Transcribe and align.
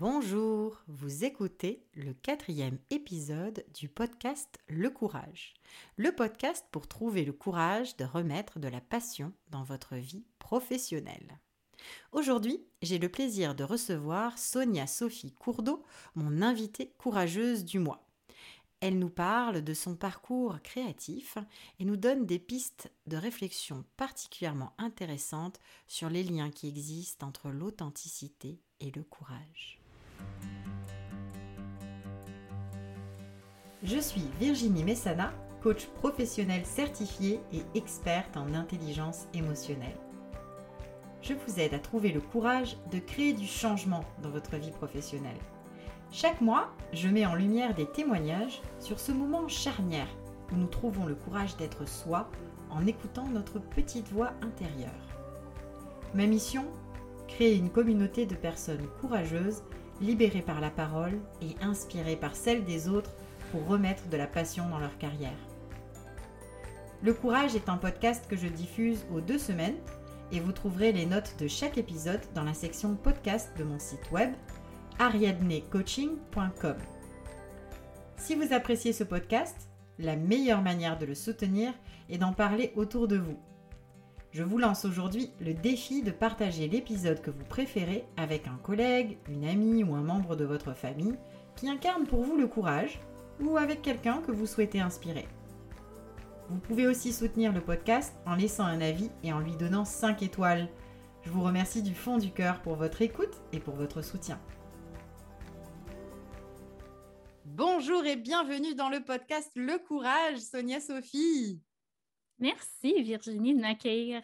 Bonjour, 0.00 0.80
vous 0.86 1.24
écoutez 1.24 1.82
le 1.96 2.12
quatrième 2.12 2.78
épisode 2.90 3.64
du 3.74 3.88
podcast 3.88 4.60
Le 4.68 4.90
Courage. 4.90 5.54
Le 5.96 6.12
podcast 6.12 6.64
pour 6.70 6.86
trouver 6.86 7.24
le 7.24 7.32
courage 7.32 7.96
de 7.96 8.04
remettre 8.04 8.60
de 8.60 8.68
la 8.68 8.80
passion 8.80 9.32
dans 9.50 9.64
votre 9.64 9.96
vie 9.96 10.24
professionnelle. 10.38 11.40
Aujourd'hui, 12.12 12.64
j'ai 12.80 13.00
le 13.00 13.08
plaisir 13.08 13.56
de 13.56 13.64
recevoir 13.64 14.38
Sonia 14.38 14.86
Sophie 14.86 15.32
Courdeau, 15.32 15.82
mon 16.14 16.42
invitée 16.42 16.94
courageuse 16.96 17.64
du 17.64 17.80
mois. 17.80 18.08
Elle 18.78 19.00
nous 19.00 19.10
parle 19.10 19.62
de 19.62 19.74
son 19.74 19.96
parcours 19.96 20.62
créatif 20.62 21.38
et 21.80 21.84
nous 21.84 21.96
donne 21.96 22.24
des 22.24 22.38
pistes 22.38 22.88
de 23.08 23.16
réflexion 23.16 23.84
particulièrement 23.96 24.74
intéressantes 24.78 25.58
sur 25.88 26.08
les 26.08 26.22
liens 26.22 26.52
qui 26.52 26.68
existent 26.68 27.26
entre 27.26 27.50
l'authenticité 27.50 28.60
et 28.78 28.92
le 28.92 29.02
courage. 29.02 29.77
Je 33.82 33.98
suis 33.98 34.24
Virginie 34.40 34.84
Messana, 34.84 35.32
coach 35.62 35.86
professionnel 35.86 36.64
certifié 36.64 37.40
et 37.52 37.62
experte 37.74 38.36
en 38.36 38.54
intelligence 38.54 39.26
émotionnelle. 39.34 39.96
Je 41.22 41.34
vous 41.34 41.60
aide 41.60 41.74
à 41.74 41.78
trouver 41.78 42.12
le 42.12 42.20
courage 42.20 42.76
de 42.92 42.98
créer 42.98 43.32
du 43.32 43.46
changement 43.46 44.04
dans 44.22 44.30
votre 44.30 44.56
vie 44.56 44.70
professionnelle. 44.70 45.38
Chaque 46.10 46.40
mois, 46.40 46.70
je 46.92 47.08
mets 47.08 47.26
en 47.26 47.34
lumière 47.34 47.74
des 47.74 47.86
témoignages 47.86 48.62
sur 48.80 48.98
ce 48.98 49.12
moment 49.12 49.46
charnière 49.46 50.08
où 50.50 50.56
nous 50.56 50.66
trouvons 50.66 51.06
le 51.06 51.14
courage 51.14 51.56
d'être 51.56 51.86
soi 51.86 52.30
en 52.70 52.86
écoutant 52.86 53.28
notre 53.28 53.58
petite 53.58 54.08
voix 54.08 54.32
intérieure. 54.42 54.90
Ma 56.14 56.26
mission 56.26 56.64
Créer 57.26 57.56
une 57.56 57.70
communauté 57.70 58.24
de 58.24 58.34
personnes 58.34 58.86
courageuses 59.00 59.62
libérés 60.00 60.42
par 60.42 60.60
la 60.60 60.70
parole 60.70 61.18
et 61.42 61.54
inspirés 61.62 62.16
par 62.16 62.36
celle 62.36 62.64
des 62.64 62.88
autres 62.88 63.14
pour 63.50 63.66
remettre 63.66 64.08
de 64.08 64.16
la 64.16 64.26
passion 64.26 64.68
dans 64.68 64.78
leur 64.78 64.96
carrière. 64.98 65.38
Le 67.02 67.14
Courage 67.14 67.54
est 67.54 67.68
un 67.68 67.76
podcast 67.76 68.26
que 68.28 68.36
je 68.36 68.48
diffuse 68.48 69.06
aux 69.12 69.20
deux 69.20 69.38
semaines 69.38 69.76
et 70.32 70.40
vous 70.40 70.52
trouverez 70.52 70.92
les 70.92 71.06
notes 71.06 71.34
de 71.38 71.48
chaque 71.48 71.78
épisode 71.78 72.20
dans 72.34 72.44
la 72.44 72.54
section 72.54 72.94
podcast 72.96 73.50
de 73.56 73.64
mon 73.64 73.78
site 73.78 74.10
web 74.10 74.32
ariadnecoaching.com. 74.98 76.76
Si 78.16 78.34
vous 78.34 78.52
appréciez 78.52 78.92
ce 78.92 79.04
podcast, 79.04 79.68
la 79.98 80.16
meilleure 80.16 80.62
manière 80.62 80.98
de 80.98 81.06
le 81.06 81.14
soutenir 81.14 81.72
est 82.10 82.18
d'en 82.18 82.32
parler 82.32 82.72
autour 82.74 83.08
de 83.08 83.16
vous 83.16 83.38
je 84.30 84.42
vous 84.42 84.58
lance 84.58 84.84
aujourd'hui 84.84 85.30
le 85.40 85.54
défi 85.54 86.02
de 86.02 86.10
partager 86.10 86.68
l'épisode 86.68 87.22
que 87.22 87.30
vous 87.30 87.44
préférez 87.44 88.04
avec 88.16 88.46
un 88.46 88.58
collègue, 88.62 89.16
une 89.28 89.44
amie 89.44 89.84
ou 89.84 89.94
un 89.94 90.02
membre 90.02 90.36
de 90.36 90.44
votre 90.44 90.74
famille 90.74 91.16
qui 91.56 91.68
incarne 91.68 92.06
pour 92.06 92.22
vous 92.22 92.36
le 92.36 92.46
courage 92.46 93.00
ou 93.40 93.56
avec 93.56 93.82
quelqu'un 93.82 94.20
que 94.20 94.32
vous 94.32 94.46
souhaitez 94.46 94.80
inspirer. 94.80 95.26
Vous 96.50 96.58
pouvez 96.58 96.86
aussi 96.86 97.12
soutenir 97.12 97.52
le 97.52 97.60
podcast 97.60 98.14
en 98.26 98.34
laissant 98.34 98.64
un 98.64 98.80
avis 98.80 99.10
et 99.22 99.32
en 99.32 99.40
lui 99.40 99.56
donnant 99.56 99.84
5 99.84 100.22
étoiles. 100.22 100.68
Je 101.22 101.30
vous 101.30 101.42
remercie 101.42 101.82
du 101.82 101.94
fond 101.94 102.18
du 102.18 102.30
cœur 102.30 102.60
pour 102.60 102.76
votre 102.76 103.02
écoute 103.02 103.42
et 103.52 103.60
pour 103.60 103.74
votre 103.74 104.02
soutien. 104.02 104.38
Bonjour 107.44 108.04
et 108.04 108.16
bienvenue 108.16 108.74
dans 108.74 108.88
le 108.88 109.02
podcast 109.02 109.50
Le 109.56 109.78
Courage, 109.78 110.38
Sonia 110.38 110.80
Sophie. 110.80 111.60
Merci 112.38 113.02
Virginie 113.02 113.54
de 113.54 113.60
m'accueillir. 113.60 114.22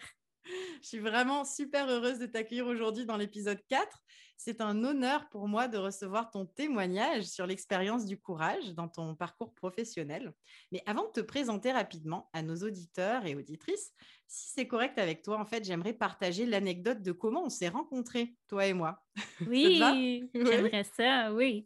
Je 0.82 0.88
suis 0.88 0.98
vraiment 0.98 1.44
super 1.44 1.88
heureuse 1.88 2.18
de 2.18 2.26
t'accueillir 2.26 2.66
aujourd'hui 2.66 3.06
dans 3.06 3.16
l'épisode 3.16 3.60
4. 3.68 3.98
C'est 4.36 4.60
un 4.60 4.84
honneur 4.84 5.28
pour 5.30 5.48
moi 5.48 5.68
de 5.68 5.78
recevoir 5.78 6.30
ton 6.30 6.44
témoignage 6.44 7.24
sur 7.24 7.46
l'expérience 7.46 8.04
du 8.04 8.20
courage 8.20 8.74
dans 8.74 8.88
ton 8.88 9.14
parcours 9.14 9.54
professionnel. 9.54 10.34
Mais 10.70 10.82
avant 10.86 11.06
de 11.06 11.12
te 11.12 11.20
présenter 11.20 11.72
rapidement 11.72 12.28
à 12.32 12.42
nos 12.42 12.56
auditeurs 12.56 13.24
et 13.26 13.34
auditrices, 13.34 13.92
si 14.26 14.50
c'est 14.50 14.66
correct 14.66 14.98
avec 14.98 15.22
toi, 15.22 15.38
en 15.38 15.46
fait, 15.46 15.64
j'aimerais 15.64 15.94
partager 15.94 16.46
l'anecdote 16.46 17.02
de 17.02 17.12
comment 17.12 17.44
on 17.44 17.48
s'est 17.48 17.68
rencontrés, 17.68 18.34
toi 18.48 18.66
et 18.66 18.74
moi. 18.74 19.02
Oui, 19.48 20.28
j'aimerais 20.34 20.84
ça, 20.84 21.32
oui. 21.32 21.64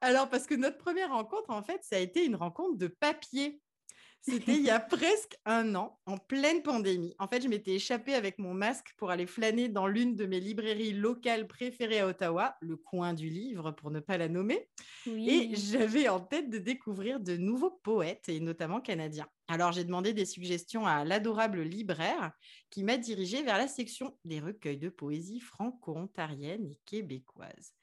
Alors, 0.00 0.28
parce 0.28 0.46
que 0.46 0.54
notre 0.54 0.78
première 0.78 1.10
rencontre, 1.10 1.50
en 1.50 1.62
fait, 1.62 1.82
ça 1.82 1.96
a 1.96 2.00
été 2.00 2.24
une 2.24 2.36
rencontre 2.36 2.78
de 2.78 2.86
papier. 2.86 3.60
C'était 4.28 4.56
il 4.56 4.62
y 4.62 4.70
a 4.70 4.80
presque 4.80 5.38
un 5.44 5.76
an, 5.76 6.00
en 6.04 6.18
pleine 6.18 6.60
pandémie. 6.60 7.14
En 7.20 7.28
fait, 7.28 7.40
je 7.40 7.48
m'étais 7.48 7.76
échappée 7.76 8.12
avec 8.12 8.40
mon 8.40 8.54
masque 8.54 8.92
pour 8.96 9.12
aller 9.12 9.26
flâner 9.26 9.68
dans 9.68 9.86
l'une 9.86 10.16
de 10.16 10.26
mes 10.26 10.40
librairies 10.40 10.94
locales 10.94 11.46
préférées 11.46 12.00
à 12.00 12.08
Ottawa, 12.08 12.56
le 12.60 12.76
coin 12.76 13.14
du 13.14 13.28
livre 13.28 13.70
pour 13.70 13.92
ne 13.92 14.00
pas 14.00 14.18
la 14.18 14.28
nommer. 14.28 14.68
Et 15.06 15.54
j'avais 15.54 16.08
en 16.08 16.18
tête 16.18 16.50
de 16.50 16.58
découvrir 16.58 17.20
de 17.20 17.36
nouveaux 17.36 17.70
poètes, 17.70 18.28
et 18.28 18.40
notamment 18.40 18.80
canadiens. 18.80 19.28
Alors, 19.46 19.70
j'ai 19.70 19.84
demandé 19.84 20.12
des 20.12 20.26
suggestions 20.26 20.86
à 20.86 21.04
l'adorable 21.04 21.62
libraire 21.62 22.32
qui 22.68 22.82
m'a 22.82 22.96
dirigée 22.96 23.44
vers 23.44 23.58
la 23.58 23.68
section 23.68 24.18
des 24.24 24.40
recueils 24.40 24.78
de 24.78 24.88
poésie 24.88 25.38
franco-ontarienne 25.38 26.66
et 26.66 26.80
québécoise. 26.84 27.74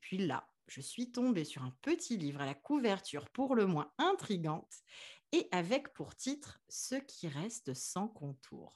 Puis 0.00 0.18
là, 0.18 0.46
je 0.68 0.80
suis 0.80 1.10
tombée 1.10 1.44
sur 1.44 1.62
un 1.62 1.72
petit 1.82 2.16
livre 2.16 2.42
à 2.42 2.46
la 2.46 2.54
couverture 2.54 3.28
pour 3.30 3.56
le 3.56 3.66
moins 3.66 3.90
intrigante 3.98 4.82
et 5.32 5.48
avec 5.52 5.92
pour 5.92 6.14
titre 6.14 6.60
Ce 6.68 6.94
qui 6.94 7.28
reste 7.28 7.74
sans 7.74 8.08
contour. 8.08 8.74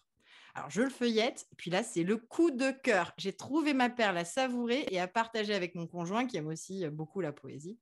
Alors, 0.54 0.68
je 0.68 0.82
le 0.82 0.90
feuillette, 0.90 1.46
puis 1.56 1.70
là, 1.70 1.82
c'est 1.82 2.02
le 2.02 2.18
coup 2.18 2.50
de 2.50 2.70
cœur. 2.70 3.12
J'ai 3.16 3.32
trouvé 3.32 3.72
ma 3.72 3.88
perle 3.88 4.18
à 4.18 4.24
savourer 4.24 4.86
et 4.90 5.00
à 5.00 5.08
partager 5.08 5.54
avec 5.54 5.74
mon 5.74 5.86
conjoint 5.86 6.26
qui 6.26 6.36
aime 6.36 6.48
aussi 6.48 6.84
euh, 6.84 6.90
beaucoup 6.90 7.20
la 7.22 7.32
poésie. 7.32 7.78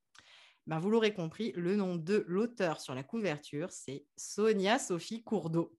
Ben, 0.68 0.78
vous 0.78 0.90
l'aurez 0.90 1.12
compris, 1.12 1.52
le 1.56 1.74
nom 1.74 1.96
de 1.96 2.24
l'auteur 2.28 2.80
sur 2.80 2.94
la 2.94 3.02
couverture, 3.02 3.72
c'est 3.72 4.04
Sonia 4.16 4.78
Sophie 4.78 5.24
Courdeau. 5.24 5.76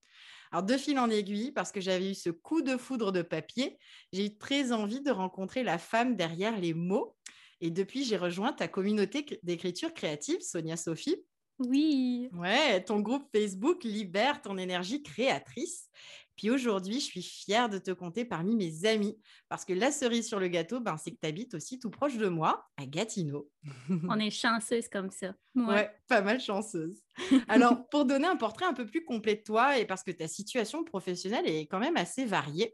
Alors, 0.51 0.63
de 0.63 0.75
fil 0.75 0.99
en 0.99 1.09
aiguille, 1.09 1.53
parce 1.53 1.71
que 1.71 1.79
j'avais 1.79 2.11
eu 2.11 2.15
ce 2.15 2.29
coup 2.29 2.61
de 2.61 2.75
foudre 2.75 3.13
de 3.13 3.21
papier, 3.21 3.79
j'ai 4.11 4.25
eu 4.25 4.37
très 4.37 4.73
envie 4.73 5.01
de 5.01 5.11
rencontrer 5.11 5.63
la 5.63 5.77
femme 5.77 6.17
derrière 6.17 6.59
les 6.59 6.73
mots. 6.73 7.15
Et 7.61 7.71
depuis, 7.71 8.03
j'ai 8.03 8.17
rejoint 8.17 8.51
ta 8.51 8.67
communauté 8.67 9.25
d'écriture 9.43 9.93
créative, 9.93 10.41
Sonia 10.41 10.75
Sophie, 10.75 11.23
oui. 11.67 12.29
Ouais, 12.33 12.83
ton 12.83 12.99
groupe 12.99 13.27
Facebook 13.33 13.83
libère 13.83 14.41
ton 14.41 14.57
énergie 14.57 15.03
créatrice. 15.03 15.89
Puis 16.35 16.49
aujourd'hui, 16.49 16.95
je 16.99 17.05
suis 17.05 17.21
fière 17.21 17.69
de 17.69 17.77
te 17.77 17.91
compter 17.91 18.25
parmi 18.25 18.55
mes 18.55 18.85
amis 18.85 19.15
parce 19.47 19.63
que 19.63 19.73
la 19.73 19.91
cerise 19.91 20.27
sur 20.27 20.39
le 20.39 20.47
gâteau, 20.47 20.79
ben, 20.79 20.97
c'est 20.97 21.11
que 21.11 21.19
tu 21.21 21.27
habites 21.27 21.53
aussi 21.53 21.77
tout 21.77 21.91
proche 21.91 22.17
de 22.17 22.29
moi, 22.29 22.67
à 22.77 22.85
Gatineau. 22.85 23.47
On 24.09 24.17
est 24.17 24.31
chanceuse 24.31 24.87
comme 24.87 25.11
ça. 25.11 25.33
Ouais. 25.55 25.91
pas 26.07 26.21
mal 26.21 26.39
chanceuse. 26.39 27.03
Alors, 27.49 27.87
pour 27.89 28.05
donner 28.05 28.25
un 28.25 28.37
portrait 28.37 28.65
un 28.65 28.73
peu 28.73 28.85
plus 28.85 29.03
complet 29.03 29.35
de 29.35 29.43
toi 29.43 29.77
et 29.77 29.85
parce 29.85 30.01
que 30.01 30.11
ta 30.11 30.27
situation 30.27 30.83
professionnelle 30.83 31.45
est 31.45 31.67
quand 31.67 31.79
même 31.79 31.97
assez 31.97 32.25
variée, 32.25 32.73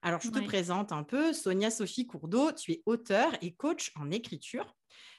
alors 0.00 0.20
je 0.20 0.30
te 0.30 0.38
présente 0.38 0.92
un 0.92 1.02
peu 1.02 1.32
Sonia 1.32 1.70
Sophie 1.70 2.06
Courdeau, 2.06 2.52
tu 2.52 2.72
es 2.72 2.82
auteur 2.86 3.32
et 3.42 3.54
coach 3.54 3.90
en 3.96 4.10
écriture. 4.10 4.76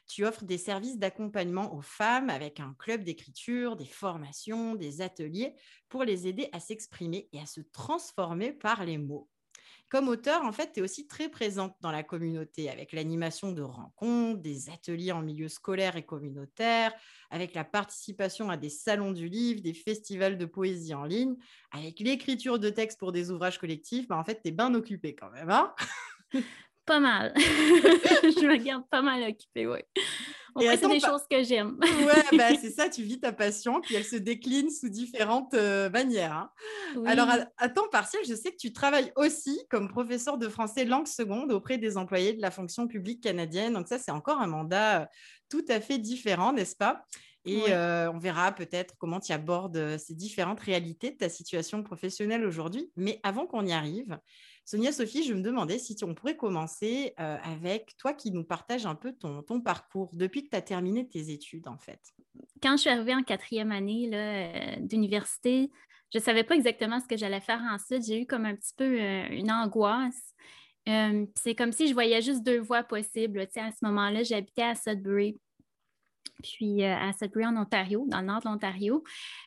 Tu 0.08 0.26
offres 0.26 0.46
des 0.46 0.58
services 0.58 0.98
d'accompagnement 0.98 1.74
aux 1.74 1.82
femmes 1.82 2.30
avec 2.30 2.60
un 2.60 2.76
club 2.80 3.04
d'écriture, 3.04 3.76
des 3.76 3.86
formations, 3.86 4.76
des 4.76 5.02
ateliers 5.02 5.56
pour 5.90 6.04
les 6.04 6.28
aider 6.28 6.50
à 6.52 6.60
s'exprimer 6.60 7.30
et 7.34 7.40
à 7.40 7.46
se 7.46 7.62
transformer 7.62 8.54
par 8.54 8.86
les 8.86 8.98
mots. 8.98 9.30
Comme 9.90 10.08
auteur, 10.08 10.44
en 10.44 10.52
fait, 10.52 10.74
tu 10.74 10.80
es 10.80 10.84
aussi 10.84 11.08
très 11.08 11.30
présente 11.30 11.76
dans 11.82 11.92
la 11.92 12.02
communauté 12.02 12.70
avec 12.70 12.92
l'animation 12.92 13.52
de 13.52 13.62
rencontres, 13.62 14.42
des 14.42 14.70
ateliers 14.70 15.12
en 15.12 15.22
milieu 15.22 15.48
scolaire 15.48 15.96
et 15.96 16.04
communautaire, 16.04 16.92
avec 17.30 17.54
la 17.54 17.64
participation 17.64 18.50
à 18.50 18.58
des 18.58 18.70
salons 18.70 19.12
du 19.12 19.30
livre, 19.30 19.62
des 19.62 19.74
festivals 19.74 20.40
de 20.40 20.46
poésie 20.46 20.96
en 20.96 21.06
ligne, 21.06 21.36
avec 21.72 22.00
l'écriture 22.00 22.58
de 22.58 22.70
textes 22.70 23.00
pour 23.00 23.12
des 23.12 23.30
ouvrages 23.30 23.60
collectifs. 23.60 24.08
Bah, 24.08 24.18
en 24.18 24.24
fait, 24.24 24.42
tu 24.42 24.50
es 24.50 24.52
bien 24.52 24.74
occupée 24.74 25.16
quand 25.16 25.30
même. 25.30 25.52
Hein? 25.52 25.74
pas 26.86 27.00
mal. 27.00 27.34
je 27.38 28.46
me 28.46 28.58
garde 28.58 28.84
pas 28.90 29.02
mal 29.02 29.24
occupée, 29.24 29.68
oui. 29.68 29.80
c'est 30.62 30.88
des 30.88 31.00
choses 31.00 31.24
que 31.30 31.44
j'aime. 31.44 31.78
ouais, 31.82 32.24
bah, 32.38 32.56
c'est 32.60 32.72
ça, 32.72 32.90
tu 32.90 33.04
vis 33.04 33.20
ta 33.20 33.34
passion, 33.34 33.82
puis 33.82 33.96
elle 33.96 34.06
se 34.06 34.16
décline 34.16 34.70
sous 34.70 34.90
différentes 34.90 35.54
euh, 35.54 35.90
manières. 35.90 36.34
Hein. 36.34 36.52
Alors, 37.06 37.28
à, 37.58 37.70
temps 37.70 37.88
partiel, 37.92 38.22
je 38.28 38.36
sais 38.36 38.52
que 38.52 38.58
tu 38.58 38.72
travailles 38.72 39.12
aussi 39.16 39.60
comme 39.70 39.90
professeur 39.90 40.38
de 40.38 40.48
français 40.48 40.86
langue 40.86 41.08
seconde 41.08 41.52
auprès 41.52 41.78
des 41.78 41.98
employés 41.98 42.34
de 42.34 42.42
la 42.42 42.52
fonction 42.52 42.88
publique 42.88 43.22
canadienne. 43.24 43.74
Donc, 43.74 43.88
ça, 43.88 44.00
c'est 44.00 44.12
encore 44.12 44.40
un 44.40 44.48
mandat 44.48 45.02
euh, 45.02 45.06
tout 45.50 45.66
à 45.70 45.82
fait 45.82 45.98
différent, 45.98 46.54
n'est-ce 46.54 46.76
pas? 46.76 47.04
Et 47.48 47.66
euh, 47.70 48.12
on 48.12 48.18
verra 48.18 48.52
peut-être 48.52 48.96
comment 48.98 49.20
tu 49.20 49.32
abordes 49.32 50.00
ces 50.00 50.16
différentes 50.16 50.60
réalités 50.60 51.12
de 51.12 51.18
ta 51.18 51.30
situation 51.30 51.84
professionnelle 51.84 52.44
aujourd'hui. 52.44 52.92
Mais 52.96 53.20
avant 53.22 53.46
qu'on 53.46 53.64
y 53.68 53.72
arrive, 53.72 54.18
Sonia 54.66 54.92
Sophie, 54.92 55.24
je 55.24 55.34
me 55.36 55.42
demandais 55.42 55.78
si 55.78 55.96
on 56.04 56.16
pourrait 56.16 56.36
commencer 56.36 57.14
euh, 57.20 57.38
avec 57.44 57.96
toi 57.98 58.14
qui 58.14 58.32
nous 58.32 58.44
partage 58.44 58.88
un 58.88 58.96
peu 58.96 59.14
ton, 59.14 59.44
parcours 59.62 60.10
depuis 60.14 60.44
que 60.44 60.50
tu 60.50 60.56
as 60.56 60.62
terminé 60.64 61.08
tes 61.08 61.30
études, 61.30 61.68
en 61.68 61.78
fait. 61.78 62.00
Quand 62.64 62.72
je 62.72 62.82
suis 62.82 62.90
arrivée 62.90 63.14
en 63.14 63.22
quatrième 63.22 63.72
année 63.72 64.10
euh, 64.12 64.76
d'université, 64.80 65.70
je 66.12 66.18
ne 66.18 66.24
savais 66.24 66.44
pas 66.44 66.56
exactement 66.56 67.00
ce 67.00 67.08
que 67.08 67.16
j'allais 67.16 67.42
faire 67.42 67.62
ensuite. 67.72 68.08
J'ai 68.08 68.22
eu 68.22 68.26
comme 68.26 68.46
un 68.46 68.56
petit 68.56 68.74
peu 68.76 69.00
euh, 69.00 69.28
une 69.30 69.52
angoisse. 69.52 70.34
c'est 70.88 71.54
comme 71.56 71.72
si 71.72 71.88
je 71.88 71.94
voyais 71.94 72.24
juste 72.24 72.42
deux 72.42 72.60
voies 72.60 72.84
possibles. 72.84 73.42
à 73.42 73.72
ce 73.72 73.86
moment-là, 73.86 74.24
j'habitais 74.24 74.64
à 74.64 74.74
Sudbury, 74.74 75.38
puis 76.44 76.84
à 76.84 77.12
Sudbury 77.14 77.46
en 77.46 77.58
Ontario, 77.58 78.06
dans 78.08 78.22
le 78.22 78.28
nord 78.28 78.42
de 78.42 78.50
l'Ontario. 78.50 79.04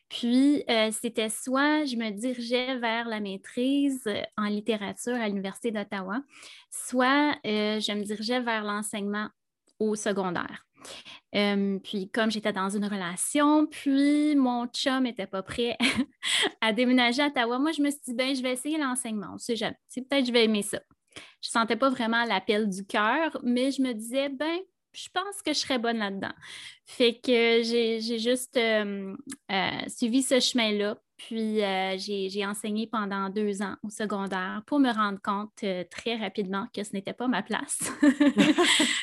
Puis 0.09 0.63
c'était 0.91 1.29
soit 1.29 1.85
je 1.85 1.95
me 1.95 2.11
dirigeais 2.11 2.77
vers 2.77 3.07
la 3.07 3.19
maîtrise 3.19 4.03
en 4.37 4.45
littérature 4.45 5.15
à 5.15 5.27
l'Université 5.27 5.71
d'Ottawa, 5.71 6.21
soit 6.69 7.35
je 7.43 7.93
me 7.93 8.03
dirigeais 8.03 8.41
vers 8.41 8.63
l'enseignement 8.63 9.29
au 9.79 9.95
secondaire. 9.95 10.65
puis 11.31 12.09
comme 12.11 12.31
j'étais 12.31 12.53
dans 12.53 12.69
une 12.69 12.85
relation, 12.85 13.65
puis 13.67 14.35
mon 14.35 14.67
chum 14.67 15.03
n'était 15.03 15.27
pas 15.27 15.43
prêt 15.43 15.77
à 16.61 16.73
déménager 16.73 17.21
à 17.21 17.27
Ottawa, 17.27 17.59
moi 17.59 17.71
je 17.71 17.81
me 17.81 17.89
suis 17.89 18.01
dit, 18.07 18.13
ben 18.13 18.35
je 18.35 18.41
vais 18.41 18.53
essayer 18.53 18.77
l'enseignement. 18.77 19.35
Peut-être 19.47 20.25
je 20.25 20.31
vais 20.31 20.45
aimer 20.45 20.63
ça. 20.63 20.79
Je 21.41 21.49
ne 21.49 21.51
sentais 21.51 21.75
pas 21.75 21.89
vraiment 21.89 22.23
l'appel 22.25 22.69
du 22.69 22.85
cœur, 22.85 23.39
mais 23.43 23.71
je 23.71 23.81
me 23.81 23.93
disais, 23.93 24.29
ben 24.29 24.59
je 24.93 25.07
pense 25.13 25.41
que 25.43 25.53
je 25.53 25.59
serais 25.59 25.79
bonne 25.79 25.97
là-dedans. 25.97 26.33
Fait 26.85 27.13
que 27.13 27.61
j'ai 27.63 28.19
juste 28.19 28.57
euh, 28.57 29.15
euh, 29.51 29.69
suivi 29.87 30.23
ce 30.23 30.39
chemin-là. 30.39 30.97
Puis 31.17 31.61
euh, 31.61 31.97
j'ai 31.97 32.45
enseigné 32.45 32.87
pendant 32.87 33.29
deux 33.29 33.61
ans 33.61 33.75
au 33.83 33.89
secondaire 33.89 34.63
pour 34.65 34.79
me 34.79 34.89
rendre 34.89 35.19
compte 35.21 35.63
très 35.91 36.15
rapidement 36.15 36.65
que 36.73 36.81
ce 36.81 36.93
n'était 36.93 37.13
pas 37.13 37.27
ma 37.27 37.43
place. 37.43 37.77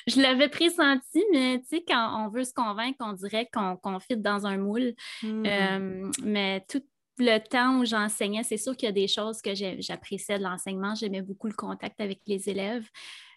je 0.06 0.20
l'avais 0.22 0.48
pressenti, 0.48 1.22
mais 1.30 1.60
tu 1.60 1.76
sais, 1.76 1.84
quand 1.86 2.24
on 2.24 2.30
veut 2.30 2.44
se 2.44 2.54
convaincre, 2.54 2.96
on 3.00 3.12
dirait 3.12 3.48
qu'on 3.52 3.76
qu 3.76 4.00
fit 4.00 4.16
dans 4.16 4.46
un 4.46 4.56
moule. 4.56 4.94
Hmm. 5.22 6.10
mais 6.24 6.64
tout 6.70 6.82
le 7.18 7.38
temps 7.38 7.80
où 7.80 7.84
j'enseignais, 7.84 8.42
c'est 8.44 8.56
sûr 8.56 8.74
qu'il 8.76 8.86
y 8.86 8.90
a 8.90 8.92
des 8.92 9.08
choses 9.08 9.42
que 9.42 9.50
j'appréciais 9.54 10.38
de 10.38 10.44
l'enseignement. 10.44 10.94
J'aimais 10.94 11.22
beaucoup 11.22 11.48
le 11.48 11.54
contact 11.54 12.00
avec 12.00 12.20
les 12.26 12.48
élèves. 12.48 12.88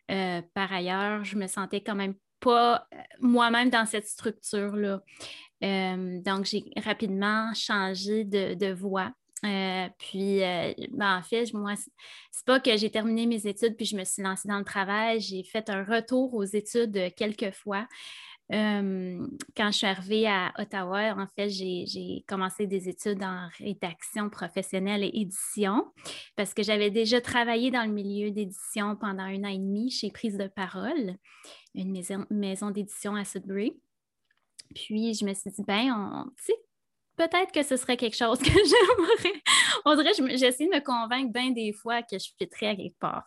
par 0.07 0.71
ailleurs, 0.71 1.25
je 1.25 1.35
me 1.35 1.47
sentais 1.47 1.81
quand 1.81 1.95
même 1.95 2.15
pas 2.39 2.87
euh, 2.93 2.97
moi-même 3.19 3.69
dans 3.69 3.85
cette 3.85 4.07
structure-là. 4.07 5.01
Euh, 5.63 6.21
donc, 6.21 6.45
j'ai 6.45 6.63
rapidement 6.77 7.53
changé 7.53 8.23
de, 8.23 8.73
voie. 8.73 9.11
Euh, 9.45 9.87
puis, 9.97 10.39
ben, 10.91 11.17
en 11.17 11.21
fait, 11.21 11.53
moi, 11.53 11.73
c'est 12.31 12.45
pas 12.45 12.59
que 12.59 12.75
j'ai 12.77 12.89
terminé 12.89 13.25
mes 13.25 13.47
études 13.47 13.75
puis 13.75 13.85
je 13.85 13.95
me 13.95 14.03
suis 14.03 14.21
lancée 14.21 14.47
dans 14.47 14.59
le 14.59 14.65
travail. 14.65 15.19
J'ai 15.19 15.43
fait 15.43 15.69
un 15.69 15.83
retour 15.83 16.33
aux 16.33 16.43
études 16.43 17.13
quelques 17.15 17.51
fois. 17.51 17.87
Quand 18.51 19.71
je 19.71 19.77
suis 19.77 19.85
arrivée 19.85 20.27
à 20.27 20.51
Ottawa, 20.57 21.15
en 21.15 21.27
fait, 21.27 21.49
j'ai 21.49 22.23
commencé 22.27 22.65
des 22.65 22.89
études 22.89 23.21
en 23.23 23.47
rédaction 23.59 24.29
professionnelle 24.29 25.03
et 25.03 25.11
édition 25.13 25.85
parce 26.35 26.53
que 26.53 26.63
j'avais 26.63 26.89
déjà 26.89 27.21
travaillé 27.21 27.69
dans 27.69 27.85
le 27.85 27.93
milieu 27.93 28.31
d'édition 28.31 28.95
pendant 28.95 29.23
un 29.23 29.43
an 29.43 29.49
et 29.49 29.59
demi 29.59 29.91
chez 29.91 30.09
Prise 30.09 30.37
de 30.37 30.47
parole 30.47 31.15
une 31.75 31.91
maison, 32.29 32.71
d'édition 32.71 33.15
à 33.15 33.23
Sudbury. 33.23 33.79
Puis 34.75 35.13
je 35.13 35.25
me 35.25 35.33
suis 35.33 35.51
dit, 35.51 35.63
ben, 35.63 35.91
on, 35.91 36.31
peut-être 37.19 37.51
que 37.51 37.63
ce 37.63 37.75
serait 37.75 37.97
quelque 37.97 38.15
chose 38.15 38.39
que 38.39 38.45
j'aimerais. 38.45 39.41
On 39.83 39.95
dirait, 39.95 40.13
j'essaie 40.37 40.65
de 40.65 40.73
me 40.73 40.79
convaincre 40.79 41.33
bien 41.33 41.51
des 41.51 41.73
fois 41.73 42.01
que 42.01 42.17
je 42.17 42.29
fitterais 42.37 42.67
à 42.67 42.75
quelque 42.75 42.97
part. 42.97 43.25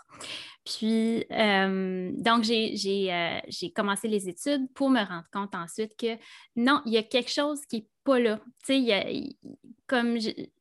Puis, 0.65 1.25
euh, 1.31 2.11
donc, 2.15 2.49
euh, 2.49 3.41
j'ai 3.49 3.73
commencé 3.75 4.09
les 4.09 4.29
études 4.29 4.73
pour 4.75 4.89
me 4.89 5.00
rendre 5.00 5.29
compte 5.31 5.55
ensuite 5.55 5.94
que 5.97 6.17
non, 6.56 6.81
il 6.87 6.93
y 6.93 6.97
a 6.97 7.03
quelque 7.03 7.31
chose 7.31 7.61
qui 7.67 7.77
n'est 7.77 7.89
pas 8.05 8.19
là. 8.19 8.41
Tu 8.65 8.87
sais, 8.87 9.37
comme 9.87 10.17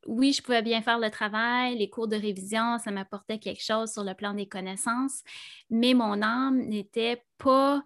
oui, 0.07 0.33
je 0.33 0.42
pouvais 0.42 0.62
bien 0.62 0.81
faire 0.81 1.00
le 1.00 1.10
travail, 1.10 1.78
les 1.78 1.89
cours 1.89 2.10
de 2.10 2.18
révision, 2.18 2.80
ça 2.80 2.92
m'apportait 2.92 3.39
quelque 3.39 3.63
chose 3.63 3.92
sur 3.92 4.04
le 4.04 4.13
plan 4.13 4.33
des 4.33 4.48
connaissances, 4.48 5.24
mais 5.69 5.94
mon 5.94 6.22
âme 6.22 6.60
n'était 6.68 7.24
pas 7.38 7.81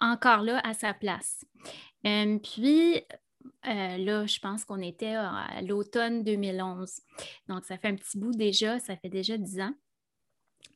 encore 0.00 0.42
là 0.42 0.60
à 0.64 0.74
sa 0.74 0.94
place. 0.94 1.44
Euh, 2.06 2.38
puis, 2.38 3.02
euh, 3.66 3.96
là, 3.98 4.26
je 4.26 4.38
pense 4.38 4.64
qu'on 4.64 4.80
était 4.80 5.14
à 5.14 5.60
l'automne 5.62 6.24
2011. 6.24 7.00
Donc, 7.48 7.64
ça 7.64 7.78
fait 7.78 7.88
un 7.88 7.96
petit 7.96 8.18
bout 8.18 8.32
déjà, 8.32 8.78
ça 8.78 8.96
fait 8.96 9.08
déjà 9.08 9.36
dix 9.36 9.60
ans. 9.60 9.74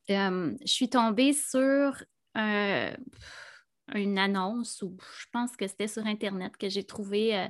Euh, 0.09 0.55
je 0.61 0.71
suis 0.71 0.89
tombée 0.89 1.33
sur 1.33 2.03
une 2.35 4.17
annonce, 4.19 4.81
ou 4.81 4.95
je 5.19 5.25
pense 5.31 5.55
que 5.55 5.67
c'était 5.67 5.87
sur 5.87 6.05
Internet 6.05 6.55
que 6.57 6.69
j'ai 6.69 6.83
trouvé 6.83 7.49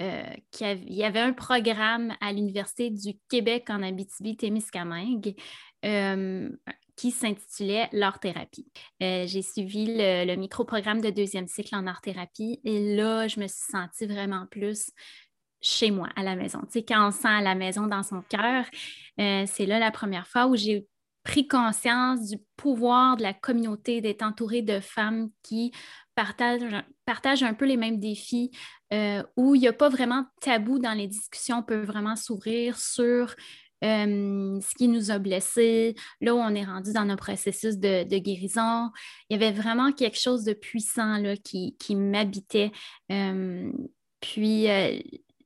euh, 0.00 0.24
qu'il 0.50 0.92
y 0.92 1.04
avait 1.04 1.20
un 1.20 1.32
programme 1.32 2.14
à 2.20 2.32
l'Université 2.32 2.90
du 2.90 3.16
Québec 3.28 3.66
en 3.70 3.80
Abitibi-Témiscamingue 3.80 5.34
euh, 5.84 6.50
qui 6.96 7.12
s'intitulait 7.12 7.88
l'art-thérapie. 7.92 8.66
Euh, 9.02 9.24
j'ai 9.26 9.42
suivi 9.42 9.86
le, 9.86 10.34
micro-programme 10.34 11.00
de 11.00 11.10
deuxième 11.10 11.46
cycle 11.46 11.76
en 11.76 11.86
art-thérapie 11.86 12.60
et 12.64 12.96
là, 12.96 13.28
je 13.28 13.38
me 13.38 13.46
suis 13.46 13.70
sentie 13.70 14.06
vraiment 14.06 14.46
plus 14.50 14.90
chez 15.60 15.92
moi, 15.92 16.08
à 16.16 16.24
la 16.24 16.34
maison. 16.34 16.60
Tu 16.62 16.72
sais, 16.72 16.84
quand 16.84 17.06
on 17.06 17.10
sent 17.12 17.28
à 17.28 17.40
la 17.40 17.54
maison 17.54 17.86
dans 17.86 18.02
son 18.02 18.20
cœur, 18.22 18.66
c'est 19.16 19.64
là 19.64 19.78
la 19.78 19.90
première 19.90 20.26
fois 20.26 20.46
où 20.46 20.56
j'ai 20.56 20.86
pris 21.24 21.48
conscience 21.48 22.28
du 22.28 22.36
pouvoir 22.56 23.16
de 23.16 23.22
la 23.22 23.32
communauté, 23.32 24.00
d'être 24.00 24.22
entourée 24.22 24.62
de 24.62 24.78
femmes 24.78 25.30
qui 25.42 25.72
partagent, 26.14 27.42
un 27.42 27.54
peu 27.54 27.64
les 27.64 27.76
mêmes 27.76 27.98
défis, 27.98 28.50
euh, 28.94 29.22
où 29.36 29.54
il 29.54 29.60
n'y 29.60 29.68
a 29.68 29.72
pas 29.72 29.88
vraiment 29.88 30.20
de 30.20 30.28
tabou 30.40 30.78
dans 30.78 30.92
les 30.92 31.08
discussions, 31.08 31.58
on 31.58 31.62
peut 31.62 31.82
vraiment 31.82 32.14
s'ouvrir 32.14 32.78
sur 32.78 33.34
euh, 33.82 34.60
ce 34.60 34.74
qui 34.76 34.86
nous 34.86 35.10
a 35.10 35.18
blessés, 35.18 35.96
là 36.20 36.34
où 36.34 36.38
on 36.38 36.54
est 36.54 36.64
rendu 36.64 36.92
dans 36.92 37.04
nos 37.04 37.16
processus 37.16 37.76
de, 37.76 38.04
guérison. 38.18 38.90
Il 39.28 39.40
y 39.40 39.44
avait 39.44 39.52
vraiment 39.52 39.92
quelque 39.92 40.18
chose 40.18 40.44
de 40.44 40.52
puissant 40.52 41.18
là, 41.18 41.34
qui, 41.36 41.74
m'habitait. 41.90 42.70
Euh, 43.10 43.72
puis, 44.20 44.66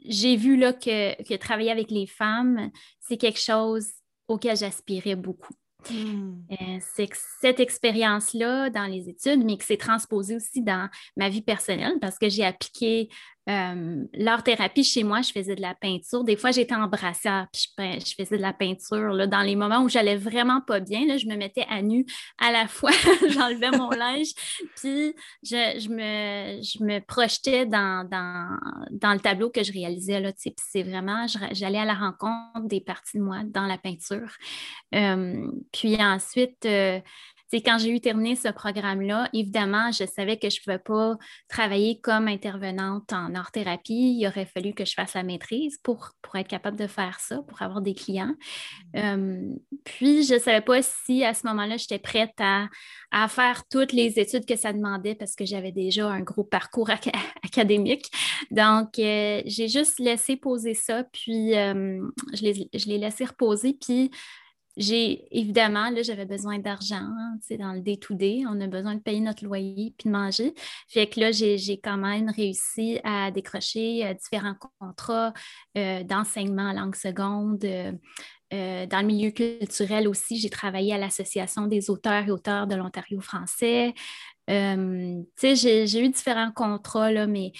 j'ai 0.05 0.37
vu 0.37 0.56
là, 0.56 0.73
que, 0.73 1.21
que 1.23 1.35
travailler 1.35 1.71
avec 1.71 1.91
les 1.91 2.06
femmes, 2.06 2.71
c'est 3.01 3.17
quelque 3.17 3.41
chose 3.41 3.87
auquel 4.29 4.56
j'aspirais 4.56 5.17
beaucoup. 5.17 5.55
Hmm. 5.91 6.43
Euh, 6.51 6.79
c'est 6.81 7.09
cette 7.41 7.61
expérience-là 7.61 8.69
dans 8.69 8.87
les 8.87 9.09
études, 9.09 9.44
mais 9.44 9.56
que 9.56 9.65
c'est 9.65 9.77
transposé 9.77 10.37
aussi 10.37 10.61
dans 10.61 10.89
ma 11.17 11.29
vie 11.29 11.41
personnelle 11.41 11.99
parce 12.01 12.19
que 12.19 12.29
j'ai 12.29 12.44
appliqué 12.44 13.09
euh, 13.49 14.05
l'art-thérapie 14.12 14.85
chez 14.85 15.05
moi, 15.05 15.23
je 15.23 15.33
faisais 15.33 15.55
de 15.55 15.62
la 15.62 15.75
peinture. 15.75 16.23
Des 16.23 16.37
fois, 16.37 16.50
j'étais 16.50 16.75
en 16.75 16.87
brassière, 16.87 17.47
puis 17.53 17.67
je, 17.79 18.15
faisais 18.15 18.37
de 18.37 18.43
la 18.43 18.53
peinture. 18.53 19.27
Dans 19.27 19.41
les 19.41 19.56
moments 19.56 19.81
où 19.81 19.89
j'allais 19.89 20.17
vraiment 20.17 20.61
pas 20.61 20.81
bien, 20.81 21.06
là, 21.06 21.17
je 21.17 21.27
me 21.27 21.37
mettais 21.37 21.65
à 21.71 21.81
nu 21.81 22.05
à 22.39 22.53
la 22.53 22.69
fois, 22.69 22.91
j'enlevais 23.31 23.71
mon 23.71 23.91
linge, 23.91 24.29
puis 24.77 25.15
je, 25.43 25.89
me, 25.89 26.62
je 26.62 26.85
me 26.85 27.00
projetais 27.00 27.65
dans, 27.65 28.06
dans, 28.91 29.13
le 29.13 29.20
tableau 29.20 29.49
que 29.49 29.63
je 29.63 29.72
réalisais. 29.72 30.20
Là, 30.20 30.32
c'est 30.37 30.82
vraiment, 30.82 31.27
j'allais 31.53 31.79
à 31.79 31.87
la 31.87 31.94
rencontre 31.94 32.67
des 32.67 32.81
parties 32.81 33.19
de 33.19 33.22
moi 33.22 33.39
dans 33.44 33.67
la 33.67 33.79
peinture. 33.79 34.31
Euh, 34.94 35.51
puis 35.72 35.96
ensuite, 36.03 36.67
euh, 36.67 37.01
quand 37.52 37.78
j'ai 37.78 37.90
eu 37.90 38.00
terminé 38.00 38.36
ce 38.36 38.48
programme-là, 38.48 39.28
évidemment, 39.32 39.90
je 39.90 40.05
savais 40.05 40.36
que 40.38 40.50
je 40.50 40.58
ne 40.58 40.64
pouvais 40.64 40.78
pas 40.78 41.17
travailler 41.48 41.98
comme 42.00 42.28
intervenante 42.28 43.12
en 43.12 43.34
art-thérapie. 43.34 44.17
Il 44.19 44.26
aurait 44.26 44.46
fallu 44.46 44.74
que 44.74 44.84
je 44.84 44.93
fasse 44.93 45.14
la 45.14 45.22
maîtrise 45.22 45.78
pour, 45.82 46.10
pour 46.20 46.36
être 46.36 46.48
capable 46.48 46.76
de 46.76 46.86
faire 46.86 47.20
ça, 47.20 47.40
pour 47.43 47.62
avoir 47.62 47.81
des 47.81 47.94
clients. 47.94 48.34
Mmh. 48.94 48.98
Euh, 48.98 49.55
puis, 49.84 50.24
je 50.24 50.34
ne 50.34 50.38
savais 50.38 50.60
pas 50.60 50.82
si 50.82 51.24
à 51.24 51.32
ce 51.32 51.46
moment-là, 51.46 51.78
j'étais 51.78 51.98
prête 51.98 52.34
à, 52.38 52.69
faire 53.28 53.62
toutes 53.70 53.93
les 53.93 54.19
études 54.19 54.44
que 54.44 54.56
ça 54.56 54.72
demandait 54.72 55.14
parce 55.14 55.34
que 55.34 55.46
j'avais 55.46 55.72
déjà 55.72 56.06
un 56.06 56.20
gros 56.20 56.44
parcours 56.44 56.90
académique. 57.44 58.10
Donc, 58.50 58.98
euh, 58.98 59.43
j'ai 59.46 59.69
juste 59.69 59.98
laissé 59.98 60.36
poser 60.36 60.74
ça, 60.74 61.05
puis 61.05 61.56
euh, 61.56 62.02
je 62.34 62.88
l'ai 62.88 62.98
laissé 62.98 63.24
reposer. 63.24 63.76
Puis, 63.81 64.10
j'ai 64.79 65.27
évidemment, 65.37 65.91
là, 65.91 66.03
j'avais 66.03 66.25
besoin 66.25 66.58
d'argent, 66.58 66.97
hein, 66.97 67.39
dans 67.58 67.73
le 67.73 67.81
day-to-day, 67.81 68.44
on 68.49 68.61
a 68.61 68.67
besoin 68.69 68.94
de 68.94 69.01
payer 69.01 69.20
notre 69.20 69.44
loyer 69.44 69.93
puis 69.99 70.08
de 70.08 70.13
manger. 70.13 70.55
Fait 70.87 71.08
que 71.08 71.19
là, 71.19 71.32
j'ai 71.32 71.81
quand 71.82 71.97
même 71.97 72.31
réussi 72.31 73.01
à 73.03 73.31
décrocher 73.31 74.06
euh, 74.06 74.15
différents 74.15 74.55
contrats 74.79 75.32
euh, 75.77 76.05
d'enseignement 76.05 76.70
en 76.70 76.73
langue 76.73 76.94
seconde. 76.94 77.65
Euh, 78.55 78.87
dans 78.87 79.01
le 79.01 79.06
milieu 79.06 79.31
culturel 79.31 80.08
aussi, 80.08 80.39
j'ai 80.39 80.49
travaillé 80.49 80.94
à 80.94 80.99
l'Association 80.99 81.67
des 81.67 81.91
auteurs 81.91 82.27
et 82.27 82.31
auteurs 82.31 82.67
de 82.67 82.75
l'Ontario 82.77 83.20
français. 83.20 83.93
Euh, 84.48 85.22
j'ai 85.43 86.00
eu 86.00 86.08
différents 86.08 86.52
contrats, 86.52 87.12
là, 87.12 87.26
mais 87.26 87.52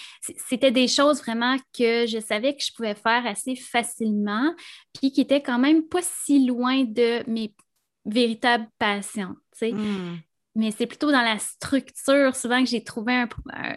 c'était 0.47 0.71
des 0.71 0.87
choses 0.87 1.19
vraiment 1.19 1.57
que 1.77 2.07
je 2.07 2.19
savais 2.19 2.55
que 2.55 2.63
je 2.63 2.73
pouvais 2.73 2.95
faire 2.95 3.25
assez 3.25 3.55
facilement, 3.55 4.53
puis 4.93 5.11
qui 5.11 5.21
étaient 5.21 5.41
quand 5.41 5.59
même 5.59 5.83
pas 5.83 6.01
si 6.01 6.45
loin 6.45 6.83
de 6.83 7.23
mes 7.29 7.53
véritables 8.05 8.67
passions. 8.79 9.35
Hmm. 9.61 10.17
Mais 10.55 10.71
c'est 10.71 10.87
plutôt 10.87 11.11
dans 11.11 11.21
la 11.21 11.37
structure, 11.37 12.35
souvent 12.35 12.63
que 12.63 12.69
j'ai 12.69 12.83
trouvé 12.83 13.25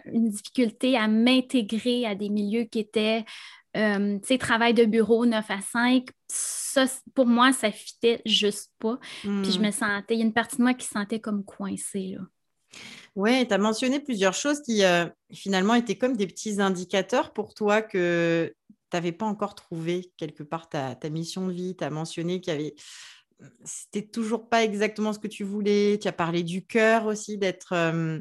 une 0.05 0.29
difficulté 0.29 0.97
à 0.97 1.07
m'intégrer 1.07 2.05
à 2.05 2.15
des 2.15 2.29
milieux 2.29 2.63
qui 2.63 2.79
étaient 2.79 3.25
Euh, 3.75 4.19
tu 4.19 4.27
sais, 4.27 4.37
travail 4.37 4.75
de 4.75 4.85
bureau 4.85 5.25
9 5.25 5.49
à 5.49 5.59
5, 5.59 6.07
ça, 6.27 6.85
pour 7.15 7.25
moi, 7.25 7.53
ça 7.53 7.71
fitait 7.71 8.21
juste 8.23 8.71
pas. 8.77 8.99
Puis 9.21 9.51
je 9.51 9.57
hmm. 9.57 9.63
me 9.63 9.71
sentais, 9.71 10.13
il 10.13 10.19
y 10.19 10.21
a 10.21 10.25
une 10.25 10.33
partie 10.33 10.57
de 10.57 10.61
moi 10.61 10.75
qui 10.75 10.85
se 10.85 10.91
sentait 10.91 11.19
comme 11.19 11.43
coincée, 11.43 12.15
là. 12.15 12.21
Oui, 13.15 13.47
tu 13.47 13.53
as 13.53 13.57
mentionné 13.57 13.99
plusieurs 13.99 14.33
choses 14.33 14.61
qui 14.61 14.83
euh, 14.83 15.05
finalement 15.31 15.75
étaient 15.75 15.97
comme 15.97 16.17
des 16.17 16.25
petits 16.25 16.59
indicateurs 16.59 17.31
pour 17.31 17.53
toi 17.53 17.81
que 17.81 18.53
tu 18.69 18.97
n'avais 18.97 19.11
pas 19.11 19.25
encore 19.25 19.55
trouvé 19.55 20.11
quelque 20.17 20.43
part 20.43 20.67
ta, 20.69 20.97
mission 21.09 21.47
de 21.47 21.53
vie. 21.53 21.75
Tu 21.75 21.83
as 21.83 21.89
mentionné 21.89 22.41
qu'il 22.41 22.53
y 22.53 22.55
avait. 22.55 22.75
C'était 23.65 24.07
toujours 24.07 24.49
pas 24.49 24.63
exactement 24.63 25.13
ce 25.13 25.19
que 25.19 25.27
tu 25.27 25.43
voulais. 25.43 25.99
Tu 26.01 26.07
as 26.07 26.13
parlé 26.13 26.43
du 26.43 26.65
cœur 26.65 27.05
aussi, 27.05 27.37
d'être. 27.37 27.73
Euh, 27.73 28.19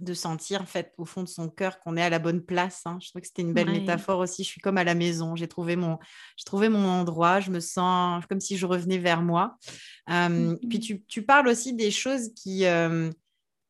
de 0.00 0.14
sentir 0.14 0.62
en 0.62 0.66
fait 0.66 0.92
au 0.96 1.04
fond 1.04 1.24
de 1.24 1.28
son 1.28 1.48
cœur 1.48 1.80
qu'on 1.80 1.96
est 1.96 2.02
à 2.02 2.08
la 2.08 2.20
bonne 2.20 2.40
place. 2.40 2.82
Hein. 2.84 2.98
Je 3.02 3.08
trouve 3.08 3.20
que 3.20 3.26
c'était 3.26 3.42
une 3.42 3.52
belle 3.52 3.68
métaphore 3.68 4.20
aussi. 4.20 4.44
Je 4.44 4.48
suis 4.48 4.60
comme 4.60 4.78
à 4.78 4.84
la 4.84 4.94
maison. 4.94 5.34
J'ai 5.34 5.48
trouvé 5.48 5.74
mon, 5.74 5.98
j'ai 6.36 6.44
trouvé 6.44 6.68
mon 6.68 6.86
endroit. 6.86 7.40
Je 7.40 7.50
me 7.50 7.58
sens 7.58 8.24
comme 8.26 8.38
si 8.38 8.56
je 8.56 8.64
revenais 8.64 8.98
vers 8.98 9.22
moi. 9.22 9.56
Puis 10.06 10.14
mmh 10.14 10.58
tu, 10.80 11.02
tu, 11.04 11.22
parles 11.22 11.48
aussi 11.48 11.74
des 11.74 11.90
choses 11.90 12.32
qui, 12.34 12.64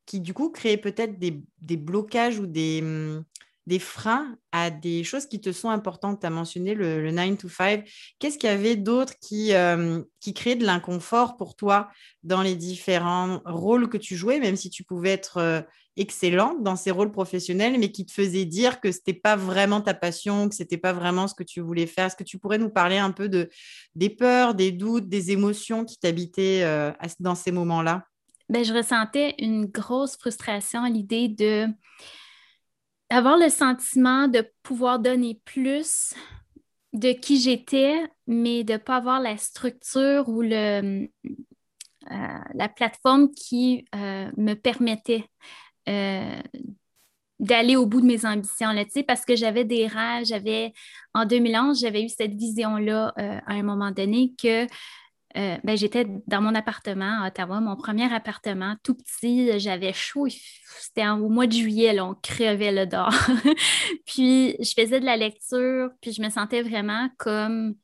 qui 0.06 0.20
du 0.20 0.34
coup 0.34 0.50
créent 0.50 0.76
peut-être 0.76 1.18
des, 1.18 1.76
blocages 1.76 2.38
ou 2.38 2.46
des, 2.46 2.82
mmh, 2.82 3.24
des 3.66 3.78
freins 3.78 4.36
à 4.50 4.70
des 4.70 5.04
choses 5.04 5.26
qui 5.26 5.40
te 5.40 5.52
sont 5.52 5.70
importantes. 5.70 6.20
Tu 6.20 6.26
as 6.26 6.30
mentionné 6.30 6.74
le, 6.74 7.10
9 7.10 7.38
to 7.38 7.48
5. 7.48 7.88
Qu'est-ce 8.18 8.38
qu'il 8.38 8.50
y 8.50 8.52
avait 8.52 8.76
d'autre 8.76 9.14
qui, 9.20 9.52
qui 10.20 10.34
créait 10.34 10.56
de 10.56 10.66
l'inconfort 10.66 11.36
pour 11.36 11.54
toi 11.54 11.88
dans 12.22 12.42
les 12.42 12.56
différents 12.56 13.40
rôles 13.44 13.88
que 13.88 13.98
tu 13.98 14.16
jouais, 14.16 14.40
même 14.40 14.56
si 14.56 14.70
tu 14.70 14.84
pouvais 14.84 15.10
être 15.10 15.38
euh, 15.38 15.60
excellente 15.96 16.62
dans 16.62 16.76
ces 16.76 16.90
rôles 16.90 17.12
professionnels, 17.12 17.78
mais 17.78 17.92
qui 17.92 18.06
te 18.06 18.12
faisait 18.12 18.44
dire 18.44 18.80
que 18.80 18.90
ce 18.90 18.98
n'était 18.98 19.20
pas 19.20 19.36
vraiment 19.36 19.80
ta 19.80 19.94
passion, 19.94 20.48
que 20.48 20.54
ce 20.54 20.62
n'était 20.62 20.78
pas 20.78 20.92
vraiment 20.92 21.28
ce 21.28 21.34
que 21.34 21.44
tu 21.44 21.60
voulais 21.60 21.86
faire? 21.86 22.06
Est-ce 22.06 22.16
que 22.16 22.24
tu 22.24 22.38
pourrais 22.38 22.58
nous 22.58 22.70
parler 22.70 22.98
un 22.98 23.12
peu 23.12 23.28
de, 23.28 23.48
des 23.94 24.10
peurs, 24.10 24.54
des 24.54 24.72
doutes, 24.72 25.08
des 25.08 25.30
émotions 25.30 25.84
qui 25.84 25.98
t'habitaient 25.98 26.62
euh, 26.64 26.92
dans 27.20 27.34
ces 27.34 27.52
moments-là? 27.52 28.06
Ben, 28.52 28.64
Je 28.64 28.74
ressentais 28.74 29.34
une 29.38 29.64
grosse 29.64 30.16
frustration 30.16 30.84
à 30.84 30.90
l'idée 30.90 31.28
de 31.28 31.68
avoir 33.08 33.38
le 33.38 33.48
sentiment 33.48 34.28
de 34.28 34.46
pouvoir 34.62 34.98
donner 34.98 35.40
plus 35.44 36.14
de 36.92 37.12
qui 37.12 37.40
j'étais, 37.40 38.06
mais 38.26 38.62
de 38.64 38.74
ne 38.74 38.78
pas 38.78 38.96
avoir 38.96 39.20
la 39.20 39.38
structure 39.38 40.28
ou 40.28 40.42
le, 40.42 41.08
euh, 42.10 42.38
la 42.54 42.68
plateforme 42.68 43.30
qui 43.32 43.86
euh, 43.94 44.30
me 44.36 44.54
permettait 44.54 45.24
euh, 45.88 46.40
d'aller 47.38 47.76
au 47.76 47.86
bout 47.86 48.02
de 48.02 48.06
mes 48.06 48.26
ambitions, 48.26 48.70
là, 48.70 48.84
parce 49.06 49.24
que 49.24 49.34
j'avais 49.34 49.64
des 49.64 49.86
rêves, 49.86 50.26
j'avais, 50.26 50.72
en 51.14 51.24
2011, 51.24 51.80
j'avais 51.80 52.04
eu 52.04 52.08
cette 52.08 52.34
vision-là 52.34 53.14
à 53.16 53.52
un 53.52 53.62
moment 53.62 53.90
donné 53.90 54.34
que 54.40 54.66
euh, 55.36 55.56
ben, 55.64 55.76
j'étais 55.76 56.06
dans 56.26 56.42
mon 56.42 56.54
appartement 56.54 57.22
à 57.22 57.28
Ottawa, 57.28 57.60
mon 57.60 57.76
premier 57.76 58.12
appartement, 58.12 58.76
tout 58.82 58.94
petit. 58.94 59.58
J'avais 59.58 59.92
chaud. 59.92 60.26
C'était 60.28 61.08
au 61.08 61.28
mois 61.28 61.46
de 61.46 61.52
juillet, 61.52 61.98
on 62.00 62.14
crevait 62.14 62.72
le 62.72 62.86
dehors. 62.86 63.14
puis 64.06 64.56
je 64.60 64.72
faisais 64.76 65.00
de 65.00 65.06
la 65.06 65.16
lecture, 65.16 65.90
puis 66.00 66.12
je 66.12 66.20
me 66.22 66.28
sentais 66.28 66.62
vraiment 66.62 67.08
comme 67.18 67.74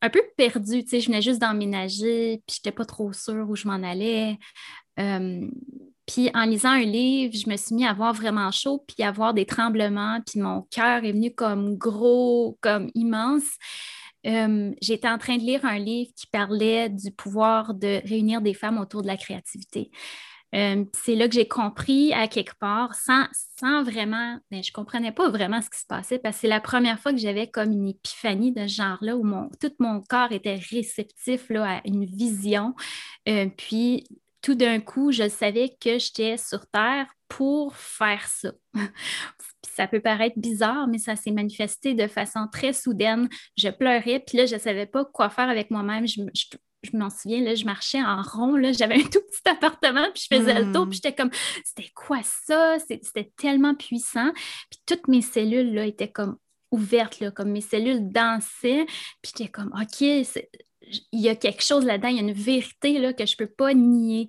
un 0.00 0.10
peu 0.10 0.22
perdue. 0.36 0.84
je 0.90 1.06
venais 1.06 1.22
juste 1.22 1.40
d'emménager, 1.40 2.42
puis 2.46 2.56
je 2.56 2.60
n'étais 2.60 2.76
pas 2.76 2.84
trop 2.84 3.12
sûre 3.12 3.48
où 3.48 3.54
je 3.54 3.68
m'en 3.68 3.82
allais. 3.82 4.38
Euh, 4.98 5.48
puis 6.06 6.30
en 6.34 6.44
lisant 6.44 6.70
un 6.70 6.84
livre, 6.84 7.34
je 7.34 7.48
me 7.48 7.56
suis 7.56 7.74
mis 7.74 7.86
à 7.86 7.90
avoir 7.90 8.12
vraiment 8.12 8.50
chaud, 8.50 8.84
puis 8.86 9.04
à 9.04 9.08
avoir 9.08 9.32
des 9.34 9.46
tremblements, 9.46 10.20
puis 10.26 10.40
mon 10.40 10.62
cœur 10.70 11.04
est 11.04 11.12
venu 11.12 11.32
comme 11.34 11.76
gros, 11.76 12.58
comme 12.60 12.90
immense. 12.94 13.44
Euh, 14.26 14.72
j'étais 14.80 15.08
en 15.08 15.18
train 15.18 15.36
de 15.36 15.42
lire 15.42 15.64
un 15.64 15.78
livre 15.78 16.10
qui 16.16 16.26
parlait 16.26 16.88
du 16.88 17.10
pouvoir 17.10 17.74
de 17.74 18.00
réunir 18.06 18.40
des 18.40 18.54
femmes 18.54 18.78
autour 18.78 19.02
de 19.02 19.06
la 19.06 19.16
créativité. 19.16 19.90
Euh, 20.54 20.84
c'est 20.92 21.14
là 21.14 21.28
que 21.28 21.34
j'ai 21.34 21.48
compris 21.48 22.12
à 22.12 22.28
quelque 22.28 22.54
part, 22.58 22.94
sans, 22.94 23.82
vraiment, 23.84 24.38
ben, 24.50 24.62
je 24.62 24.70
ne 24.70 24.74
comprenais 24.74 25.12
pas 25.12 25.30
vraiment 25.30 25.62
ce 25.62 25.70
qui 25.70 25.80
se 25.80 25.86
passait 25.86 26.18
parce 26.18 26.36
que 26.36 26.40
c'est 26.42 26.48
la 26.48 26.60
première 26.60 27.00
fois 27.00 27.12
que 27.12 27.18
j'avais 27.18 27.46
comme 27.46 27.72
une 27.72 27.88
épiphanie 27.88 28.52
de 28.52 28.66
ce 28.66 28.74
genre-là 28.74 29.16
où 29.16 29.24
mon, 29.24 29.48
tout 29.60 29.72
mon 29.78 30.02
corps 30.02 30.32
était 30.32 30.60
réceptif 30.70 31.48
là, 31.48 31.78
à 31.78 31.80
une 31.86 32.04
vision. 32.04 32.74
Euh, 33.28 33.48
puis 33.56 34.04
tout 34.42 34.54
d'un 34.54 34.80
coup, 34.80 35.10
je 35.10 35.28
savais 35.28 35.74
que 35.80 35.98
j'étais 35.98 36.36
sur 36.36 36.66
Terre 36.66 37.06
pour 37.28 37.74
faire 37.76 38.26
ça, 38.26 38.52
ça 39.74 39.86
peut 39.86 40.00
paraître 40.00 40.38
bizarre, 40.38 40.86
mais 40.86 40.98
ça 40.98 41.16
s'est 41.16 41.30
manifesté 41.30 41.94
de 41.94 42.06
façon 42.06 42.46
très 42.52 42.72
soudaine. 42.72 43.28
Je 43.56 43.68
pleurais, 43.68 44.22
puis 44.26 44.38
là, 44.38 44.46
je 44.46 44.54
ne 44.54 44.60
savais 44.60 44.86
pas 44.86 45.04
quoi 45.04 45.30
faire 45.30 45.48
avec 45.48 45.70
moi-même. 45.70 46.06
Je, 46.06 46.22
m'en 46.92 47.10
souviens, 47.10 47.42
là, 47.42 47.54
je 47.54 47.64
marchais 47.64 48.02
en 48.02 48.22
rond, 48.22 48.56
là, 48.56 48.72
j'avais 48.72 48.96
un 48.96 49.02
tout 49.10 49.20
petit 49.20 49.48
appartement, 49.48 50.08
puis 50.14 50.26
je 50.30 50.36
faisais 50.36 50.54
le 50.54 50.72
tour, 50.72 50.88
puis 50.88 50.90
hmm. 50.90 51.02
j'étais 51.02 51.14
comme, 51.14 51.30
c'était 51.64 51.90
quoi 51.94 52.20
ça? 52.22 52.76
C'était 52.80 53.32
tellement 53.36 53.74
puissant. 53.74 54.32
Puis 54.70 54.80
toutes 54.86 55.08
mes 55.08 55.22
cellules, 55.22 55.74
là, 55.74 55.86
étaient 55.86 56.10
comme 56.10 56.36
ouvertes, 56.70 57.20
là, 57.20 57.30
comme 57.30 57.50
mes 57.50 57.60
cellules 57.60 58.10
dansaient, 58.10 58.86
puis 59.22 59.32
j'étais 59.36 59.50
comme, 59.50 59.72
OK, 59.80 60.00
il 60.00 61.20
y 61.20 61.28
a 61.28 61.36
quelque 61.36 61.62
chose 61.62 61.84
là-dedans, 61.84 62.08
il 62.08 62.16
y 62.16 62.18
a 62.18 62.22
une 62.22 62.32
vérité, 62.32 62.98
là, 62.98 63.12
que 63.12 63.24
je 63.24 63.34
ne 63.38 63.46
peux 63.46 63.52
pas 63.52 63.72
nier. 63.74 64.28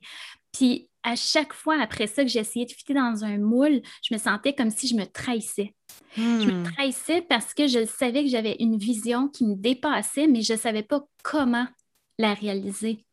Puis 0.52 0.90
à 1.04 1.16
chaque 1.16 1.54
fois 1.54 1.80
après 1.82 2.08
ça 2.08 2.24
que 2.24 2.30
j'essayais 2.30 2.66
de 2.66 2.72
fitter 2.72 2.94
dans 2.94 3.24
un 3.24 3.38
moule, 3.38 3.82
je 4.04 4.14
me 4.14 4.20
sentais 4.20 4.54
comme 4.54 4.70
si 4.70 4.88
je 4.88 4.96
me 4.96 5.06
trahissais. 5.06 5.74
Je 6.16 6.22
me 6.22 6.62
hmm. 6.62 6.64
trahissais 6.64 7.22
parce 7.22 7.54
que 7.54 7.68
je 7.68 7.86
savais 7.86 8.24
que 8.24 8.30
j'avais 8.30 8.56
une 8.60 8.78
vision 8.78 9.28
qui 9.28 9.46
me 9.46 9.56
dépassait, 9.56 10.28
mais 10.28 10.42
je 10.42 10.54
ne 10.54 10.58
savais 10.58 10.84
pas 10.84 11.04
comment 11.24 11.68
la 12.20 12.34
réaliser. 12.34 13.06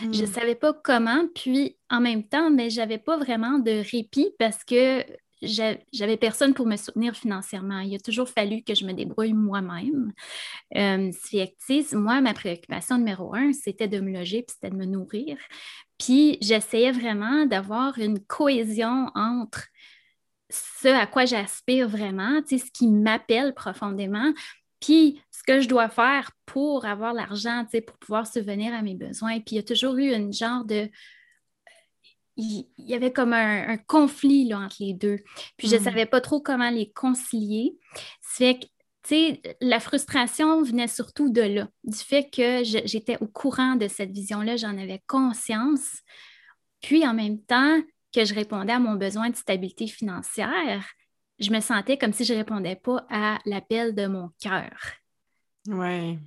Je 0.00 0.06
ne 0.06 0.26
hmm. 0.26 0.32
savais 0.32 0.54
pas 0.56 0.72
comment, 0.72 1.28
puis 1.34 1.76
en 1.88 2.00
même 2.00 2.26
temps, 2.26 2.50
mais 2.50 2.70
je 2.70 2.80
n'avais 2.80 2.98
pas 2.98 3.16
vraiment 3.16 3.58
de 3.58 3.82
répit 3.90 4.30
parce 4.38 4.64
que 4.64 5.04
j'avais 5.40 6.16
personne 6.16 6.54
pour 6.54 6.66
me 6.66 6.76
soutenir 6.76 7.14
financièrement. 7.14 7.80
Il 7.80 7.94
a 7.94 7.98
toujours 7.98 8.28
fallu 8.28 8.62
que 8.62 8.74
je 8.74 8.84
me 8.84 8.92
débrouille 8.92 9.34
moi-même. 9.34 10.12
Euh, 10.76 11.12
moi, 11.92 12.20
ma 12.20 12.34
préoccupation 12.34 12.98
numéro 12.98 13.34
un, 13.34 13.52
c'était 13.52 13.88
de 13.88 14.00
me 14.00 14.12
loger 14.12 14.42
puis 14.42 14.54
c'était 14.54 14.74
de 14.74 14.78
me 14.78 14.84
nourrir. 14.86 15.36
Puis 15.98 16.38
j'essayais 16.40 16.92
vraiment 16.92 17.46
d'avoir 17.46 17.98
une 17.98 18.20
cohésion 18.20 19.10
entre 19.14 19.66
ce 20.50 20.88
à 20.88 21.06
quoi 21.06 21.24
j'aspire 21.24 21.88
vraiment, 21.88 22.40
ce 22.48 22.70
qui 22.72 22.88
m'appelle 22.88 23.54
profondément, 23.54 24.32
puis 24.80 25.20
ce 25.30 25.42
que 25.42 25.60
je 25.60 25.68
dois 25.68 25.88
faire 25.88 26.30
pour 26.46 26.86
avoir 26.86 27.12
l'argent, 27.12 27.66
pour 27.86 27.98
pouvoir 27.98 28.26
subvenir 28.26 28.72
à 28.74 28.82
mes 28.82 28.94
besoins. 28.94 29.40
Puis 29.40 29.54
il 29.54 29.56
y 29.56 29.60
a 29.60 29.64
toujours 29.64 29.96
eu 29.96 30.12
une 30.12 30.32
genre 30.32 30.64
de... 30.64 30.88
Il 32.36 32.68
y 32.78 32.94
avait 32.94 33.12
comme 33.12 33.32
un, 33.32 33.76
conflit 33.78 34.46
là, 34.46 34.60
entre 34.60 34.76
les 34.78 34.94
deux. 34.94 35.18
Puis 35.56 35.66
je 35.66 35.74
ne 35.74 35.80
mm. 35.80 35.84
savais 35.84 36.06
pas 36.06 36.20
trop 36.20 36.40
comment 36.40 36.70
les 36.70 36.88
concilier. 36.92 37.76
C'est 38.20 38.54
fait 38.54 38.58
que 38.60 38.66
la 39.60 39.80
frustration 39.80 40.62
venait 40.62 40.88
surtout 40.88 41.30
de 41.30 41.42
là, 41.42 41.68
du 41.84 41.98
fait 41.98 42.28
que 42.30 42.62
j'étais 42.64 43.16
au 43.20 43.26
courant 43.26 43.76
de 43.76 43.88
cette 43.88 44.10
vision-là, 44.10 44.56
j'en 44.56 44.76
avais 44.76 45.02
conscience. 45.06 46.02
Puis 46.80 47.06
en 47.06 47.14
même 47.14 47.40
temps 47.40 47.80
que 48.14 48.24
je 48.24 48.34
répondais 48.34 48.72
à 48.72 48.78
mon 48.78 48.94
besoin 48.94 49.30
de 49.30 49.36
stabilité 49.36 49.86
financière, 49.86 50.84
je 51.38 51.50
me 51.50 51.60
sentais 51.60 51.96
comme 51.96 52.12
si 52.12 52.24
je 52.24 52.32
ne 52.32 52.38
répondais 52.38 52.76
pas 52.76 53.06
à 53.10 53.38
l'appel 53.46 53.94
de 53.94 54.06
mon 54.06 54.30
cœur. 54.40 54.72
Oui. 55.68 56.18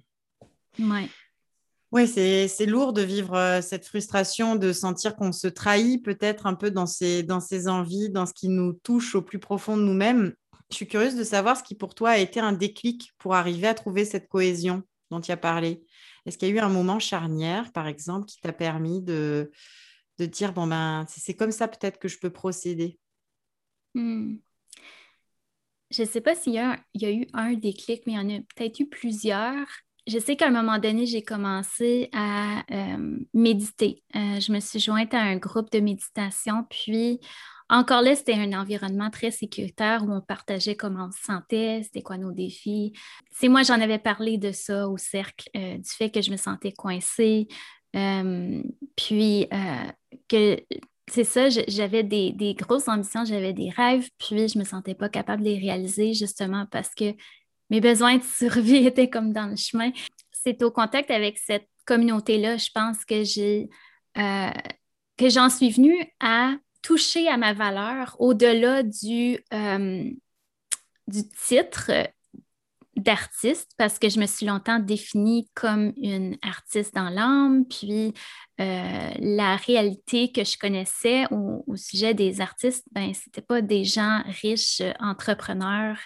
Oui, 1.92 2.08
c'est 2.08 2.66
lourd 2.66 2.94
de 2.94 3.02
vivre 3.02 3.36
euh, 3.36 3.62
cette 3.62 3.86
frustration, 3.86 4.56
de 4.56 4.72
sentir 4.72 5.18
qu'on 5.18 5.34
se 5.34 5.48
trahit 5.48 6.04
peut-être 6.04 6.46
un 6.46 6.54
peu 6.54 6.72
dans 6.72 6.86
ses, 6.86 7.22
dans 7.22 7.42
ses 7.42 7.68
envies, 7.68 8.10
dans 8.10 8.26
ce 8.26 8.34
qui 8.34 8.48
nous 8.48 8.72
touche 8.72 9.14
au 9.14 9.22
plus 9.22 9.40
profond 9.40 9.76
de 9.76 9.82
nous-mêmes. 9.82 10.34
Je 10.72 10.78
suis 10.78 10.88
curieuse 10.88 11.16
de 11.16 11.24
savoir 11.24 11.58
ce 11.58 11.64
qui 11.64 11.76
pour 11.76 11.94
toi 11.94 12.12
a 12.12 12.18
été 12.18 12.40
un 12.40 12.54
déclic 12.54 13.12
pour 13.18 13.36
arriver 13.36 13.68
à 13.68 13.74
trouver 13.74 14.06
cette 14.06 14.30
cohésion 14.30 14.84
dont 15.10 15.20
tu 15.20 15.32
as 15.32 15.38
parlé. 15.38 15.84
Est-ce 16.26 16.38
qu'il 16.38 16.48
y 16.48 16.52
a 16.52 16.56
eu 16.56 16.60
un 16.60 16.70
moment 16.70 17.00
charnière, 17.00 17.72
par 17.74 17.88
exemple, 17.88 18.26
qui 18.26 18.40
t'a 18.40 18.54
permis 18.54 19.02
de, 19.02 19.52
de 20.18 20.26
dire, 20.26 20.54
bon, 20.54 20.68
ben, 20.68 21.06
c'est 21.10 21.36
comme 21.36 21.52
ça 21.52 21.68
peut-être 21.68 22.00
que 22.00 22.08
je 22.08 22.20
peux 22.20 22.30
procéder? 22.30 22.98
Hmm. 23.94 24.38
Je 25.90 26.04
ne 26.04 26.08
sais 26.08 26.22
pas 26.22 26.36
s'il 26.36 26.54
y, 26.54 26.60
a, 26.60 26.78
eu 27.12 27.28
un 27.34 27.54
déclic, 27.54 28.04
mais 28.08 28.14
il 28.14 28.16
y 28.16 28.20
en 28.20 28.30
a 28.30 28.42
peut-être 28.56 28.80
eu 28.80 28.88
plusieurs. 28.88 29.68
Je 30.08 30.18
sais 30.20 30.38
qu'à 30.38 30.48
un 30.48 30.52
moment 30.52 30.80
donné, 30.80 31.06
j'ai 31.06 31.22
commencé 31.22 32.10
à 32.14 32.64
euh, 32.72 33.20
méditer. 33.34 34.04
Euh, 34.16 34.40
je 34.40 34.54
me 34.54 34.62
suis 34.62 34.80
jointe 34.80 35.14
à 35.14 35.20
un 35.20 35.36
groupe 35.36 35.70
de 35.72 35.80
méditation, 35.80 36.66
puis 36.70 37.20
encore 37.72 38.02
là, 38.02 38.16
c'était 38.16 38.34
un 38.34 38.52
environnement 38.52 39.10
très 39.10 39.32
sécuritaire 39.32 40.04
où 40.04 40.12
on 40.12 40.20
partageait 40.20 40.76
comment 40.76 41.08
on 41.08 41.12
se 41.12 41.24
sentait, 41.24 41.82
c'était 41.84 42.02
quoi 42.02 42.18
nos 42.18 42.34
défis. 42.34 42.92
C'est 43.32 43.48
moi, 43.48 43.64
j'en 43.64 43.80
avais 43.80 43.98
parlé 43.98 44.38
de 44.38 44.52
ça 44.52 44.90
au 44.90 44.98
cercle, 44.98 45.50
euh, 45.56 45.78
du 45.78 45.90
fait 45.90 46.10
que 46.12 46.22
je 46.22 46.32
me 46.32 46.36
sentais 46.36 46.74
coincée. 46.74 47.48
Euh, 47.96 48.62
puis 48.98 49.48
euh, 49.54 49.92
que 50.28 50.62
c'est 51.10 51.24
ça, 51.24 51.48
j'avais 51.50 52.04
des, 52.04 52.56
grosses 52.60 52.90
ambitions, 52.90 53.24
j'avais 53.24 53.54
des 53.54 53.70
rêves, 53.70 54.10
puis 54.18 54.50
je 54.50 54.58
ne 54.58 54.64
me 54.64 54.66
sentais 54.66 54.94
pas 54.94 55.08
capable 55.08 55.42
de 55.42 55.48
les 55.48 55.58
réaliser 55.58 56.14
justement 56.14 56.66
parce 56.72 56.94
que 56.94 57.14
mes 57.70 57.80
besoins 57.80 58.18
de 58.18 58.24
survie 58.24 58.76
étaient 58.86 59.10
comme 59.10 59.32
dans 59.32 59.48
le 59.48 59.56
chemin. 59.56 59.92
C'est 60.34 60.62
au 60.62 60.72
contact 60.72 61.10
avec 61.10 61.38
cette 61.38 61.70
communauté-là, 61.86 62.58
je 62.58 62.70
pense 62.74 63.06
que 63.06 63.24
j'ai 63.24 63.70
que 64.14 65.30
j'en 65.30 65.50
suis 65.50 65.70
venue 65.70 66.06
à 66.20 66.56
toucher 66.82 67.28
à 67.28 67.38
ma 67.38 67.54
valeur 67.54 68.16
au-delà 68.20 68.84
du, 68.84 69.40
euh, 69.54 70.10
du 71.08 71.30
titre 71.46 71.92
d'artiste 72.96 73.72
parce 73.78 74.00
que 74.00 74.10
je 74.10 74.20
me 74.20 74.26
suis 74.26 74.46
longtemps 74.46 74.80
définie 74.80 75.50
comme 75.54 75.94
une 75.98 76.38
artiste 76.42 76.94
dans 76.94 77.10
l'âme, 77.10 77.66
puis 77.66 78.14
euh, 78.60 79.10
la 79.20 79.56
réalité 79.56 80.32
que 80.32 80.44
je 80.44 80.58
connaissais 80.58 81.26
au, 81.32 81.64
sujet 81.76 82.14
des 82.14 82.42
artistes, 82.42 82.86
ben 82.92 83.14
c'était 83.14 83.42
pas 83.42 83.62
des 83.62 83.86
gens 83.86 84.22
riches, 84.42 84.82
entrepreneurs, 85.00 85.98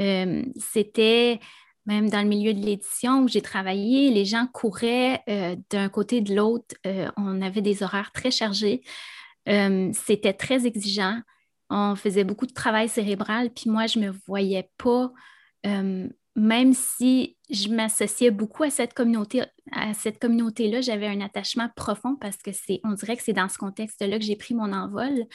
euh, 0.00 0.42
c'était 0.56 1.40
même 1.86 2.08
dans 2.08 2.22
le 2.22 2.28
milieu 2.28 2.54
de 2.54 2.64
l'édition 2.64 3.20
où 3.20 3.28
j'ai 3.28 3.42
travaillé, 3.42 4.10
les 4.10 4.24
gens 4.24 4.46
couraient 4.46 5.22
d'un 5.68 5.90
côté 5.90 6.22
de 6.22 6.34
l'autre, 6.34 6.74
on 7.18 7.42
avait 7.42 7.60
des 7.60 7.82
horaires 7.82 8.10
très 8.10 8.30
chargés, 8.30 8.80
c'était 9.46 10.32
très 10.32 10.66
exigeant, 10.66 11.20
on 11.70 11.96
faisait 11.96 12.24
beaucoup 12.24 12.46
de 12.46 12.52
travail 12.52 12.88
cérébral, 12.88 13.50
puis 13.50 13.70
moi 13.70 13.86
je 13.86 13.98
me 13.98 14.10
voyais 14.26 14.70
pas 14.78 15.12
euh, 15.66 16.08
même 16.36 16.72
si 16.72 17.36
je 17.48 17.68
m'associais 17.68 18.32
beaucoup 18.32 18.64
à 18.64 18.70
cette 18.70 18.92
communauté, 18.92 19.42
à 19.70 19.94
cette 19.94 20.18
communauté-là, 20.18 20.80
j'avais 20.80 21.06
un 21.06 21.20
attachement 21.20 21.68
profond 21.76 22.16
parce 22.16 22.38
que 22.38 22.50
c'est, 22.52 22.80
on 22.82 22.92
dirait 22.92 23.16
que 23.16 23.22
c'est 23.22 23.32
dans 23.32 23.48
ce 23.48 23.56
contexte-là 23.56 24.18
que 24.18 24.24
j'ai 24.24 24.34
pris 24.34 24.54
mon 24.54 24.72
envol. 24.72 25.26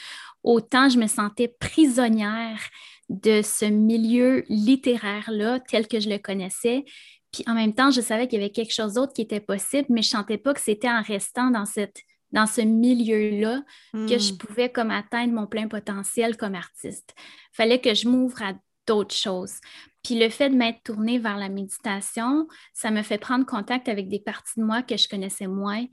Autant 0.42 0.90
je 0.90 0.98
me 0.98 1.06
sentais 1.06 1.48
prisonnière 1.48 2.60
de 3.08 3.40
ce 3.42 3.64
milieu 3.64 4.44
littéraire-là 4.48 5.60
tel 5.60 5.88
que 5.88 6.00
je 6.00 6.10
le 6.10 6.18
connaissais. 6.18 6.84
Puis 7.32 7.44
en 7.46 7.54
même 7.54 7.74
temps, 7.74 7.90
je 7.90 8.00
savais 8.00 8.28
qu'il 8.28 8.40
y 8.40 8.42
avait 8.42 8.52
quelque 8.52 8.74
chose 8.74 8.94
d'autre 8.94 9.12
qui 9.14 9.22
était 9.22 9.40
possible, 9.40 9.86
mais 9.88 10.02
je 10.02 10.08
ne 10.08 10.20
sentais 10.20 10.38
pas 10.38 10.52
que 10.52 10.60
c'était 10.60 10.90
en 10.90 11.02
restant 11.02 11.50
dans 11.50 11.64
cette 11.64 12.02
dans 12.32 12.46
ce 12.46 12.60
milieu-là 12.60 13.62
que 13.92 14.18
je 14.18 14.32
hmm. 14.32 14.38
pouvais 14.38 14.70
comme 14.70 14.90
atteindre 14.90 15.32
mon 15.32 15.46
plein 15.46 15.68
potentiel 15.68 16.36
comme 16.36 16.54
artiste. 16.54 17.14
Il 17.52 17.56
fallait 17.56 17.80
que 17.80 17.94
je 17.94 18.08
m'ouvre 18.08 18.42
à 18.42 18.54
d'autres 18.86 19.14
choses. 19.14 19.54
Puis 20.02 20.18
le 20.18 20.30
fait 20.30 20.50
de 20.50 20.56
m'être 20.56 20.82
tournée 20.82 21.18
vers 21.18 21.36
la 21.36 21.48
méditation, 21.48 22.48
ça 22.72 22.90
me 22.90 23.02
fait 23.02 23.18
prendre 23.18 23.44
contact 23.44 23.88
avec 23.88 24.08
des 24.08 24.20
parties 24.20 24.58
de 24.58 24.64
moi 24.64 24.82
que 24.82 24.96
je 24.96 25.08
connaissais 25.08 25.46
moins, 25.46 25.84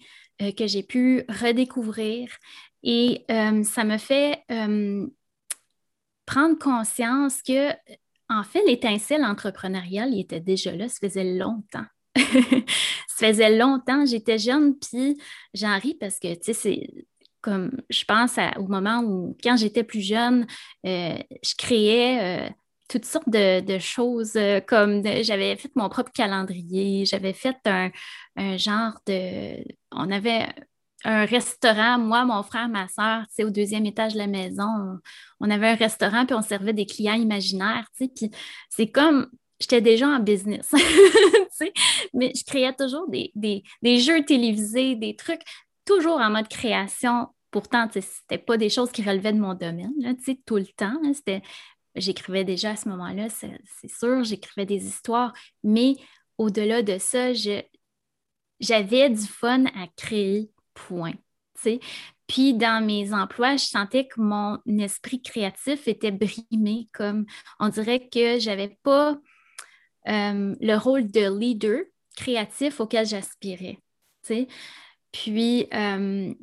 euh, 0.41 0.51
que 0.51 0.67
j'ai 0.67 0.83
pu 0.83 1.25
redécouvrir. 1.27 2.29
Et 2.83 3.25
euh, 3.29 3.63
ça 3.63 3.83
me 3.83 3.97
fait 3.97 4.43
euh, 4.49 5.05
prendre 6.25 6.57
conscience 6.57 7.41
que, 7.41 7.71
en 8.29 8.43
fait, 8.43 8.63
l'étincelle 8.65 9.25
entrepreneuriale, 9.25 10.13
il 10.13 10.21
était 10.21 10.39
déjà 10.39 10.73
là, 10.73 10.87
ça 10.87 10.99
faisait 11.01 11.37
longtemps. 11.37 11.85
Ça 13.07 13.27
faisait 13.27 13.57
longtemps, 13.57 14.05
j'étais 14.05 14.37
jeune, 14.37 14.77
puis 14.77 15.17
j'en 15.53 15.77
ris 15.79 15.95
parce 15.95 16.19
que, 16.19 16.33
tu 16.33 16.39
sais, 16.43 16.53
c'est 16.53 16.89
comme, 17.41 17.71
je 17.89 18.03
pense 18.03 18.37
au 18.57 18.67
moment 18.67 19.01
où, 19.03 19.37
quand 19.43 19.57
j'étais 19.57 19.83
plus 19.83 20.01
jeune, 20.01 20.45
je 20.83 21.55
créais 21.57 22.51
toutes 22.87 23.05
sortes 23.05 23.29
de, 23.29 23.79
choses, 23.79 24.35
euh, 24.35 24.61
comme 24.61 25.03
j'avais 25.21 25.55
fait 25.55 25.71
mon 25.75 25.89
propre 25.89 26.11
calendrier, 26.11 27.05
j'avais 27.05 27.33
fait 27.33 27.57
un, 27.65 27.91
genre 28.57 28.99
de... 29.05 29.63
On 29.91 30.11
avait 30.11 30.47
un 31.03 31.25
restaurant, 31.25 31.99
moi, 31.99 32.25
mon 32.25 32.43
frère, 32.43 32.69
ma 32.69 32.87
soeur, 32.87 33.23
tu 33.27 33.35
sais, 33.35 33.43
au 33.43 33.49
deuxième 33.49 33.85
étage 33.85 34.13
de 34.13 34.17
la 34.17 34.27
maison, 34.27 34.99
on, 35.39 35.49
avait 35.49 35.69
un 35.69 35.75
restaurant, 35.75 36.25
puis 36.25 36.35
on 36.35 36.41
servait 36.41 36.73
des 36.73 36.85
clients 36.85 37.13
imaginaires, 37.13 37.87
tu 37.95 38.05
sais, 38.05 38.11
puis 38.13 38.31
c'est 38.69 38.89
comme... 38.89 39.27
J'étais 39.59 39.81
déjà 39.81 40.07
en 40.07 40.19
business, 40.19 40.71
mais 42.13 42.31
je 42.35 42.43
créais 42.45 42.73
toujours 42.73 43.09
des, 43.09 43.31
des, 43.35 43.99
jeux 43.99 44.23
télévisés, 44.23 44.95
des 44.95 45.15
trucs, 45.15 45.41
toujours 45.85 46.19
en 46.19 46.29
mode 46.29 46.47
création 46.47 47.27
pourtant, 47.49 47.87
ce 47.91 47.99
n'était 47.99 48.43
pas 48.43 48.57
des 48.57 48.69
choses 48.69 48.91
qui 48.91 49.01
relevaient 49.01 49.33
de 49.33 49.39
mon 49.39 49.55
domaine, 49.55 49.93
là, 49.99 50.13
tout 50.45 50.57
le 50.57 50.65
temps. 50.65 50.99
C'était 51.13 51.41
j'écrivais 51.95 52.43
déjà 52.43 52.71
à 52.71 52.75
ce 52.75 52.87
moment-là, 52.89 53.27
c'est 53.29 53.87
sûr, 53.87 54.23
j'écrivais 54.23 54.65
des 54.65 54.85
histoires, 54.85 55.33
mais 55.63 55.95
au-delà 56.37 56.83
de 56.83 56.97
ça, 56.99 57.33
j'avais 57.33 59.09
du 59.09 59.25
fun 59.25 59.65
à 59.65 59.87
créer, 59.95 60.51
point. 60.73 61.13
Puis 62.27 62.53
dans 62.53 62.85
mes 62.85 63.13
emplois, 63.13 63.55
je 63.55 63.65
sentais 63.65 64.07
que 64.07 64.21
mon 64.21 64.59
esprit 64.79 65.21
créatif 65.21 65.87
était 65.87 66.11
brimé, 66.11 66.87
comme 66.93 67.25
on 67.59 67.69
dirait 67.69 68.07
que 68.07 68.37
j'avais 68.37 68.77
pas 68.83 69.17
euh, 70.07 70.55
le 70.59 70.75
rôle 70.75 71.09
de 71.11 71.37
leader 71.37 71.81
créatif 72.15 72.79
auquel 72.79 73.05
j'aspirais. 73.05 73.77
Puis, 75.11 75.67
euh, 75.73 76.33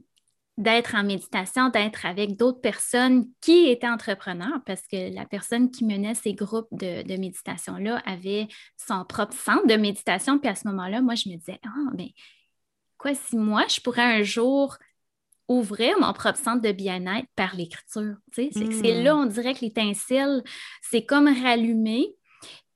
d'être 0.56 0.94
en 0.94 1.02
méditation, 1.02 1.68
d'être 1.68 2.06
avec 2.06 2.36
d'autres 2.36 2.60
personnes 2.60 3.26
qui 3.40 3.68
étaient 3.68 3.88
entrepreneurs, 3.88 4.60
parce 4.64 4.82
que 4.86 5.12
la 5.12 5.26
personne 5.26 5.70
qui 5.70 5.84
menait 5.84 6.14
ces 6.14 6.32
groupes 6.32 6.68
de, 6.70 7.02
méditation-là 7.16 8.02
avait 8.06 8.46
son 8.76 9.04
propre 9.04 9.34
centre 9.34 9.66
de 9.66 9.74
méditation. 9.74 10.38
Puis 10.38 10.48
à 10.48 10.54
ce 10.54 10.68
moment-là, 10.68 11.02
moi, 11.02 11.16
je 11.16 11.28
me 11.28 11.36
disais, 11.36 11.58
ah, 11.64 11.90
mais 11.96 12.12
quoi, 12.98 13.14
si 13.14 13.36
moi, 13.36 13.64
je 13.68 13.80
pourrais 13.80 14.20
un 14.20 14.22
jour 14.22 14.78
ouvrir 15.48 15.98
mon 16.00 16.12
propre 16.12 16.38
centre 16.38 16.62
de 16.62 16.72
bien-être 16.72 17.28
par 17.34 17.54
l'écriture. 17.54 18.16
C'est 18.32 18.50
hmm. 18.54 19.02
là, 19.02 19.16
on 19.16 19.26
dirait 19.26 19.54
que 19.54 19.60
l'étincelle, 19.60 20.42
c'est 20.82 21.04
comme 21.04 21.26
rallumé. 21.26 22.14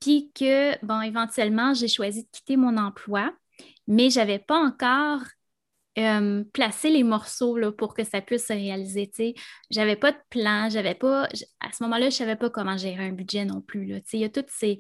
Puis 0.01 0.31
que, 0.35 0.85
bon, 0.85 1.01
éventuellement, 1.01 1.75
j'ai 1.75 1.89
choisi 1.89 2.25
de 2.25 2.29
quitter 2.31 2.57
mon 2.57 2.77
emploi, 2.77 3.33
mais 3.87 4.11
je 4.11 4.21
n'avais 4.21 4.39
pas 4.39 4.59
encore 4.59 5.23
euh, 5.99 6.45
placer 6.53 6.91
les 6.91 7.03
morceaux 7.03 7.57
là, 7.59 7.73
pour 7.73 7.95
que 7.95 8.05
ça 8.05 8.21
puisse 8.21 8.47
se 8.47 8.53
réaliser. 8.53 9.11
J'avais 9.71 9.97
pas 9.97 10.13
de 10.13 10.19
plan, 10.31 10.69
j'avais 10.71 10.95
pas. 10.95 11.29
À 11.61 11.73
ce 11.73 11.83
moment-là, 11.83 12.11
je 12.11 12.17
savais 12.17 12.37
pas 12.37 12.51
comment 12.51 12.77
gérer 12.77 13.07
un 13.07 13.13
budget 13.13 13.45
non 13.45 13.61
plus. 13.61 14.01
Il 14.13 14.21
y 14.21 14.25
a 14.25 14.29
tout 14.29 14.45
ces, 14.49 14.79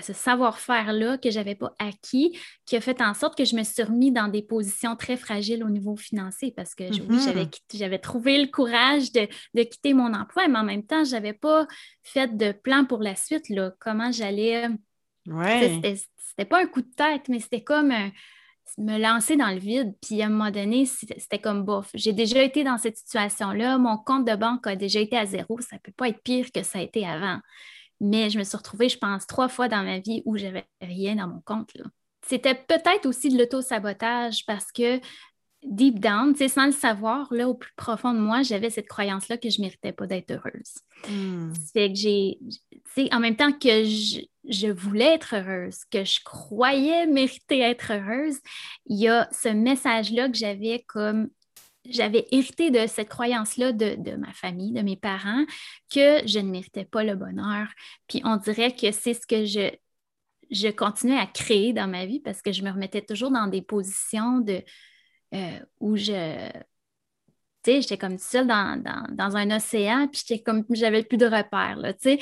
ce 0.00 0.12
savoir-faire-là 0.12 1.18
que 1.18 1.30
je 1.30 1.38
n'avais 1.38 1.54
pas 1.54 1.74
acquis, 1.78 2.38
qui 2.64 2.76
a 2.76 2.80
fait 2.80 3.00
en 3.02 3.14
sorte 3.14 3.36
que 3.36 3.44
je 3.44 3.56
me 3.56 3.64
suis 3.64 3.82
remis 3.82 4.12
dans 4.12 4.28
des 4.28 4.42
positions 4.42 4.94
très 4.96 5.16
fragiles 5.16 5.64
au 5.64 5.68
niveau 5.68 5.96
financier 5.96 6.52
parce 6.56 6.74
que 6.74 6.84
mm-hmm. 6.84 7.50
j'avais 7.74 7.98
trouvé 7.98 8.40
le 8.40 8.46
courage 8.50 9.12
de, 9.12 9.26
quitter 9.62 9.94
mon 9.94 10.14
emploi, 10.14 10.48
mais 10.48 10.58
en 10.58 10.64
même 10.64 10.86
temps, 10.86 11.04
je 11.04 11.12
n'avais 11.12 11.32
pas 11.32 11.66
fait 12.02 12.36
de 12.36 12.52
plan 12.52 12.84
pour 12.84 13.02
la 13.02 13.16
suite, 13.16 13.48
là, 13.48 13.72
comment 13.80 14.12
j'allais. 14.12 14.68
Ouais. 15.26 15.80
C'était 16.18 16.44
pas 16.44 16.62
un 16.62 16.66
coup 16.66 16.82
de 16.82 16.94
tête, 16.96 17.28
mais 17.28 17.40
c'était 17.40 17.62
comme 17.62 17.90
un, 17.90 18.10
me 18.78 18.98
lancer 18.98 19.36
dans 19.36 19.50
le 19.50 19.58
vide. 19.58 19.94
Puis 20.02 20.22
à 20.22 20.26
un 20.26 20.30
moment 20.30 20.50
donné, 20.50 20.86
c'était 20.86 21.38
comme 21.38 21.64
bof. 21.64 21.90
J'ai 21.94 22.12
déjà 22.12 22.42
été 22.42 22.64
dans 22.64 22.78
cette 22.78 22.96
situation-là. 22.96 23.78
Mon 23.78 23.96
compte 23.98 24.26
de 24.26 24.36
banque 24.36 24.66
a 24.66 24.76
déjà 24.76 25.00
été 25.00 25.16
à 25.16 25.26
zéro. 25.26 25.60
Ça 25.60 25.76
ne 25.76 25.80
peut 25.80 25.92
pas 25.92 26.08
être 26.08 26.22
pire 26.22 26.50
que 26.52 26.62
ça 26.62 26.78
a 26.78 26.82
été 26.82 27.06
avant. 27.06 27.40
Mais 28.00 28.30
je 28.30 28.38
me 28.38 28.44
suis 28.44 28.56
retrouvée, 28.56 28.88
je 28.88 28.98
pense, 28.98 29.26
trois 29.26 29.48
fois 29.48 29.68
dans 29.68 29.82
ma 29.82 29.98
vie 29.98 30.22
où 30.24 30.36
j'avais 30.36 30.66
rien 30.80 31.16
dans 31.16 31.28
mon 31.28 31.40
compte. 31.40 31.72
C'était 32.26 32.54
peut-être 32.54 33.06
aussi 33.06 33.28
de 33.28 33.38
l'auto-sabotage 33.38 34.44
parce 34.46 34.72
que 34.72 35.00
deep 35.62 36.00
down, 36.00 36.34
sans 36.34 36.66
le 36.66 36.72
savoir, 36.72 37.32
là, 37.32 37.48
au 37.48 37.54
plus 37.54 37.72
profond 37.76 38.14
de 38.14 38.18
moi, 38.18 38.42
j'avais 38.42 38.70
cette 38.70 38.88
croyance-là 38.88 39.36
que 39.36 39.50
je 39.50 39.60
ne 39.60 39.66
méritais 39.66 39.92
pas 39.92 40.06
d'être 40.06 40.30
heureuse. 40.30 40.78
Hmm. 41.08 41.52
Fait 41.72 41.92
que 41.92 41.98
j'ai, 41.98 42.38
en 43.12 43.20
même 43.20 43.36
temps 43.36 43.52
que 43.52 43.84
je, 43.84 44.72
voulais 44.72 45.14
être 45.14 45.36
heureuse, 45.36 45.84
que 45.90 46.04
je 46.04 46.20
croyais 46.24 47.06
mériter 47.06 47.60
être 47.60 47.92
heureuse, 47.92 48.38
il 48.86 49.00
y 49.00 49.08
a 49.08 49.28
ce 49.32 49.48
message-là 49.48 50.28
que 50.28 50.36
j'avais 50.36 50.84
comme 50.86 51.28
j'avais 51.90 52.26
hérité 52.30 52.70
de 52.70 52.86
cette 52.86 53.08
croyance-là 53.08 53.72
de, 53.72 54.16
ma 54.16 54.32
famille, 54.32 54.72
de 54.72 54.82
mes 54.82 54.96
parents, 54.96 55.44
que 55.92 56.26
je 56.26 56.38
ne 56.38 56.50
méritais 56.50 56.84
pas 56.84 57.04
le 57.04 57.14
bonheur. 57.14 57.68
Puis 58.08 58.22
on 58.24 58.36
dirait 58.36 58.74
que 58.74 58.90
c'est 58.92 59.14
ce 59.14 59.26
que 59.26 59.44
je, 59.44 59.70
je 60.50 60.68
continuais 60.68 61.18
à 61.18 61.26
créer 61.26 61.72
dans 61.72 61.88
ma 61.88 62.06
vie 62.06 62.20
parce 62.20 62.42
que 62.42 62.52
je 62.52 62.62
me 62.62 62.70
remettais 62.70 63.02
toujours 63.02 63.30
dans 63.30 63.46
des 63.46 63.62
positions 63.62 64.40
de, 64.40 64.62
euh, 65.34 65.58
où 65.80 65.96
je. 65.96 66.50
Tu 67.62 67.72
sais, 67.72 67.82
j'étais 67.82 67.98
comme 67.98 68.16
seule 68.16 68.46
dans, 68.46 68.82
dans, 69.10 69.36
un 69.36 69.54
océan, 69.54 70.08
puis 70.08 70.22
j'étais 70.26 70.42
comme, 70.42 70.64
j'avais 70.70 71.02
plus 71.02 71.18
de 71.18 71.26
repères, 71.26 71.76
là, 71.76 71.92
tu 71.92 72.00
sais. 72.02 72.18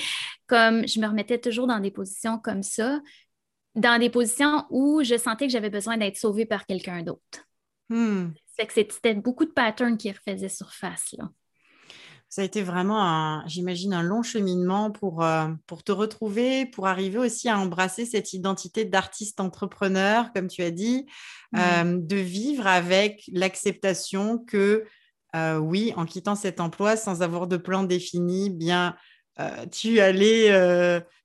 Comme 0.48 0.86
je 0.88 0.98
me 1.00 1.06
remettais 1.06 1.38
toujours 1.38 1.68
dans 1.68 1.78
des 1.78 1.92
positions 1.92 2.38
comme 2.38 2.64
ça, 2.64 3.00
dans 3.76 4.00
des 4.00 4.10
positions 4.10 4.66
où 4.70 5.02
je 5.04 5.16
sentais 5.16 5.46
que 5.46 5.52
j'avais 5.52 5.70
besoin 5.70 5.96
d'être 5.96 6.16
sauvée 6.16 6.44
par 6.44 6.66
quelqu'un 6.66 7.02
d'autre. 7.02 7.46
Hmm. 7.88 8.30
Que 8.66 8.72
c'était 8.74 9.14
beaucoup 9.14 9.44
de 9.44 9.52
patterns 9.52 9.96
qui 9.96 10.10
refaisaient 10.10 10.48
surface, 10.48 11.14
là 11.16 11.28
ça 12.28 12.42
a 12.42 12.44
été 12.44 12.62
vraiment, 12.62 13.42
j'imagine, 13.46 13.94
un 13.94 14.02
long 14.02 14.22
cheminement 14.22 14.90
pour, 14.90 15.24
euh, 15.24 15.48
pour 15.66 15.82
te 15.82 15.92
retrouver, 15.92 16.66
pour 16.66 16.86
arriver 16.86 17.18
aussi 17.18 17.48
à 17.48 17.58
embrasser 17.58 18.04
cette 18.04 18.34
identité 18.34 18.84
d'artiste 18.84 19.40
entrepreneur, 19.40 20.30
comme 20.34 20.48
tu 20.48 20.62
as 20.62 20.70
dit, 20.70 21.06
euh, 21.56 21.98
de 21.98 22.16
vivre 22.16 22.66
avec 22.66 23.24
l'acceptation 23.32 24.38
que, 24.38 24.84
euh, 25.34 25.56
oui, 25.56 25.94
en 25.96 26.04
quittant 26.04 26.34
cet 26.34 26.60
emploi 26.60 26.96
sans 26.96 27.22
avoir 27.22 27.46
de 27.46 27.56
plan 27.56 27.82
défini, 27.82 28.50
bien 28.50 28.94
tu 29.70 30.00
allais 30.00 30.50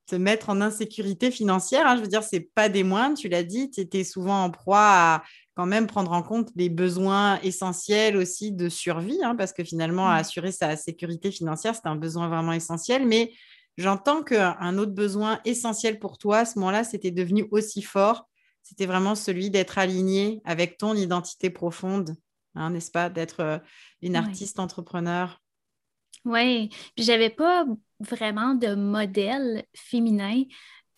te 0.05 0.15
mettre 0.15 0.51
en 0.51 0.61
insécurité 0.61 1.31
financière. 1.31 1.87
Hein. 1.87 1.97
je 1.97 2.01
veux 2.01 2.07
dire, 2.07 2.21
c'est 2.21 2.47
pas 2.53 2.69
des 2.69 2.83
moindres, 2.83 3.17
tu 3.17 3.27
l'as 3.27 3.41
dit, 3.41 3.71
tu 3.71 3.81
étais 3.81 4.03
souvent 4.03 4.43
en 4.43 4.51
proie 4.51 4.77
à 4.79 5.23
quand 5.55 5.65
même 5.65 5.87
prendre 5.87 6.11
en 6.11 6.23
compte 6.23 6.49
les 6.55 6.69
besoins 6.69 7.39
essentiels 7.41 8.17
aussi 8.17 8.51
de 8.51 8.69
survie, 8.69 9.19
hein, 9.23 9.35
parce 9.35 9.53
que 9.53 9.63
finalement, 9.63 10.07
mmh. 10.07 10.11
assurer 10.11 10.51
sa 10.51 10.75
sécurité 10.75 11.31
financière, 11.31 11.75
c'est 11.75 11.87
un 11.87 11.95
besoin 11.95 12.27
vraiment 12.27 12.53
essentiel. 12.53 13.07
Mais 13.07 13.33
j'entends 13.77 14.23
qu'un 14.23 14.77
autre 14.77 14.93
besoin 14.93 15.39
essentiel 15.45 15.99
pour 15.99 16.17
toi, 16.17 16.39
à 16.39 16.45
ce 16.45 16.57
moment-là, 16.59 16.83
c'était 16.83 17.11
devenu 17.11 17.47
aussi 17.51 17.81
fort. 17.81 18.27
C'était 18.63 18.85
vraiment 18.85 19.13
celui 19.13 19.49
d'être 19.49 19.77
aligné 19.77 20.41
avec 20.45 20.77
ton 20.77 20.95
identité 20.95 21.49
profonde, 21.49 22.15
hein, 22.55 22.71
n'est-ce 22.71 22.91
pas? 22.91 23.09
D'être 23.09 23.41
euh, 23.41 23.59
une 24.01 24.15
artiste 24.15 24.57
entrepreneur. 24.57 25.39
Oui, 26.25 26.69
puis 26.95 27.03
j'avais 27.03 27.29
pas 27.29 27.65
vraiment 27.99 28.55
de 28.55 28.75
modèle 28.75 29.65
féminin 29.75 30.43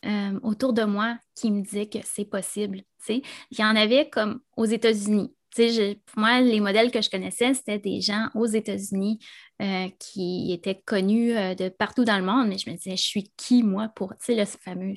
euh, 0.05 0.39
autour 0.43 0.73
de 0.73 0.83
moi 0.83 1.17
qui 1.35 1.51
me 1.51 1.61
disait 1.61 1.87
que 1.87 1.99
c'est 2.03 2.25
possible. 2.25 2.81
Il 3.09 3.21
y 3.57 3.63
en 3.63 3.75
avait 3.75 4.09
comme 4.09 4.39
aux 4.57 4.65
États-Unis. 4.65 5.33
pour 5.55 6.19
moi, 6.19 6.41
les 6.41 6.59
modèles 6.59 6.91
que 6.91 7.01
je 7.01 7.09
connaissais, 7.09 7.53
c'était 7.53 7.79
des 7.79 8.01
gens 8.01 8.27
aux 8.35 8.45
États-Unis 8.45 9.19
euh, 9.61 9.87
qui 9.99 10.51
étaient 10.51 10.81
connus 10.85 11.35
euh, 11.35 11.55
de 11.55 11.69
partout 11.69 12.03
dans 12.03 12.17
le 12.17 12.23
monde, 12.23 12.47
mais 12.47 12.57
je 12.57 12.69
me 12.69 12.75
disais, 12.75 12.95
je 12.95 13.03
suis 13.03 13.31
qui, 13.37 13.63
moi, 13.63 13.89
pour, 13.95 14.13
le 14.27 14.45
fameux 14.45 14.93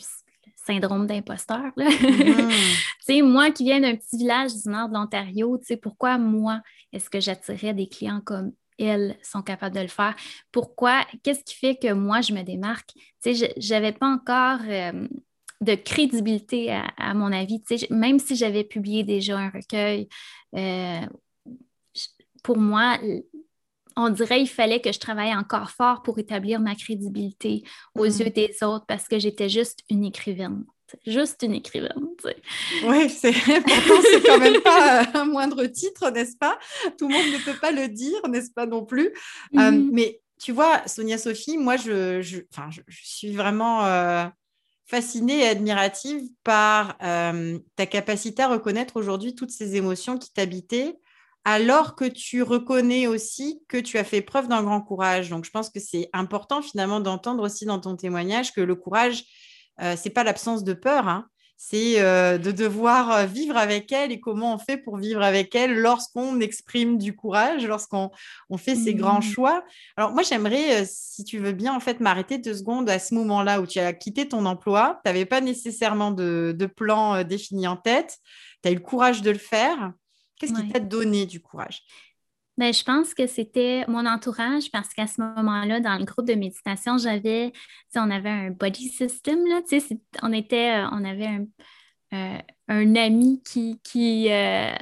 syndrome 0.57 1.07
d'imposteur. 1.07 1.73
Mm-hmm. 1.77 3.23
moi 3.23 3.51
qui 3.51 3.64
viens 3.64 3.81
d'un 3.81 3.97
petit 3.97 4.18
village 4.18 4.55
du 4.55 4.68
nord 4.68 4.88
de 4.88 4.94
l'Ontario, 4.94 5.61
pourquoi 5.83 6.18
moi, 6.18 6.61
est-ce 6.92 7.09
que 7.09 7.21
j'attirais 7.21 7.75
des 7.75 7.88
clients 7.88 8.21
comme 8.25 8.53
elles 8.85 9.17
sont 9.23 9.43
capables 9.43 9.75
de 9.75 9.81
le 9.81 9.88
faire. 9.88 10.14
Pourquoi? 10.53 11.05
Qu'est-ce 11.23 11.45
qui 11.45 11.55
fait 11.55 11.77
que 11.77 11.93
moi, 11.93 12.21
je 12.21 12.33
me 12.33 12.43
démarque? 12.43 12.93
Tu 13.23 13.35
sais, 13.35 13.53
je 13.57 13.75
n'avais 13.75 13.93
pas 13.93 14.07
encore 14.07 14.61
euh, 14.67 15.07
de 15.61 15.75
crédibilité 15.75 16.71
à, 16.97 17.14
mon 17.14 17.33
avis. 17.33 17.62
Tu 17.62 17.79
sais, 17.79 17.87
même 17.91 18.19
si 18.19 18.37
j'avais 18.37 18.64
publié 18.64 19.03
déjà 19.03 19.38
un 19.38 19.51
recueil, 19.51 20.09
euh, 20.55 21.07
pour 22.43 22.59
moi, 22.59 22.99
on 23.97 24.11
dirait 24.11 24.38
qu'il 24.38 24.49
fallait 24.49 24.81
que 24.81 24.93
je 24.93 25.01
travaille 25.01 25.35
encore 25.35 25.71
fort 25.71 26.03
pour 26.03 26.19
établir 26.19 26.61
ma 26.61 26.75
crédibilité 26.75 27.64
aux 27.95 28.07
mm. 28.07 28.21
yeux 28.21 28.31
des 28.31 28.62
autres 28.62 28.87
parce 28.87 29.09
que 29.09 29.19
j'étais 29.19 29.49
juste 29.49 29.81
une 29.91 30.05
écrivaine 30.05 30.64
juste 31.07 31.42
une 31.42 31.55
écrivaine. 31.55 32.09
Oui, 32.85 33.11
c'est 33.11 33.33
pourtant 33.66 34.03
c'est 34.03 34.22
quand 34.24 34.38
même 34.38 34.61
pas 34.61 35.07
un 35.14 35.24
moindre 35.24 35.64
titre, 35.66 36.11
n'est-ce 36.11 36.37
pas? 36.37 36.59
Tout 36.98 37.09
le 37.09 37.14
monde 37.14 37.33
ne 37.33 37.44
peut 37.44 37.59
pas 37.59 37.70
le 37.70 37.88
dire, 37.88 38.27
n'est-ce 38.29 38.51
pas 38.51 38.66
non 38.66 38.85
plus? 38.85 39.12
Euh, 39.57 39.70
mhm. 39.70 39.90
Mais 39.92 40.20
tu 40.38 40.53
vois, 40.53 40.87
Sonia 40.87 41.18
Sophie, 41.18 41.59
moi 41.59 41.77
je, 41.77 42.22
je, 42.22 42.40
suis 42.90 43.33
vraiment 43.33 43.85
euh, 43.85 44.27
fascinée 44.87 45.40
et 45.40 45.48
admirative 45.48 46.22
par 46.44 46.96
euh, 47.03 47.59
ta 47.77 47.87
capacité 47.87 48.42
à 48.42 48.48
reconnaître 48.48 48.96
aujourd'hui 48.96 49.35
toutes 49.35 49.51
ces 49.51 49.77
émotions 49.77 50.16
qui 50.16 50.33
t'habitaient 50.33 50.96
alors 51.44 51.94
que 51.94 52.05
tu 52.05 52.42
reconnais 52.42 53.07
aussi 53.07 53.62
que 53.68 53.79
tu 53.79 53.96
as 53.96 54.05
fait 54.05 54.20
preuve 54.20 54.48
d'un 54.48 54.62
grand 54.62 54.83
courage. 54.83 55.31
Donc, 55.31 55.46
je 55.46 55.51
pense 55.51 55.70
que 55.70 55.81
c'est 55.81 56.11
important 56.12 56.61
finalement 56.61 57.01
d'entendre 57.01 57.42
aussi 57.42 57.64
dans 57.64 57.81
ton 57.81 57.96
témoignage 57.96 58.53
que 58.53 58.61
le 58.61 58.74
courage, 58.74 59.24
euh, 59.81 59.95
c'est 59.97 60.11
pas 60.11 60.25
l'absence 60.25 60.64
de 60.64 60.73
peur, 60.73 61.07
hein. 61.09 61.29
c'est 61.57 62.01
euh, 62.01 62.37
de 62.38 62.51
devoir 62.51 63.12
euh, 63.12 63.27
vivre 63.27 63.57
avec 63.57 63.93
elle 63.93 64.11
et 64.11 64.21
comment 64.21 64.55
on 64.55 64.59
fait 64.59 64.77
pour 64.77 64.97
vivre 64.97 65.23
avec 65.23 65.55
elle 65.55 65.79
lorsqu'on 65.79 66.41
exprime 66.41 66.99
du 66.99 67.14
courage, 67.14 67.67
lorsqu'on 67.67 68.11
fait 68.57 68.75
ces 68.75 68.95
grands 68.95 69.21
mmh. 69.21 69.23
choix. 69.23 69.64
Alors 69.97 70.12
moi, 70.12 70.23
j'aimerais, 70.23 70.85
si 70.87 71.25
tu 71.25 71.38
veux 71.38 71.53
bien, 71.53 71.75
en 71.75 71.81
fait, 71.81 72.01
m'arrêter 72.01 72.38
deux 72.38 72.55
secondes 72.55 72.91
à 72.91 72.99
ce 72.99 73.14
moment-là 73.14 73.61
où 73.61 73.67
tu 73.67 73.79
as 73.79 73.93
quitté 73.93 74.29
ton 74.29 74.47
emploi, 74.47 75.01
tu 75.05 75.09
n'avais 75.09 75.27
pas 75.27 75.41
nécessairement 75.41 76.11
de, 76.11 76.57
plan 76.77 77.23
défini 77.23 77.67
en 77.67 77.77
tête, 77.77 78.19
tu 78.62 78.69
as 78.69 78.73
eu 78.73 78.77
le 78.77 78.81
courage 78.81 79.23
de 79.23 79.31
le 79.31 79.38
faire. 79.38 79.93
Qu'est-ce 80.38 80.53
qui 80.53 80.69
t'a 80.69 80.79
donné 80.79 81.27
du 81.27 81.41
courage? 81.41 81.83
Ben, 82.59 82.75
je 82.75 82.83
pense 82.83 83.14
que 83.14 83.29
c'était 83.29 83.85
mon 83.87 84.05
entourage 84.05 84.73
parce 84.73 84.92
qu'à 84.92 85.07
ce 85.07 85.21
moment-là, 85.21 85.79
dans 85.79 85.97
le 85.97 86.05
groupe 86.05 86.27
de 86.27 86.35
méditation, 86.35 86.99
j'avais, 86.99 87.53
on 87.94 88.11
avait 88.11 88.29
un 88.29 88.51
body 88.51 88.88
system, 88.88 89.47
là, 89.47 89.61
on 90.23 90.33
était, 90.33 90.83
euh, 90.83 90.88
on 90.90 91.05
avait 91.05 91.27
un, 91.27 91.47
euh, 92.14 92.38
un 92.66 92.97
ami 92.97 93.40
qui, 93.44 93.81
qui 93.85 94.29
euh, 94.33 94.73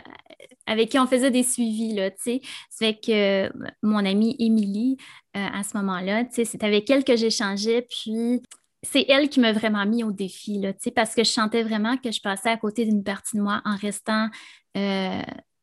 avec 0.67 0.89
qui 0.89 0.99
on 0.99 1.07
faisait 1.07 1.31
des 1.31 1.43
suivis, 1.43 1.95
là, 1.95 2.11
tu 2.11 2.17
sais. 2.23 2.41
Ça 2.71 2.87
fait 2.87 2.95
que 2.95 3.53
mon 3.83 4.07
amie 4.07 4.37
Émilie, 4.39 4.97
à 5.35 5.63
ce 5.63 5.77
moment-là, 5.77 6.25
tu 6.25 6.37
sais, 6.37 6.45
c'est 6.47 6.65
avec 6.65 6.89
elle 6.89 7.05
que 7.05 7.15
j'échangeais, 7.15 7.83
puis 7.83 8.41
c'est 8.83 9.05
elle 9.11 9.29
qui 9.29 9.41
m'a 9.41 9.53
vraiment 9.53 9.85
mis 9.85 10.03
au 10.03 10.13
défi, 10.13 10.59
là, 10.61 10.73
parce 10.95 11.15
que 11.15 11.25
je 11.25 11.31
sentais 11.31 11.63
vraiment 11.63 11.99
que 11.99 12.11
je 12.11 12.23
passais 12.23 12.49
à 12.49 12.57
côté 12.57 12.87
d'une 12.87 13.05
partie 13.05 13.37
de 13.37 13.43
moi 13.43 13.61
en 13.67 13.77
restant 13.77 14.29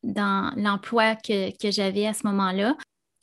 dans 0.04 0.52
l'emploi 0.56 1.16
que, 1.16 1.50
j'avais 1.70 2.06
à 2.06 2.12
ce 2.12 2.26
moment-là. 2.26 2.76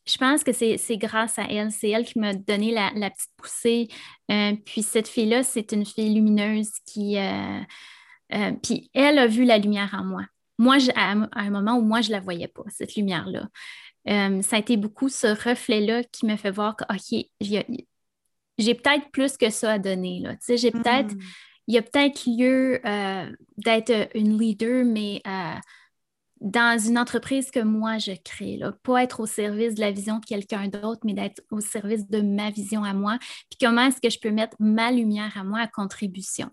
Je 0.08 0.17
pense 0.17 0.44
que 0.44 0.52
c'est 0.52 0.98
grâce 0.98 1.38
à 1.38 1.44
elle. 1.44 1.72
C'est 1.72 1.89
elle 1.89 2.06
qui 2.06 2.20
m'a 2.20 2.34
donné 2.34 2.72
la, 2.72 2.89
petite 3.10 3.32
poussée. 3.38 3.88
Euh, 4.32 4.54
puis 4.65 4.82
cette 4.82 5.08
fille-là, 5.08 5.44
c'est 5.44 5.72
une 5.72 5.86
fille 5.86 6.13
lumineuse 6.13 6.72
qui... 6.86 7.17
Euh, 7.17 7.60
euh, 8.34 8.52
puis 8.63 8.89
elle 8.94 9.20
a 9.20 9.28
vu 9.28 9.46
la 9.46 9.58
lumière 9.58 9.96
en 9.98 10.04
moi. 10.04 10.24
Moi, 10.58 10.78
à, 10.96 11.12
un 11.12 11.50
moment 11.50 11.76
où 11.76 11.82
moi, 11.82 12.02
je 12.02 12.10
ne 12.10 12.13
la 12.13 12.20
voyais 12.20 12.48
pas, 12.48 12.63
cette 12.70 12.96
lumière-là. 12.96 13.48
ça 14.06 14.56
a 14.56 14.60
été 14.60 14.78
beaucoup 14.78 15.10
ce 15.10 15.28
reflet-là 15.28 16.04
qui 16.04 16.26
me 16.26 16.36
fait 16.36 16.52
voir 16.52 16.76
que, 16.76 16.84
OK, 16.84 17.26
j'ai 17.39 18.76
peut-être 18.76 19.10
plus 19.12 19.38
que 19.38 19.50
ça 19.50 19.74
à 19.74 19.80
donner. 19.80 20.24
J'ai 20.48 20.72
peut-être... 20.72 21.13
Hmm. 21.13 21.22
Il 21.67 21.76
y 21.76 21.78
a 21.78 21.84
peut-être 21.84 22.26
lieu 22.26 22.82
d'être 23.58 24.10
une 24.15 24.38
leader, 24.38 24.84
mais 24.84 25.22
dans 26.41 26.77
une 26.80 26.97
entreprise 26.97 27.51
que 27.51 27.60
moi 27.60 27.99
je 27.99 28.13
crée, 28.23 28.58
là, 28.58 28.73
pas 28.84 29.04
être 29.04 29.19
au 29.19 29.27
service 29.27 29.75
de 29.75 29.80
la 29.80 29.91
vision 29.91 30.17
de 30.17 30.25
quelqu'un 30.25 30.67
d'autre, 30.67 31.01
mais 31.04 31.13
d'être 31.13 31.43
au 31.51 31.62
service 31.62 32.10
de 32.10 32.21
ma 32.21 32.49
vision 32.49 32.84
à 32.84 32.93
moi. 32.93 33.17
Puis 33.49 33.58
comment 33.62 33.84
est-ce 33.84 34.01
que 34.01 34.10
je 34.10 34.19
peux 34.19 34.32
mettre 34.32 34.58
ma 34.60 34.91
lumière 34.91 35.38
à 35.38 35.43
moi 35.43 35.60
à 35.60 35.67
contribution? 35.67 36.49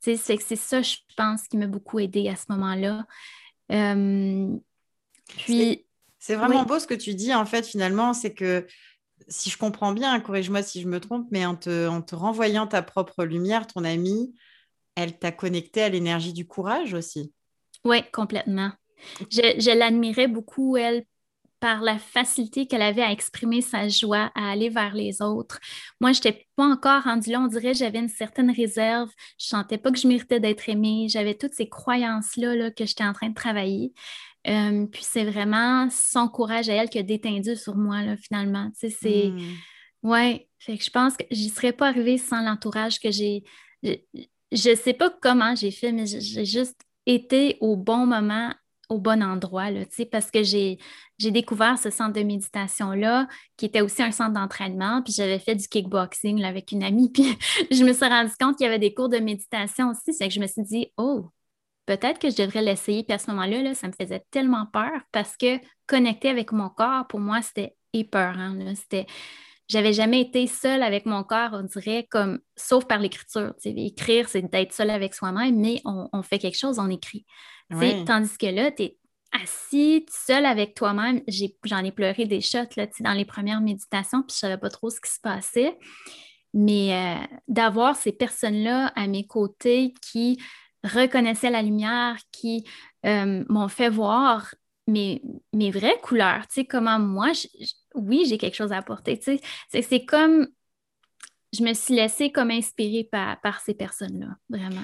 C'est 0.00 0.16
ça, 0.16 0.82
je 0.82 0.96
pense, 1.16 1.48
qui 1.48 1.56
m'a 1.56 1.66
beaucoup 1.66 1.98
aidé 1.98 2.28
à 2.28 2.36
ce 2.36 2.44
moment-là. 2.50 3.06
Euh, 3.72 4.56
puis. 5.38 5.82
C'est 6.18 6.36
vraiment 6.36 6.64
beau 6.64 6.78
ce 6.78 6.86
que 6.86 6.94
tu 6.94 7.14
dis, 7.14 7.32
en 7.34 7.46
fait, 7.46 7.64
finalement, 7.66 8.12
c'est 8.12 8.34
que 8.34 8.66
si 9.28 9.48
je 9.48 9.56
comprends 9.56 9.92
bien, 9.92 10.18
corrige-moi 10.20 10.62
si 10.62 10.80
je 10.80 10.88
me 10.88 11.00
trompe, 11.00 11.26
mais 11.30 11.46
en 11.46 11.56
te, 11.56 11.88
en 11.88 12.02
te 12.02 12.14
renvoyant 12.14 12.66
ta 12.66 12.82
propre 12.82 13.24
lumière, 13.24 13.66
ton 13.66 13.84
amie, 13.84 14.34
elle 14.94 15.18
t'a 15.18 15.32
connecté 15.32 15.82
à 15.82 15.88
l'énergie 15.88 16.32
du 16.32 16.46
courage 16.46 16.94
aussi. 16.94 17.32
Oui, 17.84 18.02
complètement. 18.12 18.72
Je, 19.30 19.76
l'admirais 19.76 20.28
beaucoup, 20.28 20.76
elle, 20.76 21.04
par 21.60 21.80
la 21.80 21.98
facilité 21.98 22.66
qu'elle 22.66 22.82
avait 22.82 23.02
à 23.02 23.10
exprimer 23.10 23.62
sa 23.62 23.88
joie, 23.88 24.30
à 24.34 24.50
aller 24.50 24.68
vers 24.68 24.94
les 24.94 25.22
autres. 25.22 25.58
Moi, 26.00 26.12
je 26.12 26.18
n'étais 26.18 26.46
pas 26.54 26.66
encore 26.66 27.02
rendue 27.04 27.30
là. 27.30 27.40
On 27.40 27.46
dirait 27.46 27.72
que 27.72 27.78
j'avais 27.78 27.98
une 27.98 28.08
certaine 28.08 28.50
réserve. 28.50 29.10
Je 29.38 29.46
ne 29.46 29.60
sentais 29.60 29.78
pas 29.78 29.90
que 29.90 29.98
je 29.98 30.06
méritais 30.06 30.40
d'être 30.40 30.68
aimée. 30.68 31.06
J'avais 31.08 31.34
toutes 31.34 31.54
ces 31.54 31.68
croyances-là 31.68 32.70
que 32.70 32.84
j'étais 32.84 33.04
en 33.04 33.12
train 33.12 33.30
de 33.30 33.34
travailler. 33.34 33.92
Euh, 34.46 34.86
puis 34.86 35.02
c'est 35.02 35.24
vraiment 35.24 35.88
son 35.90 36.28
courage 36.28 36.68
à 36.68 36.74
elle 36.74 36.88
qui 36.88 36.98
a 36.98 37.02
détendu 37.02 37.56
sur 37.56 37.76
moi, 37.76 38.02
là, 38.02 38.16
finalement. 38.16 38.70
c'est... 38.74 39.30
Hmm. 39.30 39.56
Ouais, 40.02 40.48
fait 40.58 40.78
que 40.78 40.84
je 40.84 40.90
pense 40.90 41.16
que 41.16 41.24
j'y 41.32 41.48
serais 41.48 41.72
pas 41.72 41.88
arrivée 41.88 42.16
sans 42.16 42.42
l'entourage 42.42 43.00
que 43.00 43.10
j'ai. 43.10 43.42
Je, 43.82 44.70
ne 44.70 44.74
sais 44.76 44.92
pas 44.92 45.10
comment 45.10 45.56
j'ai 45.56 45.72
fait, 45.72 45.90
mais 45.90 46.06
j'ai 46.06 46.44
juste 46.44 46.80
été 47.06 47.56
au 47.60 47.76
bon 47.76 48.06
moment 48.06 48.52
au 48.88 48.98
bon 48.98 49.22
endroit, 49.22 49.70
là, 49.70 49.84
parce 50.10 50.30
que 50.30 50.42
j'ai, 50.42 50.78
découvert 51.18 51.78
ce 51.78 51.90
centre 51.90 52.12
de 52.12 52.22
méditation-là, 52.22 53.26
qui 53.56 53.66
était 53.66 53.80
aussi 53.80 54.02
un 54.02 54.12
centre 54.12 54.32
d'entraînement, 54.32 55.02
puis 55.02 55.12
j'avais 55.12 55.38
fait 55.38 55.54
du 55.54 55.66
kickboxing 55.66 56.44
avec 56.44 56.72
une 56.72 56.84
amie, 56.84 57.10
puis 57.12 57.36
je 57.70 57.84
me 57.84 57.92
suis 57.92 58.06
rendu 58.06 58.32
compte 58.38 58.56
qu'il 58.56 58.64
y 58.64 58.68
avait 58.68 58.78
des 58.78 58.94
cours 58.94 59.08
de 59.08 59.18
méditation 59.18 59.90
aussi, 59.90 60.12
c'est 60.12 60.28
que 60.28 60.34
je 60.34 60.40
me 60.40 60.46
suis 60.46 60.62
dit, 60.62 60.92
oh, 60.96 61.30
peut-être 61.86 62.18
que 62.18 62.30
je 62.30 62.36
devrais 62.36 62.62
l'essayer, 62.62 63.02
puis 63.02 63.14
à 63.14 63.18
ce 63.18 63.30
moment-là, 63.30 63.62
là, 63.62 63.74
ça 63.74 63.88
me 63.88 63.92
faisait 63.92 64.24
tellement 64.30 64.66
peur, 64.66 65.00
parce 65.12 65.36
que 65.36 65.58
connecter 65.86 66.28
avec 66.28 66.52
mon 66.52 66.68
corps, 66.68 67.06
pour 67.08 67.20
moi, 67.20 67.42
c'était 67.42 67.74
épeurant, 67.92 68.56
c'était... 68.74 69.06
J'avais 69.68 69.92
jamais 69.92 70.20
été 70.20 70.46
seule 70.46 70.80
avec 70.84 71.06
mon 71.06 71.24
corps, 71.24 71.50
on 71.52 71.64
dirait, 71.64 72.06
comme, 72.08 72.38
sauf 72.54 72.84
par 72.84 73.00
l'écriture. 73.00 73.52
Écrire, 73.64 74.28
c'est 74.28 74.42
d'être 74.42 74.72
seule 74.72 74.90
avec 74.90 75.12
soi-même, 75.12 75.58
mais 75.60 75.80
on, 75.84 76.08
on 76.12 76.22
fait 76.22 76.38
quelque 76.38 76.56
chose, 76.56 76.78
on 76.78 76.88
écrit. 76.88 77.26
Tandis 78.04 78.38
que 78.38 78.46
là, 78.46 78.70
tu 78.70 78.84
es 78.84 78.98
assis 79.32 80.06
seul 80.10 80.46
avec 80.46 80.74
toi-même. 80.74 81.22
J'en 81.64 81.84
ai, 81.84 81.92
pleuré 81.92 82.26
des 82.26 82.40
shots 82.40 82.76
là, 82.76 82.86
dans 83.00 83.12
les 83.12 83.24
premières 83.24 83.60
méditations, 83.60 84.22
puis 84.22 84.36
je 84.40 84.46
ne 84.46 84.50
savais 84.50 84.58
pas 84.58 84.70
trop 84.70 84.90
ce 84.90 85.00
qui 85.00 85.10
se 85.10 85.20
passait. 85.20 85.78
Mais 86.54 86.94
euh, 86.94 87.36
d'avoir 87.48 87.96
ces 87.96 88.12
personnes-là 88.12 88.92
à 88.94 89.06
mes 89.08 89.26
côtés 89.26 89.92
qui 90.00 90.40
reconnaissaient 90.84 91.50
la 91.50 91.62
lumière, 91.62 92.16
qui 92.32 92.64
euh, 93.04 93.44
m'ont 93.48 93.68
fait 93.68 93.90
voir 93.90 94.54
mes, 94.86 95.20
mes 95.52 95.70
vraies 95.70 95.98
couleurs, 96.02 96.46
tu 96.46 96.60
sais, 96.60 96.64
comment 96.64 96.98
moi, 96.98 97.32
oui, 97.94 98.24
j'ai 98.26 98.38
quelque 98.38 98.54
chose 98.54 98.72
à 98.72 98.78
apporter, 98.78 99.18
tu 99.18 99.38
sais. 99.68 99.82
C'est 99.82 100.04
comme 100.04 100.46
je 101.52 101.62
me 101.64 101.74
suis 101.74 101.94
laissée 101.94 102.30
comme 102.30 102.50
inspirée 102.50 103.04
par, 103.04 103.40
par 103.40 103.60
ces 103.60 103.74
personnes-là, 103.74 104.36
vraiment. 104.48 104.82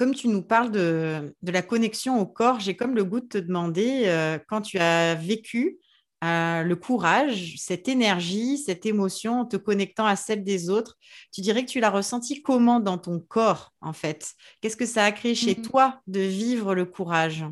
Comme 0.00 0.14
tu 0.14 0.28
nous 0.28 0.40
parles 0.40 0.70
de, 0.70 1.36
de 1.42 1.52
la 1.52 1.60
connexion 1.60 2.18
au 2.22 2.24
corps, 2.24 2.58
j'ai 2.58 2.74
comme 2.74 2.94
le 2.94 3.04
goût 3.04 3.20
de 3.20 3.26
te 3.26 3.36
demander, 3.36 4.04
euh, 4.06 4.38
quand 4.48 4.62
tu 4.62 4.78
as 4.78 5.14
vécu 5.14 5.78
euh, 6.24 6.62
le 6.62 6.74
courage, 6.74 7.56
cette 7.58 7.86
énergie, 7.86 8.56
cette 8.56 8.86
émotion, 8.86 9.40
en 9.40 9.44
te 9.44 9.58
connectant 9.58 10.06
à 10.06 10.16
celle 10.16 10.42
des 10.42 10.70
autres, 10.70 10.96
tu 11.34 11.42
dirais 11.42 11.66
que 11.66 11.70
tu 11.70 11.80
l'as 11.80 11.90
ressenti 11.90 12.40
comment 12.40 12.80
dans 12.80 12.96
ton 12.96 13.20
corps, 13.20 13.74
en 13.82 13.92
fait? 13.92 14.32
Qu'est-ce 14.62 14.78
que 14.78 14.86
ça 14.86 15.04
a 15.04 15.12
créé 15.12 15.34
chez 15.34 15.54
mmh 15.54 15.60
toi 15.60 16.00
de 16.06 16.20
vivre 16.20 16.74
le 16.74 16.86
courage? 16.86 17.44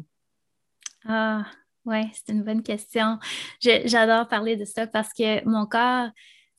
Ah, 1.05 1.45
ouais, 1.85 2.11
c'est 2.15 2.33
une 2.33 2.45
bonne 2.45 2.63
question. 2.63 3.19
J'adore 3.61 4.27
parler 4.27 4.57
de 4.57 4.65
ça 4.65 4.87
parce 4.87 5.13
que 5.13 5.47
mon 5.47 5.67
corps, 5.67 6.09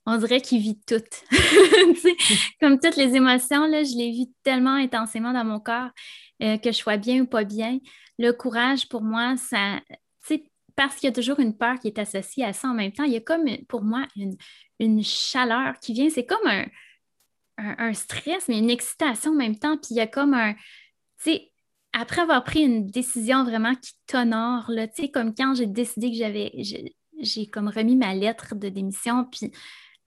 on 0.05 0.17
dirait 0.17 0.41
qu'il 0.41 0.61
vit 0.61 0.79
tout. 0.87 1.03
Comme 2.59 2.79
toutes 2.79 2.95
les 2.95 3.15
émotions, 3.15 3.67
là, 3.67 3.83
je 3.83 3.95
les 3.95 4.11
vis 4.11 4.31
tellement 4.43 4.75
intensément 4.75 5.33
dans 5.33 5.45
mon 5.45 5.59
corps, 5.59 5.89
euh, 6.41 6.57
que 6.57 6.71
je 6.71 6.77
sois 6.77 6.97
bien 6.97 7.21
ou 7.21 7.25
pas 7.27 7.43
bien. 7.43 7.79
Le 8.17 8.31
courage, 8.31 8.89
pour 8.89 9.01
moi, 9.01 9.35
ça, 9.37 9.79
parce 10.79 10.95
qu'il 10.95 11.09
y 11.09 11.11
a 11.11 11.13
toujours 11.13 11.41
une 11.41 11.57
peur 11.57 11.77
qui 11.77 11.89
est 11.89 11.99
associée 11.99 12.45
à 12.45 12.53
ça 12.53 12.69
en 12.69 12.73
même 12.73 12.93
temps. 12.93 13.03
Il 13.03 13.11
y 13.11 13.17
a 13.17 13.19
comme, 13.19 13.45
pour 13.67 13.81
moi, 13.81 14.07
une, 14.79 15.03
chaleur 15.03 15.77
qui 15.79 15.91
vient. 15.91 16.09
C'est 16.09 16.25
comme 16.25 16.49
un, 17.57 17.93
stress, 17.93 18.47
mais 18.47 18.59
une 18.59 18.69
excitation 18.69 19.31
en 19.31 19.35
même 19.35 19.59
temps. 19.59 19.75
Puis 19.75 19.89
il 19.91 19.97
y 19.97 19.99
a 19.99 20.07
comme 20.07 20.33
un, 20.33 20.53
tu 20.53 20.59
sais, 21.17 21.51
après 21.91 22.21
avoir 22.21 22.45
pris 22.45 22.61
une 22.61 22.87
décision 22.87 23.43
vraiment 23.43 23.75
qui 23.75 23.91
t'honore, 24.07 24.71
tu 24.95 25.03
sais, 25.03 25.11
comme 25.11 25.35
quand 25.35 25.53
j'ai 25.53 25.65
décidé 25.65 26.11
que 26.11 26.15
j'avais, 26.15 26.53
j'ai 27.19 27.47
comme 27.47 27.67
remis 27.67 27.97
ma 27.97 28.13
lettre 28.13 28.55
de 28.55 28.69
démission, 28.69 29.25
puis 29.25 29.51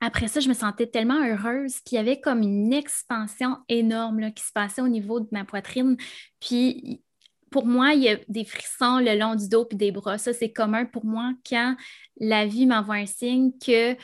après 0.03 0.27
ça, 0.27 0.41
je 0.41 0.49
me 0.49 0.53
sentais 0.53 0.87
tellement 0.87 1.23
heureuse, 1.25 1.75
puis 1.85 1.93
il 1.93 1.95
y 1.95 1.97
avait 1.97 2.19
comme 2.19 2.41
une 2.41 2.73
expansion 2.73 3.57
énorme 3.69 4.33
qui 4.33 4.43
se 4.43 4.51
passait 4.51 4.81
au 4.81 4.89
niveau 4.89 5.21
de 5.21 5.27
ma 5.31 5.45
poitrine, 5.45 5.95
puis 6.41 7.01
pour 7.51 7.65
moi, 7.65 7.93
il 7.93 8.01
y 8.01 8.09
a 8.09 8.17
des 8.27 8.43
frissons 8.43 8.97
le 8.97 9.17
long 9.17 9.35
du 9.35 9.47
dos 9.47 9.65
et 9.71 9.75
des 9.75 9.91
bras. 9.91 10.17
Ça, 10.17 10.33
c'est 10.33 10.51
commun 10.51 10.85
pour 10.85 11.05
moi 11.05 11.33
quand 11.47 11.77
la 12.19 12.47
vie 12.47 12.65
m'envoie 12.65 12.95
un 12.95 13.05
signe 13.05 13.51
que 13.63 13.95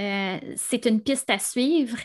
euh, 0.00 0.54
c'est 0.56 0.84
une 0.86 1.00
piste 1.00 1.30
à 1.30 1.38
suivre. 1.38 1.96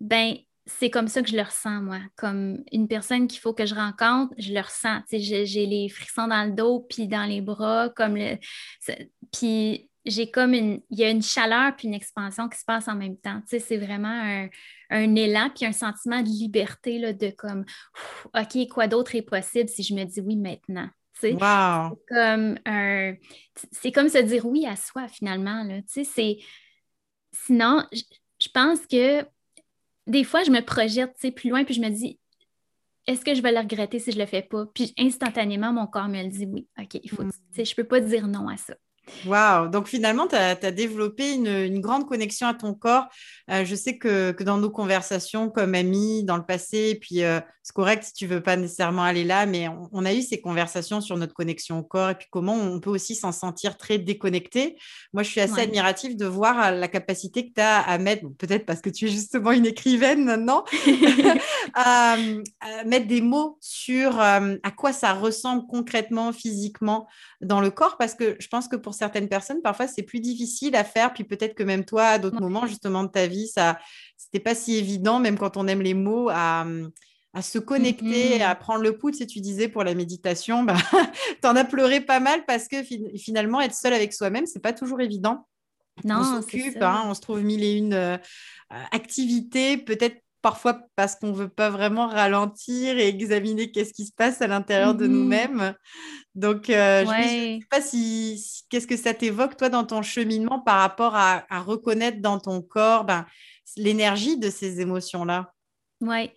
Ben, 0.00 0.34
c'est 0.66 0.90
comme 0.90 1.08
ça 1.08 1.22
que 1.22 1.30
je 1.30 1.36
le 1.36 1.42
ressens, 1.42 1.80
moi. 1.80 2.00
Comme 2.16 2.62
une 2.72 2.88
personne 2.88 3.26
qu'il 3.28 3.40
faut 3.40 3.54
que 3.54 3.66
je 3.66 3.74
rencontre, 3.74 4.34
je 4.36 4.52
le 4.52 4.60
ressens. 4.60 5.00
J'ai 5.10 5.66
les 5.66 5.88
frissons 5.88 6.26
dans 6.26 6.44
le 6.44 6.52
dos 6.52 6.80
puis 6.90 7.08
dans 7.08 7.24
les 7.24 7.40
bras, 7.40 7.88
comme 7.88 8.16
le. 8.16 8.36
Puis 9.32 9.87
j'ai 10.08 10.30
comme 10.30 10.54
une. 10.54 10.80
Il 10.90 10.98
y 10.98 11.04
a 11.04 11.10
une 11.10 11.22
chaleur 11.22 11.76
puis 11.76 11.88
une 11.88 11.94
expansion 11.94 12.48
qui 12.48 12.58
se 12.58 12.64
passe 12.64 12.88
en 12.88 12.94
même 12.94 13.16
temps. 13.16 13.40
C'est 13.46 13.76
vraiment 13.76 14.08
un, 14.08 14.48
un 14.90 15.14
élan 15.14 15.50
puis 15.54 15.66
un 15.66 15.72
sentiment 15.72 16.22
de 16.22 16.28
liberté, 16.28 16.98
là, 16.98 17.12
de 17.12 17.30
comme, 17.30 17.64
OK, 18.34 18.68
quoi 18.68 18.86
d'autre 18.88 19.14
est 19.14 19.22
possible 19.22 19.68
si 19.68 19.82
je 19.82 19.94
me 19.94 20.04
dis 20.04 20.20
oui 20.20 20.36
maintenant? 20.36 20.88
Wow. 21.22 21.98
C'est 22.08 22.14
comme, 22.14 22.58
un, 22.64 23.14
c'est 23.72 23.92
comme 23.92 24.08
se 24.08 24.18
dire 24.18 24.46
oui 24.46 24.66
à 24.66 24.76
soi 24.76 25.08
finalement. 25.08 25.64
Là. 25.64 25.80
C'est... 25.86 26.38
Sinon, 27.32 27.84
je 27.92 28.48
pense 28.52 28.86
que 28.86 29.24
des 30.06 30.24
fois, 30.24 30.42
je 30.44 30.50
me 30.50 30.60
projette 30.60 31.14
plus 31.34 31.50
loin 31.50 31.64
puis 31.64 31.74
je 31.74 31.80
me 31.80 31.90
dis 31.90 32.18
est-ce 33.06 33.24
que 33.24 33.34
je 33.34 33.40
vais 33.40 33.52
le 33.52 33.58
regretter 33.58 33.98
si 33.98 34.12
je 34.12 34.18
ne 34.18 34.22
le 34.22 34.28
fais 34.28 34.42
pas? 34.42 34.66
Puis 34.74 34.92
instantanément, 34.98 35.72
mon 35.72 35.86
corps 35.86 36.08
me 36.08 36.22
le 36.22 36.28
dit 36.28 36.46
oui. 36.46 36.68
OK, 36.78 37.00
il 37.02 37.10
faut, 37.10 37.24
mm. 37.24 37.32
je 37.56 37.62
ne 37.62 37.74
peux 37.74 37.84
pas 37.84 38.00
dire 38.00 38.28
non 38.28 38.48
à 38.48 38.56
ça. 38.58 38.74
Waouh! 39.26 39.68
Donc 39.68 39.88
finalement, 39.88 40.26
tu 40.26 40.36
as, 40.36 40.54
développé 40.72 41.34
une, 41.34 41.80
grande 41.80 42.06
connexion 42.06 42.46
à 42.46 42.54
ton 42.54 42.74
corps. 42.74 43.08
Euh, 43.50 43.64
je 43.64 43.74
sais 43.74 43.96
que, 43.96 44.34
dans 44.42 44.58
nos 44.58 44.70
conversations 44.70 45.48
comme 45.48 45.74
amis 45.74 46.24
dans 46.24 46.36
le 46.36 46.44
passé, 46.44 46.98
puis 47.00 47.22
euh, 47.22 47.40
c'est 47.62 47.74
correct 47.74 48.04
si 48.04 48.12
tu 48.12 48.26
veux 48.26 48.42
pas 48.42 48.56
nécessairement 48.56 49.02
aller 49.02 49.24
là, 49.24 49.46
mais 49.46 49.68
on, 49.92 50.04
a 50.04 50.12
eu 50.12 50.22
ces 50.22 50.40
conversations 50.40 51.00
sur 51.00 51.16
notre 51.16 51.34
connexion 51.34 51.78
au 51.78 51.82
corps 51.82 52.10
et 52.10 52.14
puis 52.14 52.28
comment 52.30 52.54
on 52.54 52.80
peut 52.80 52.90
aussi 52.90 53.14
s'en 53.14 53.32
sentir 53.32 53.76
très 53.76 53.98
déconnecté. 53.98 54.76
Moi, 55.12 55.22
je 55.22 55.30
suis 55.30 55.40
assez 55.40 55.60
admirative 55.62 56.16
de 56.16 56.26
voir 56.26 56.60
euh, 56.60 56.70
la 56.72 56.88
capacité 56.88 57.48
que 57.48 57.54
tu 57.54 57.60
as 57.60 57.80
à 57.80 57.98
mettre, 57.98 58.24
peut-être 58.38 58.66
parce 58.66 58.80
que 58.80 58.90
tu 58.90 59.06
es 59.06 59.08
justement 59.08 59.52
une 59.52 59.66
écrivaine 59.66 60.24
maintenant, 60.24 60.64
à, 61.74 62.16
mettre 62.84 63.06
des 63.06 63.20
mots 63.20 63.58
sur 63.60 64.20
à 64.20 64.70
quoi 64.76 64.92
ça 64.92 65.12
ressemble 65.14 65.66
concrètement, 65.68 66.32
physiquement 66.32 67.06
dans 67.40 67.60
le 67.60 67.70
corps, 67.70 67.96
parce 67.96 68.14
que 68.14 68.36
je 68.38 68.48
pense 68.48 68.68
que 68.68 68.76
pour 68.76 68.94
certaines 68.98 69.28
personnes, 69.28 69.62
parfois, 69.62 69.86
c'est 69.86 70.02
plus 70.02 70.20
difficile 70.20 70.76
à 70.76 70.84
faire. 70.84 71.12
Puis 71.12 71.24
peut-être 71.24 71.54
que 71.54 71.62
même 71.62 71.84
toi, 71.84 72.06
à 72.06 72.18
d'autres 72.18 72.40
moments, 72.40 72.66
justement, 72.66 73.04
de 73.04 73.08
ta 73.08 73.26
vie, 73.26 73.48
ça, 73.48 73.78
c'était 74.16 74.40
pas 74.40 74.54
si 74.54 74.76
évident, 74.76 75.20
même 75.20 75.38
quand 75.38 75.56
on 75.56 75.66
aime 75.66 75.82
les 75.82 75.94
mots, 75.94 76.28
à, 76.30 76.66
à 77.34 77.42
se 77.42 77.58
connecter, 77.58 78.42
à 78.42 78.54
prendre 78.54 78.82
le 78.82 78.96
pouls. 78.96 79.10
Tu, 79.10 79.26
tu 79.26 79.40
disais 79.40 79.68
pour 79.68 79.84
la 79.84 79.94
méditation, 79.94 80.62
bah, 80.64 80.76
tu 81.42 81.48
en 81.48 81.56
as 81.56 81.64
pleuré 81.64 82.00
pas 82.00 82.20
mal 82.20 82.44
parce 82.46 82.68
que 82.68 82.82
finalement, 83.16 83.60
être 83.60 83.74
seul 83.74 83.92
avec 83.92 84.12
soi-même, 84.12 84.46
c'est 84.46 84.62
pas 84.62 84.72
toujours 84.72 85.00
évident. 85.00 85.46
Non, 86.04 86.20
on 86.20 86.42
s'occupe, 86.42 86.80
hein, 86.80 87.04
on 87.06 87.14
se 87.14 87.20
trouve 87.20 87.42
mille 87.42 87.64
et 87.64 87.72
une 87.72 87.94
euh, 87.94 88.16
activités, 88.92 89.76
peut-être 89.76 90.22
parfois 90.48 90.80
parce 90.96 91.14
qu'on 91.14 91.26
ne 91.26 91.34
veut 91.34 91.50
pas 91.50 91.68
vraiment 91.68 92.06
ralentir 92.06 92.96
et 92.96 93.06
examiner 93.06 93.70
qu'est-ce 93.70 93.92
qui 93.92 94.06
se 94.06 94.14
passe 94.14 94.40
à 94.40 94.46
l'intérieur 94.46 94.94
de 94.94 95.06
mmh 95.06 95.12
nous-mêmes. 95.12 95.74
Donc, 96.34 96.70
euh, 96.70 97.04
je 97.04 97.10
ne 97.10 97.28
sais 97.28 97.58
pas 97.70 97.82
si, 97.82 98.64
qu'est-ce 98.70 98.86
que 98.86 98.96
ça 98.96 99.12
t'évoque, 99.12 99.58
toi, 99.58 99.68
dans 99.68 99.84
ton 99.84 100.00
cheminement 100.00 100.58
par 100.58 100.78
rapport 100.78 101.14
à, 101.14 101.44
reconnaître 101.60 102.22
dans 102.22 102.38
ton 102.38 102.62
corps 102.62 103.04
ben, 103.04 103.26
l'énergie 103.76 104.38
de 104.38 104.48
ces 104.48 104.80
émotions-là? 104.80 105.52
Oui. 106.00 106.30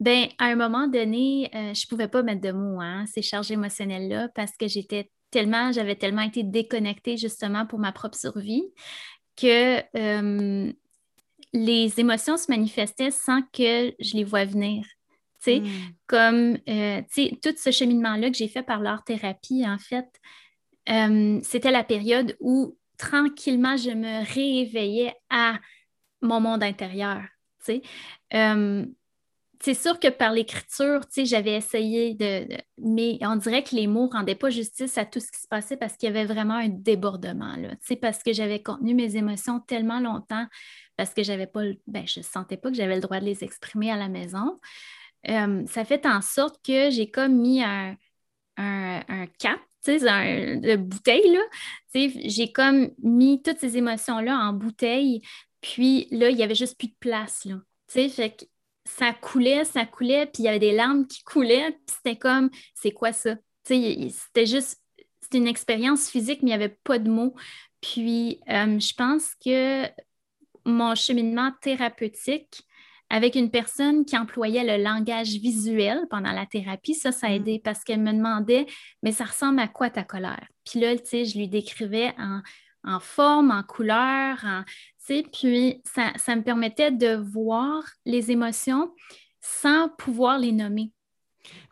Ben, 0.00 0.26
à 0.38 0.46
un 0.46 0.56
moment 0.56 0.88
donné, 0.88 1.48
euh, 1.54 1.72
je 1.72 1.86
ne 1.86 1.88
pouvais 1.88 2.08
pas 2.08 2.24
mettre 2.24 2.40
de 2.40 2.50
mots, 2.50 2.80
hein, 2.80 3.04
ces 3.06 3.22
charges 3.22 3.52
émotionnelles-là, 3.52 4.28
parce 4.34 4.56
que 4.56 4.66
j'étais 4.66 5.08
tellement, 5.30 5.70
j'avais 5.70 5.94
tellement 5.94 6.22
été 6.22 6.42
déconnectée 6.42 7.16
justement 7.16 7.64
pour 7.64 7.78
ma 7.78 7.92
propre 7.92 8.18
survie 8.18 8.64
que 9.36 9.78
euh, 9.96 10.72
les 11.52 12.00
émotions 12.00 12.36
se 12.36 12.50
manifestaient 12.50 13.10
sans 13.10 13.42
que 13.42 13.92
je 13.98 14.16
les 14.16 14.24
vois 14.24 14.44
venir. 14.44 14.84
Hmm. 15.46 15.66
Comme 16.06 16.58
euh, 16.68 17.02
tout 17.42 17.54
ce 17.56 17.70
cheminement-là 17.70 18.30
que 18.30 18.36
j'ai 18.36 18.48
fait 18.48 18.62
par 18.62 18.80
l'art-thérapie, 18.80 19.64
en 19.66 19.78
fait, 19.78 20.08
euh, 20.88 21.40
c'était 21.42 21.70
la 21.70 21.84
période 21.84 22.36
où 22.40 22.76
tranquillement 22.96 23.76
je 23.76 23.90
me 23.90 24.24
réveillais 24.32 25.14
à 25.30 25.58
mon 26.20 26.40
monde 26.40 26.62
intérieur. 26.62 27.22
Euh, 28.34 28.86
c'est 29.60 29.74
sûr 29.74 30.00
que 30.00 30.08
par 30.08 30.32
l'écriture, 30.32 31.02
j'avais 31.16 31.54
essayé 31.54 32.14
de, 32.14 32.48
Mais 32.78 33.18
on 33.22 33.36
dirait 33.36 33.62
que 33.62 33.76
les 33.76 33.86
mots 33.86 34.08
ne 34.08 34.12
rendaient 34.12 34.34
pas 34.34 34.50
justice 34.50 34.98
à 34.98 35.04
tout 35.04 35.20
ce 35.20 35.30
qui 35.30 35.40
se 35.40 35.46
passait 35.46 35.76
parce 35.76 35.96
qu'il 35.96 36.08
y 36.08 36.10
avait 36.10 36.24
vraiment 36.24 36.56
un 36.56 36.68
débordement, 36.68 37.56
là, 37.56 37.70
parce 38.00 38.22
que 38.24 38.32
j'avais 38.32 38.60
contenu 38.60 38.94
mes 38.94 39.16
émotions 39.16 39.60
tellement 39.60 40.00
longtemps, 40.00 40.46
parce 41.02 41.14
que 41.14 41.24
j'avais 41.24 41.48
pas... 41.48 41.62
Ben, 41.88 42.06
je 42.06 42.20
sentais 42.20 42.56
pas 42.56 42.70
que 42.70 42.76
j'avais 42.76 42.94
le 42.94 43.00
droit 43.00 43.18
de 43.18 43.24
les 43.24 43.42
exprimer 43.42 43.90
à 43.90 43.96
la 43.96 44.08
maison. 44.08 44.60
Euh, 45.28 45.66
ça 45.66 45.84
fait 45.84 46.06
en 46.06 46.20
sorte 46.20 46.64
que 46.64 46.90
j'ai 46.90 47.10
comme 47.10 47.40
mis 47.40 47.60
un, 47.60 47.96
un, 48.56 49.26
cap, 49.40 49.58
tu 49.84 49.98
sais, 49.98 50.08
un, 50.08 50.58
de 50.58 50.76
bouteille, 50.76 51.36
j'ai 51.92 52.52
comme 52.52 52.90
mis 53.02 53.42
toutes 53.42 53.58
ces 53.58 53.76
émotions-là 53.76 54.36
en 54.36 54.52
bouteille, 54.52 55.22
puis 55.60 56.06
là, 56.12 56.30
il 56.30 56.36
n'y 56.36 56.44
avait 56.44 56.54
juste 56.54 56.78
plus 56.78 56.88
de 56.88 56.96
place, 57.00 57.46
là. 57.46 57.56
Fait 57.88 58.08
que 58.08 58.44
ça 58.84 59.12
coulait, 59.12 59.64
ça 59.64 59.86
coulait, 59.86 60.26
puis 60.26 60.44
il 60.44 60.46
y 60.46 60.48
avait 60.48 60.60
des 60.60 60.72
larmes 60.72 61.08
qui 61.08 61.24
coulaient, 61.24 61.72
puis 61.72 61.96
c'était 61.96 62.16
comme, 62.16 62.48
c'est 62.74 62.92
quoi 62.92 63.12
ça? 63.12 63.34
c'était 63.64 64.46
juste, 64.46 64.80
c'était 65.20 65.38
une 65.38 65.48
expérience 65.48 66.08
physique, 66.08 66.42
mais 66.42 66.50
il 66.50 66.56
n'y 66.56 66.64
avait 66.64 66.78
pas 66.84 67.00
de 67.00 67.10
mots. 67.10 67.34
Puis, 67.80 68.40
euh, 68.48 68.78
je 68.78 68.94
pense 68.94 69.34
que 69.44 69.88
mon 70.64 70.94
cheminement 70.94 71.50
thérapeutique 71.60 72.62
avec 73.10 73.34
une 73.34 73.50
personne 73.50 74.06
qui 74.06 74.16
employait 74.16 74.64
le 74.64 74.82
langage 74.82 75.34
visuel 75.34 76.06
pendant 76.08 76.32
la 76.32 76.46
thérapie, 76.46 76.94
ça, 76.94 77.12
ça 77.12 77.26
a 77.26 77.30
mm. 77.30 77.34
aidé 77.34 77.60
parce 77.62 77.84
qu'elle 77.84 78.00
me 78.00 78.12
demandait, 78.12 78.66
mais 79.02 79.12
ça 79.12 79.24
ressemble 79.24 79.60
à 79.60 79.68
quoi 79.68 79.90
ta 79.90 80.02
colère? 80.02 80.46
Puis 80.64 80.80
là, 80.80 80.96
tu 80.96 81.02
sais, 81.04 81.24
je 81.26 81.36
lui 81.36 81.46
décrivais 81.46 82.14
en, 82.18 82.40
en 82.84 83.00
forme, 83.00 83.50
en 83.50 83.62
couleur, 83.62 84.38
en, 84.44 84.64
puis 85.32 85.80
ça, 85.84 86.12
ça, 86.16 86.36
me 86.36 86.42
permettait 86.42 86.90
de 86.90 87.14
voir 87.14 87.82
les 88.04 88.30
émotions 88.30 88.94
sans 89.40 89.88
pouvoir 89.88 90.38
les 90.38 90.52
nommer. 90.52 90.92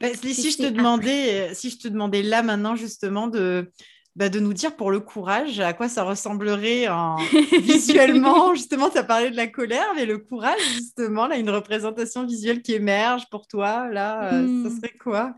Ben, 0.01 0.15
si, 0.15 0.51
je 0.51 0.57
te 0.57 0.69
demandais, 0.69 1.55
si 1.55 1.71
je 1.71 1.79
te 1.79 1.89
demandais 1.89 2.23
là 2.23 2.43
maintenant 2.43 2.75
justement 2.75 3.29
de, 3.29 3.71
bah, 4.17 4.29
de 4.29 4.41
nous 4.41 4.53
dire 4.53 4.75
pour 4.77 4.91
le 4.91 5.01
courage, 5.01 5.61
à 5.61 5.73
quoi 5.73 5.89
ça 5.89 6.03
ressemblerait 6.03 6.89
en... 6.89 7.17
visuellement. 7.61 8.55
justement, 8.55 8.91
tu 8.91 8.99
as 8.99 9.05
parlé 9.05 9.31
de 9.31 9.37
la 9.37 9.47
colère, 9.47 9.87
mais 9.95 10.05
le 10.05 10.19
courage, 10.19 10.61
justement, 10.75 11.27
là, 11.27 11.37
une 11.37 11.51
représentation 11.51 12.25
visuelle 12.27 12.63
qui 12.63 12.75
émerge 12.75 13.29
pour 13.31 13.47
toi, 13.47 13.89
là, 13.89 14.33
euh, 14.33 14.63
ça 14.63 14.69
hmm. 14.69 14.77
serait 14.77 14.99
quoi? 14.99 15.35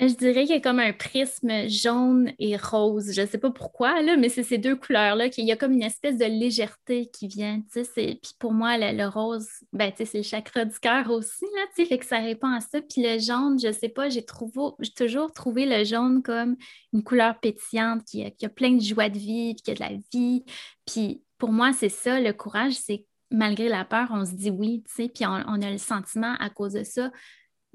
Je 0.00 0.14
dirais 0.14 0.44
qu'il 0.44 0.54
y 0.54 0.58
a 0.58 0.60
comme 0.60 0.78
un 0.78 0.92
prisme 0.92 1.66
jaune 1.66 2.32
et 2.38 2.56
rose. 2.56 3.12
Je 3.12 3.20
ne 3.20 3.26
sais 3.26 3.38
pas 3.38 3.50
pourquoi, 3.50 4.00
là, 4.00 4.16
mais 4.16 4.28
c'est 4.28 4.44
ces 4.44 4.56
deux 4.56 4.76
couleurs-là 4.76 5.28
qu'il 5.28 5.44
y 5.44 5.50
a 5.50 5.56
comme 5.56 5.72
une 5.72 5.82
espèce 5.82 6.16
de 6.16 6.24
légèreté 6.24 7.10
qui 7.10 7.26
vient. 7.26 7.60
Puis 7.72 8.20
pour 8.38 8.52
moi, 8.52 8.76
le, 8.78 9.08
rose, 9.08 9.48
ben, 9.72 9.90
c'est 9.96 10.14
le 10.14 10.22
chakra 10.22 10.64
du 10.64 10.78
cœur 10.78 11.10
aussi, 11.10 11.44
là, 11.56 11.62
fait 11.74 11.98
que 11.98 12.06
ça 12.06 12.18
répond 12.18 12.46
à 12.46 12.60
ça. 12.60 12.80
Puis 12.80 13.02
le 13.02 13.18
jaune, 13.18 13.58
je 13.58 13.68
ne 13.68 13.72
sais 13.72 13.88
pas, 13.88 14.08
j'ai 14.08 14.24
toujours 14.24 15.32
trouvé 15.34 15.66
le 15.66 15.82
jaune 15.82 16.22
comme 16.22 16.56
une 16.92 17.02
couleur 17.02 17.40
pétillante 17.40 18.04
qui 18.04 18.24
a, 18.24 18.48
plein 18.48 18.74
de 18.74 18.82
joie 18.82 19.08
de 19.08 19.18
vie, 19.18 19.56
qui 19.56 19.72
a 19.72 19.74
de 19.74 19.80
la 19.80 19.94
vie. 20.12 20.44
Puis 20.86 21.24
pour 21.38 21.50
moi, 21.50 21.72
c'est 21.72 21.88
ça, 21.88 22.20
le 22.20 22.32
courage, 22.32 22.74
c'est 22.74 23.04
malgré 23.32 23.68
la 23.68 23.84
peur, 23.84 24.06
on 24.12 24.24
se 24.24 24.32
dit 24.32 24.50
oui, 24.50 24.84
puis 24.94 25.26
on, 25.26 25.42
on, 25.48 25.60
a 25.60 25.70
le 25.72 25.78
sentiment 25.78 26.34
à 26.38 26.50
cause 26.50 26.74
de 26.74 26.84
ça 26.84 27.10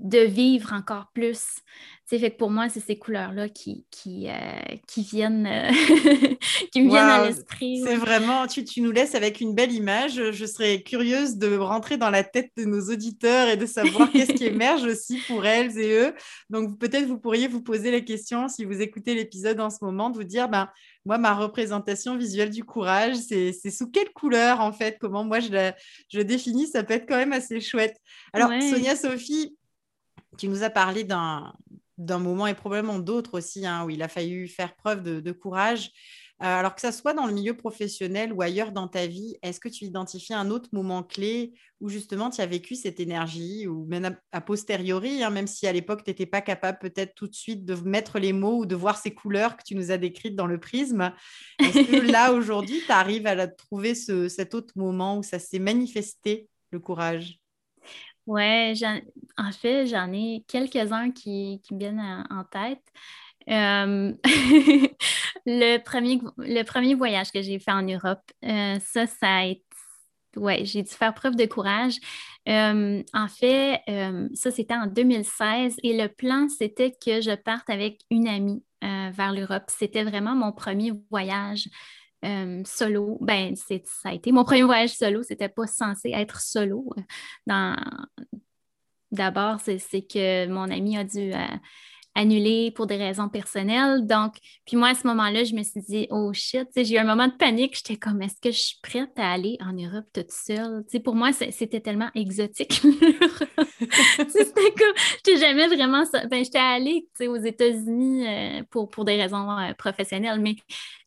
de 0.04 0.20
vivre 0.20 0.74
encore 0.74 1.08
plus. 1.14 1.40
C'est 2.06 2.20
fait 2.20 2.32
que 2.32 2.38
pour 2.38 2.52
moi, 2.52 2.68
c'est 2.68 2.82
ces 2.82 3.00
couleurs-là 3.00 3.48
qui, 3.48 3.86
qui, 3.90 4.28
euh, 4.30 4.76
qui 4.86 5.04
viennent, 5.04 5.48
euh, 5.48 5.72
qui 6.74 6.82
me 6.82 6.90
viennent 6.90 7.06
à 7.06 7.26
l'esprit. 7.26 7.82
C'est 7.84 7.96
vraiment, 7.96 8.46
tu, 8.46 8.66
tu, 8.66 8.82
nous 8.82 8.92
laisses 8.92 9.16
avec 9.16 9.40
une 9.40 9.56
belle 9.56 9.72
image. 9.72 10.32
Je 10.32 10.46
serais 10.46 10.82
curieuse 10.82 11.38
de 11.38 11.56
rentrer 11.56 11.96
dans 11.96 12.10
la 12.10 12.26
tête 12.26 12.52
de 12.58 12.66
nos 12.66 12.92
auditeurs 12.92 13.48
et 13.48 13.56
de 13.56 13.66
savoir 13.66 14.12
qu'est-ce 14.12 14.34
qui 14.34 14.46
émerge 14.46 14.84
aussi 14.84 15.22
pour 15.26 15.46
elles 15.46 15.80
et 15.80 15.94
eux. 15.94 16.14
Donc 16.50 16.78
peut-être 16.78 17.06
vous 17.06 17.18
pourriez 17.18 17.48
vous 17.48 17.64
poser 17.64 17.90
la 17.90 18.02
question, 18.02 18.50
si 18.50 18.66
vous 18.66 18.82
écoutez 18.82 19.16
l'épisode 19.16 19.62
en 19.62 19.70
ce 19.70 19.78
moment, 19.82 20.10
de 20.10 20.18
vous 20.18 20.26
dire, 20.26 20.50
ben, 20.50 20.68
moi, 21.06 21.18
ma 21.18 21.34
représentation 21.34 22.18
visuelle 22.18 22.50
du 22.50 22.66
courage, 22.66 23.16
c'est 23.16 23.54
sous 23.72 23.90
quelle 23.90 24.12
couleur 24.12 24.60
en 24.60 24.74
fait? 24.74 24.98
Comment 25.00 25.24
moi 25.24 25.40
je, 25.40 25.50
la, 25.50 25.76
je 26.12 26.20
définis? 26.20 26.68
Ça 26.68 26.84
peut 26.84 26.94
être 26.94 27.08
quand 27.08 27.18
même 27.18 27.34
assez 27.34 27.60
chouette. 27.62 27.98
Alors, 28.34 28.50
Sonia 28.62 28.96
Sophie, 28.96 29.56
tu 30.38 30.48
nous 30.48 30.64
as 30.64 30.70
parlé 30.70 31.04
d'un 31.04 31.54
moment 32.20 32.48
et 32.48 32.54
probablement 32.54 33.00
d'autres 33.00 33.38
aussi, 33.38 33.66
hein, 33.66 33.86
où 33.86 33.90
il 33.90 34.02
a 34.02 34.08
fallu 34.08 34.48
faire 34.48 34.76
preuve 34.76 35.04
de, 35.04 35.32
courage. 35.32 35.92
Euh, 36.42 36.46
alors 36.46 36.76
que 36.76 36.82
ça 36.82 36.92
soit 36.92 37.14
dans 37.14 37.28
le 37.28 37.34
milieu 37.34 37.56
professionnel 37.56 38.34
ou 38.34 38.42
ailleurs 38.42 38.72
dans 38.72 38.88
ta 38.88 39.06
vie, 39.06 39.38
est-ce 39.44 39.60
que 39.60 39.70
tu 39.70 39.86
identifies 39.86 40.34
un 40.34 40.50
autre 40.50 40.68
moment 40.74 41.04
clé 41.04 41.54
où 41.80 41.90
justement 41.90 42.32
tu 42.32 42.42
as 42.42 42.46
vécu 42.46 42.76
cette 42.76 43.00
énergie 43.00 43.68
ou 43.68 43.86
même 43.86 44.18
a, 44.32 44.42
posteriori, 44.42 45.24
hein, 45.24 45.30
même 45.30 45.48
si 45.48 45.68
à 45.68 45.72
l'époque 45.72 46.04
tu 46.04 46.10
n'étais 46.10 46.26
pas 46.26 46.42
capable 46.42 46.80
peut-être 46.80 47.14
tout 47.14 47.28
de 47.28 47.36
suite 47.36 47.64
de 47.66 47.76
mettre 47.76 48.20
les 48.20 48.34
mots 48.34 48.60
ou 48.60 48.66
de 48.66 48.76
voir 48.76 48.98
ces 48.98 49.14
couleurs 49.14 49.56
que 49.56 49.64
tu 49.64 49.76
nous 49.76 49.92
as 49.92 49.98
décrites 49.98 50.36
dans 50.36 50.48
le 50.48 50.60
prisme, 50.60 51.14
est-ce 51.60 51.92
que 51.92 52.12
là 52.12 52.34
aujourd'hui 52.34 52.82
tu 52.86 52.92
arrives 52.92 53.28
à 53.28 53.48
trouver 53.48 53.94
cet 53.96 54.56
autre 54.56 54.74
moment 54.76 55.18
où 55.18 55.24
ça 55.24 55.40
s'est 55.40 55.60
manifesté, 55.60 56.50
le 56.72 56.80
courage? 56.80 57.43
Ouais, 58.26 58.74
en 59.38 59.52
fait, 59.52 59.86
j'en 59.88 60.12
ai 60.14 60.46
quelques-uns 60.48 61.12
qui, 61.12 61.62
me 61.72 61.78
viennent 61.78 62.26
en, 62.30 62.44
tête. 62.46 62.84
Euh, 63.50 64.14
le, 65.46 65.78
premier, 65.80 66.22
le 66.38 66.64
premier 66.64 66.96
voyage 66.96 67.32
que 67.32 67.42
j'ai 67.42 67.60
fait 67.60 67.72
en 67.72 67.82
Europe, 67.82 68.22
euh, 68.46 68.80
ça, 68.80 69.08
ça 69.08 69.38
a 69.38 69.46
été. 69.46 69.64
Ouais, 70.36 70.66
j'ai 70.66 70.82
dû 70.82 70.92
faire 70.92 71.14
preuve 71.14 71.36
de 71.36 71.46
courage. 71.46 71.98
Euh, 72.50 73.04
en 73.14 73.28
fait, 73.28 73.82
ça, 74.34 74.50
c'était 74.50 74.74
en 74.74 74.88
2016 74.88 75.76
et 75.84 75.96
le 75.96 76.08
plan, 76.08 76.48
c'était 76.50 76.92
que 76.92 77.22
je 77.22 77.36
parte 77.36 77.70
avec 77.70 78.00
une 78.10 78.28
amie 78.28 78.64
vers 78.82 79.32
l'Europe. 79.32 79.66
C'était 79.68 80.04
vraiment 80.04 80.34
mon 80.34 80.52
premier 80.52 80.92
voyage. 81.12 81.70
Euh, 82.24 82.62
solo, 82.66 83.18
ben, 83.22 83.56
ça 83.56 83.76
a 84.06 84.14
été 84.14 84.32
mon 84.32 84.44
premier 84.44 84.64
voyage 84.64 84.92
solo. 84.92 85.24
C'était 85.24 85.50
pas 85.50 85.68
censé 85.68 86.12
être 86.12 86.40
solo. 86.42 86.90
Dans... 87.48 87.76
D'abord, 89.12 89.60
c'est 89.60 90.02
que 90.02 90.48
mon 90.48 90.72
ami 90.72 90.98
a 90.98 91.04
dû 91.04 91.34
euh, 91.34 91.46
annulé 92.16 92.72
pour 92.72 92.88
des 92.88 92.98
raisons 92.98 93.30
personnelles. 93.30 94.06
Donc, 94.06 94.36
puis 94.66 94.78
moi, 94.78 94.90
à 94.90 94.96
ce 94.96 95.08
moment-là, 95.08 95.44
je 95.44 95.54
me 95.56 95.64
suis 95.64 95.82
dit, 95.82 96.08
oh 96.12 96.32
shit, 96.34 96.68
j'ai 96.76 96.96
eu 96.96 96.98
un 96.98 97.04
moment 97.04 97.28
de 97.28 97.34
panique. 97.34 97.76
J'étais 97.76 97.98
comme, 97.98 98.22
est-ce 98.22 98.40
que 98.40 98.52
je 98.52 98.60
suis 98.60 98.80
prête 98.82 99.18
à 99.18 99.32
aller 99.32 99.58
en 99.62 99.74
Europe 99.74 100.06
toute 100.14 100.32
seule? 100.32 100.84
pour 101.04 101.16
moi, 101.16 101.32
c'était 101.34 101.82
tellement 101.82 102.10
exotique. 102.16 102.74
c'était 104.30 104.72
comme, 104.78 104.94
j'étais 105.26 105.38
jamais 105.38 105.68
vraiment, 105.68 106.04
ben, 106.30 106.44
j'étais 106.44 106.60
allée 106.60 107.08
aux 107.22 107.36
États-Unis 107.36 108.28
euh, 108.28 108.64
pour, 108.70 108.90
pour 108.90 109.06
des 109.06 109.22
raisons 109.22 109.50
euh, 109.52 109.74
professionnelles, 109.74 110.40
mais 110.40 110.56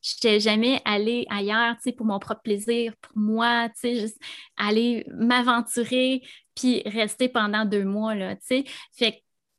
j'étais 0.03 0.41
jamais 0.41 0.81
allée 0.85 1.27
ailleurs, 1.31 1.77
pour 1.97 2.07
mon 2.07 2.19
propre 2.19 2.43
plaisir, 2.43 2.93
pour 3.01 3.17
moi, 3.17 3.69
juste 3.83 4.19
aller 4.57 5.07
m'aventurer 5.09 6.23
puis 6.57 6.83
rester 6.87 7.29
pendant 7.29 7.65
deux 7.65 7.85
mois, 7.85 8.15
là. 8.15 8.35
Fait 8.41 8.65
que 9.13 9.17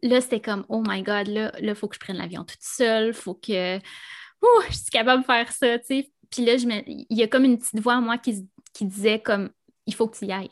là, 0.08 0.22
c'était 0.22 0.42
comme, 0.42 0.66
oh 0.70 0.84
my 0.86 1.04
God, 1.04 1.28
là, 1.28 1.52
il 1.62 1.76
faut 1.76 1.88
que 1.88 1.96
je 1.96 2.00
prenne 2.00 2.18
l'avion 2.18 2.44
toute 2.44 2.62
seule, 2.62 3.14
faut 3.14 3.36
que, 3.36 3.78
ouh, 3.78 4.62
je 4.70 4.76
suis 4.76 4.92
capable 4.92 5.22
de 5.22 5.26
faire 5.26 5.52
ça, 5.52 5.80
tu. 5.80 6.06
Puis 6.30 6.44
là, 6.46 6.58
je 6.58 6.68
il 6.88 7.18
y 7.18 7.24
a 7.24 7.28
comme 7.28 7.46
une 7.46 7.58
petite 7.58 7.80
voix 7.80 7.96
à 7.96 8.02
moi 8.02 8.18
qui, 8.18 8.48
qui 8.74 8.86
disait 8.86 9.20
comme, 9.20 9.50
il 9.86 9.96
faut 9.96 10.08
que 10.08 10.18
tu 10.18 10.26
y 10.26 10.32
ailles. 10.32 10.52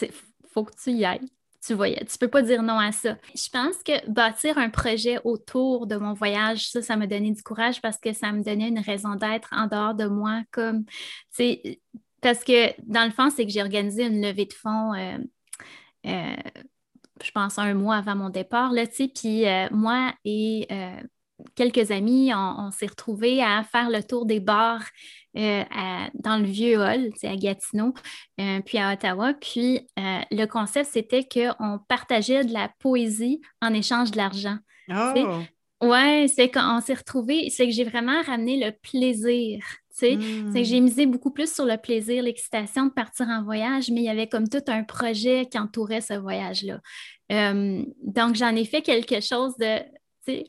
Il 0.00 0.08
faut 0.48 0.64
que 0.64 0.72
tu 0.82 0.90
y 0.92 1.04
ailles. 1.04 1.28
Tu 1.64 1.74
voyais, 1.74 2.02
tu 2.06 2.16
peux 2.16 2.28
pas 2.28 2.40
dire 2.40 2.62
non 2.62 2.78
à 2.78 2.90
ça. 2.90 3.18
Je 3.34 3.48
pense 3.50 3.82
que 3.82 4.10
bâtir 4.10 4.56
un 4.56 4.70
projet 4.70 5.18
autour 5.24 5.86
de 5.86 5.96
mon 5.96 6.14
voyage, 6.14 6.70
ça, 6.70 6.80
ça 6.80 6.96
m'a 6.96 7.06
donné 7.06 7.32
du 7.32 7.42
courage 7.42 7.82
parce 7.82 7.98
que 7.98 8.14
ça 8.14 8.32
me 8.32 8.42
donnait 8.42 8.68
une 8.68 8.78
raison 8.78 9.14
d'être 9.14 9.50
en 9.52 9.66
dehors 9.66 9.94
de 9.94 10.06
moi, 10.06 10.42
comme, 10.52 10.86
parce 12.22 12.44
que 12.44 12.72
dans 12.90 13.04
le 13.04 13.10
fond, 13.10 13.28
c'est 13.28 13.44
que 13.44 13.52
j'ai 13.52 13.60
organisé 13.60 14.04
une 14.06 14.22
levée 14.22 14.46
de 14.46 14.54
fonds 14.54 14.94
euh, 14.94 15.18
euh, 16.06 16.36
je 17.22 17.30
pense, 17.30 17.58
un 17.58 17.74
mois 17.74 17.96
avant 17.96 18.16
mon 18.16 18.30
départ, 18.30 18.72
là, 18.72 18.86
tu 18.86 18.94
sais, 18.94 19.08
puis 19.08 19.46
euh, 19.46 19.68
moi 19.70 20.12
et 20.24 20.66
euh, 20.70 21.00
quelques 21.54 21.90
amis, 21.90 22.32
on, 22.34 22.70
s'est 22.70 22.86
retrouvés 22.86 23.42
à 23.42 23.62
faire 23.64 23.90
le 23.90 24.02
tour 24.02 24.26
des 24.26 24.40
bars 24.40 24.84
euh, 25.36 25.64
dans 26.14 26.36
le 26.36 26.44
vieux 26.44 26.78
hall, 26.78 27.10
à 27.22 27.36
Gatineau, 27.36 27.94
puis 28.66 28.78
à 28.78 28.92
Ottawa. 28.92 29.32
Puis 29.34 29.80
le 29.96 30.44
concept, 30.44 30.90
c'était 30.92 31.26
qu'on 31.26 31.78
partageait 31.88 32.44
de 32.44 32.52
la 32.52 32.68
poésie 32.78 33.40
en 33.62 33.72
échange 33.72 34.10
de 34.10 34.18
l'argent. 34.18 34.58
Oh. 34.90 35.14
Ouais, 35.80 36.26
c'est 36.34 36.50
qu'on 36.50 36.80
s'est 36.80 36.94
retrouvés, 36.94 37.48
c'est 37.50 37.66
que 37.66 37.72
j'ai 37.72 37.84
vraiment 37.84 38.20
ramené 38.22 38.62
le 38.62 38.72
plaisir 38.72 39.62
c'est 40.00 40.16
que 40.16 40.60
hmm. 40.60 40.64
j'ai 40.64 40.80
misé 40.80 41.06
beaucoup 41.06 41.30
plus 41.30 41.52
sur 41.52 41.66
le 41.66 41.76
plaisir, 41.76 42.22
l'excitation 42.22 42.86
de 42.86 42.90
partir 42.90 43.28
en 43.28 43.42
voyage, 43.42 43.90
mais 43.90 44.00
il 44.00 44.04
y 44.04 44.08
avait 44.08 44.28
comme 44.28 44.48
tout 44.48 44.62
un 44.68 44.82
projet 44.82 45.46
qui 45.46 45.58
entourait 45.58 46.00
ce 46.00 46.14
voyage-là. 46.14 46.80
Euh, 47.32 47.84
donc, 48.02 48.34
j'en 48.34 48.56
ai 48.56 48.64
fait 48.64 48.80
quelque 48.80 49.20
chose 49.20 49.54
de, 49.58 49.78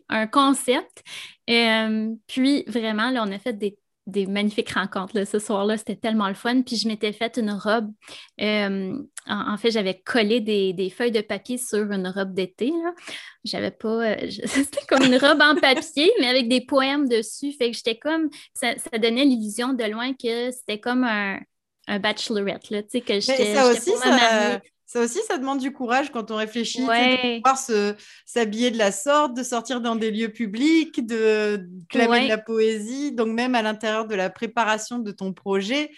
un 0.07 0.27
concept. 0.27 1.03
Euh, 1.49 2.13
puis, 2.27 2.63
vraiment, 2.67 3.09
là, 3.09 3.25
on 3.27 3.31
a 3.31 3.39
fait 3.39 3.53
des 3.53 3.77
des 4.11 4.27
magnifiques 4.27 4.71
rencontres. 4.71 5.15
Là. 5.15 5.25
Ce 5.25 5.39
soir-là, 5.39 5.77
c'était 5.77 5.95
tellement 5.95 6.27
le 6.27 6.33
fun. 6.33 6.61
Puis 6.61 6.75
je 6.75 6.87
m'étais 6.87 7.13
faite 7.13 7.37
une 7.37 7.51
robe. 7.51 7.91
Euh, 8.41 8.97
en, 9.27 9.57
fait, 9.57 9.71
j'avais 9.71 10.01
collé 10.05 10.41
des, 10.41 10.89
feuilles 10.89 11.11
de 11.11 11.21
papier 11.21 11.57
sur 11.57 11.91
une 11.91 12.07
robe 12.07 12.33
d'été. 12.33 12.71
J'avais 13.43 13.71
pas. 13.71 14.11
Euh, 14.11 14.15
c'était 14.45 14.85
comme 14.87 15.03
une 15.03 15.17
robe 15.17 15.41
en 15.41 15.55
papier, 15.55 16.11
mais 16.19 16.27
avec 16.27 16.47
des 16.47 16.61
poèmes 16.61 17.07
dessus. 17.07 17.53
Fait 17.53 17.71
que 17.71 17.77
j'étais 17.77 17.97
comme. 17.97 18.29
Ça, 18.53 18.75
donnait 18.99 19.25
l'illusion 19.25 19.73
de 19.73 19.83
loin 19.85 20.13
que 20.13 20.51
c'était 20.51 20.79
comme 20.79 21.03
un, 21.03 21.39
un 21.87 21.99
bachelorette. 21.99 22.69
Là, 22.69 22.83
que 22.83 23.19
j'étais, 23.19 23.55
ça 23.55 23.71
aussi, 23.71 23.91
ça, 23.97 24.59
ça 24.91 24.99
aussi, 24.99 25.19
ça 25.25 25.37
demande 25.37 25.59
du 25.59 25.71
courage 25.71 26.11
quand 26.11 26.31
on 26.31 26.35
réfléchit, 26.35 26.81
de 26.81 27.37
pouvoir 27.37 27.57
s'habiller 28.25 28.71
de 28.71 28.77
la 28.77 28.91
sorte, 28.91 29.37
de 29.37 29.41
sortir 29.41 29.79
dans 29.79 29.95
des 29.95 30.11
lieux 30.11 30.33
publics, 30.33 31.05
de 31.05 31.65
clamer 31.87 32.25
de 32.25 32.27
la 32.27 32.37
poésie. 32.37 33.13
Donc, 33.13 33.29
même 33.29 33.55
à 33.55 33.61
l'intérieur 33.61 34.05
de 34.05 34.15
la 34.15 34.29
préparation 34.29 34.99
de 34.99 35.11
ton 35.11 35.31
projet, 35.31 35.91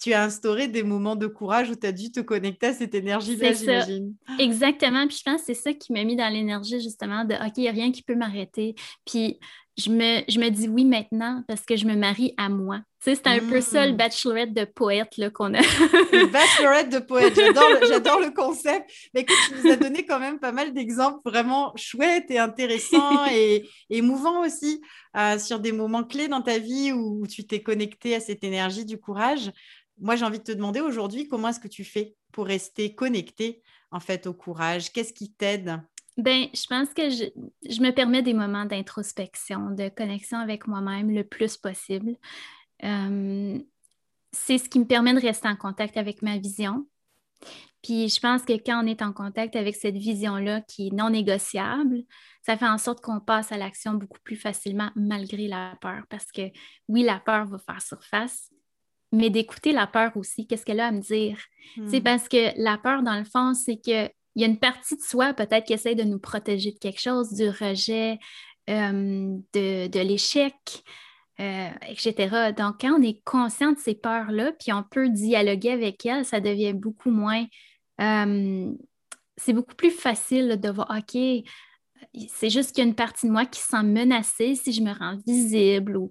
tu 0.00 0.12
as 0.12 0.22
instauré 0.22 0.68
des 0.68 0.84
moments 0.84 1.16
de 1.16 1.26
courage 1.26 1.70
où 1.70 1.74
tu 1.74 1.88
as 1.88 1.92
dû 1.92 2.12
te 2.12 2.20
connecter 2.20 2.68
à 2.68 2.72
cette 2.72 2.94
énergie-là, 2.94 3.52
j'imagine. 3.52 4.14
Exactement. 4.38 5.08
Puis 5.08 5.16
je 5.16 5.28
pense 5.28 5.40
que 5.40 5.46
c'est 5.46 5.54
ça 5.54 5.72
qui 5.72 5.92
m'a 5.92 6.04
mis 6.04 6.14
dans 6.14 6.32
l'énergie, 6.32 6.80
justement, 6.80 7.24
de 7.24 7.34
OK, 7.34 7.54
il 7.56 7.62
n'y 7.62 7.68
a 7.68 7.72
rien 7.72 7.90
qui 7.90 8.02
peut 8.02 8.14
m'arrêter. 8.14 8.76
Puis 9.04 9.40
je 9.76 9.90
me, 9.90 10.22
je 10.28 10.38
me 10.38 10.50
dis 10.50 10.68
oui 10.68 10.84
maintenant 10.84 11.42
parce 11.48 11.62
que 11.62 11.74
je 11.74 11.84
me 11.84 11.96
marie 11.96 12.32
à 12.36 12.48
moi. 12.48 12.80
C'est 13.14 13.26
un 13.28 13.38
peu 13.38 13.60
ça 13.60 13.86
le 13.86 13.92
mm. 13.92 13.96
bachelorette 13.96 14.52
de 14.52 14.64
poète 14.64 15.32
qu'on 15.32 15.54
a. 15.54 15.60
bachelorette 16.32 16.88
de 16.90 16.98
poète, 16.98 17.34
j'adore 17.88 18.20
le 18.20 18.34
concept. 18.34 18.90
Mais 19.14 19.20
écoute, 19.20 19.36
tu 19.46 19.54
nous 19.54 19.70
as 19.70 19.76
donné 19.76 20.04
quand 20.04 20.18
même 20.18 20.40
pas 20.40 20.52
mal 20.52 20.72
d'exemples 20.72 21.20
vraiment 21.24 21.72
chouettes 21.76 22.30
et 22.30 22.38
intéressants 22.38 23.26
et, 23.32 23.68
émouvants 23.90 24.44
aussi 24.44 24.80
euh, 25.16 25.38
sur 25.38 25.60
des 25.60 25.72
moments 25.72 26.04
clés 26.04 26.28
dans 26.28 26.42
ta 26.42 26.58
vie 26.58 26.92
où 26.92 27.26
tu 27.26 27.46
t'es 27.46 27.62
connecté 27.62 28.14
à 28.16 28.20
cette 28.20 28.42
énergie 28.42 28.84
du 28.84 28.98
courage. 28.98 29.52
Moi, 29.98 30.16
j'ai 30.16 30.24
envie 30.24 30.38
de 30.38 30.44
te 30.44 30.52
demander 30.52 30.80
aujourd'hui, 30.80 31.28
comment 31.28 31.48
est-ce 31.48 31.60
que 31.60 31.68
tu 31.68 31.84
fais 31.84 32.14
pour 32.32 32.46
rester 32.46 32.94
connecté 32.94 33.62
en 33.90 34.00
fait 34.00 34.26
au 34.26 34.34
courage? 34.34 34.92
Qu'est-ce 34.92 35.12
qui 35.12 35.32
t'aide? 35.32 35.80
Ben, 36.16 36.46
je 36.54 36.66
pense 36.66 36.94
que 36.94 37.10
je, 37.10 37.82
me 37.82 37.90
permets 37.90 38.22
des 38.22 38.32
moments 38.32 38.64
d'introspection, 38.64 39.70
de 39.70 39.90
connexion 39.90 40.38
avec 40.38 40.66
moi-même 40.66 41.10
le 41.10 41.24
plus 41.24 41.58
possible. 41.58 42.16
Euh, 42.84 43.58
c'est 44.32 44.58
ce 44.58 44.68
qui 44.68 44.78
me 44.78 44.84
permet 44.84 45.14
de 45.14 45.20
rester 45.20 45.48
en 45.48 45.56
contact 45.56 45.96
avec 45.96 46.22
ma 46.22 46.38
vision, 46.38 46.86
Puis 47.82 48.08
je 48.08 48.20
pense 48.20 48.42
que 48.42 48.52
quand 48.54 48.82
on 48.82 48.86
est 48.86 49.02
en 49.02 49.12
contact 49.12 49.54
avec 49.56 49.76
cette 49.76 49.96
vision-là 49.96 50.60
qui 50.62 50.88
est 50.88 50.92
non 50.92 51.10
négociable, 51.10 52.02
ça 52.42 52.56
fait 52.56 52.66
en 52.66 52.78
sorte 52.78 53.00
qu'on 53.00 53.20
passe 53.20 53.52
à 53.52 53.56
l'action 53.56 53.94
beaucoup 53.94 54.20
plus 54.22 54.36
facilement 54.36 54.90
malgré 54.96 55.48
la 55.48 55.76
peur. 55.80 56.02
Parce 56.10 56.30
que 56.32 56.50
oui, 56.88 57.02
la 57.02 57.20
peur 57.20 57.46
va 57.46 57.58
faire 57.58 57.80
surface, 57.80 58.50
mais 59.12 59.30
d'écouter 59.30 59.72
la 59.72 59.86
peur 59.86 60.16
aussi, 60.16 60.46
qu'est-ce 60.46 60.64
qu'elle 60.64 60.80
a 60.80 60.88
à 60.88 60.92
me 60.92 61.00
dire? 61.00 61.38
C'est 61.88 62.00
hmm. 62.00 62.04
parce 62.04 62.28
que 62.28 62.60
la 62.60 62.78
peur, 62.78 63.02
dans 63.02 63.18
le 63.18 63.24
fond, 63.24 63.54
c'est 63.54 63.76
qu'il 63.76 64.10
y 64.36 64.44
a 64.44 64.46
une 64.46 64.58
partie 64.58 64.96
de 64.96 65.02
soi 65.02 65.32
peut-être 65.32 65.64
qui 65.64 65.72
essaie 65.72 65.94
de 65.94 66.02
nous 66.02 66.18
protéger 66.18 66.72
de 66.72 66.78
quelque 66.78 67.00
chose, 67.00 67.32
du 67.32 67.48
rejet, 67.48 68.18
euh, 68.68 69.36
de, 69.52 70.02
l'échec, 70.02 70.54
euh, 71.38 71.68
etc. 71.86 72.52
Donc, 72.56 72.80
quand 72.80 72.98
on 72.98 73.02
est 73.02 73.22
conscient 73.24 73.72
de 73.72 73.78
ces 73.78 73.94
peurs-là, 73.94 74.52
puis 74.52 74.72
on 74.72 74.82
peut 74.82 75.10
dialoguer 75.10 75.70
avec 75.70 76.04
elles, 76.06 76.24
ça 76.24 76.40
devient 76.40 76.72
beaucoup 76.72 77.10
moins... 77.10 77.44
Euh, 78.00 78.72
c'est 79.36 79.52
beaucoup 79.52 79.74
plus 79.74 79.90
facile 79.90 80.58
de 80.58 80.70
voir, 80.70 80.90
OK, 80.90 81.20
c'est 82.28 82.48
juste 82.48 82.74
qu'il 82.74 82.82
y 82.82 82.86
a 82.86 82.88
une 82.88 82.94
partie 82.94 83.26
de 83.26 83.32
moi 83.32 83.44
qui 83.44 83.60
se 83.60 83.68
sent 83.68 83.82
menacée 83.82 84.54
si 84.54 84.72
je 84.72 84.80
me 84.80 84.92
rends 84.92 85.18
visible 85.26 85.98
ou 85.98 86.10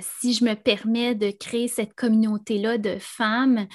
si 0.00 0.34
je 0.34 0.44
me 0.44 0.54
permets 0.54 1.14
de 1.14 1.30
créer 1.30 1.68
cette 1.68 1.94
communauté-là 1.94 2.78
de 2.78 2.96
femmes. 2.98 3.68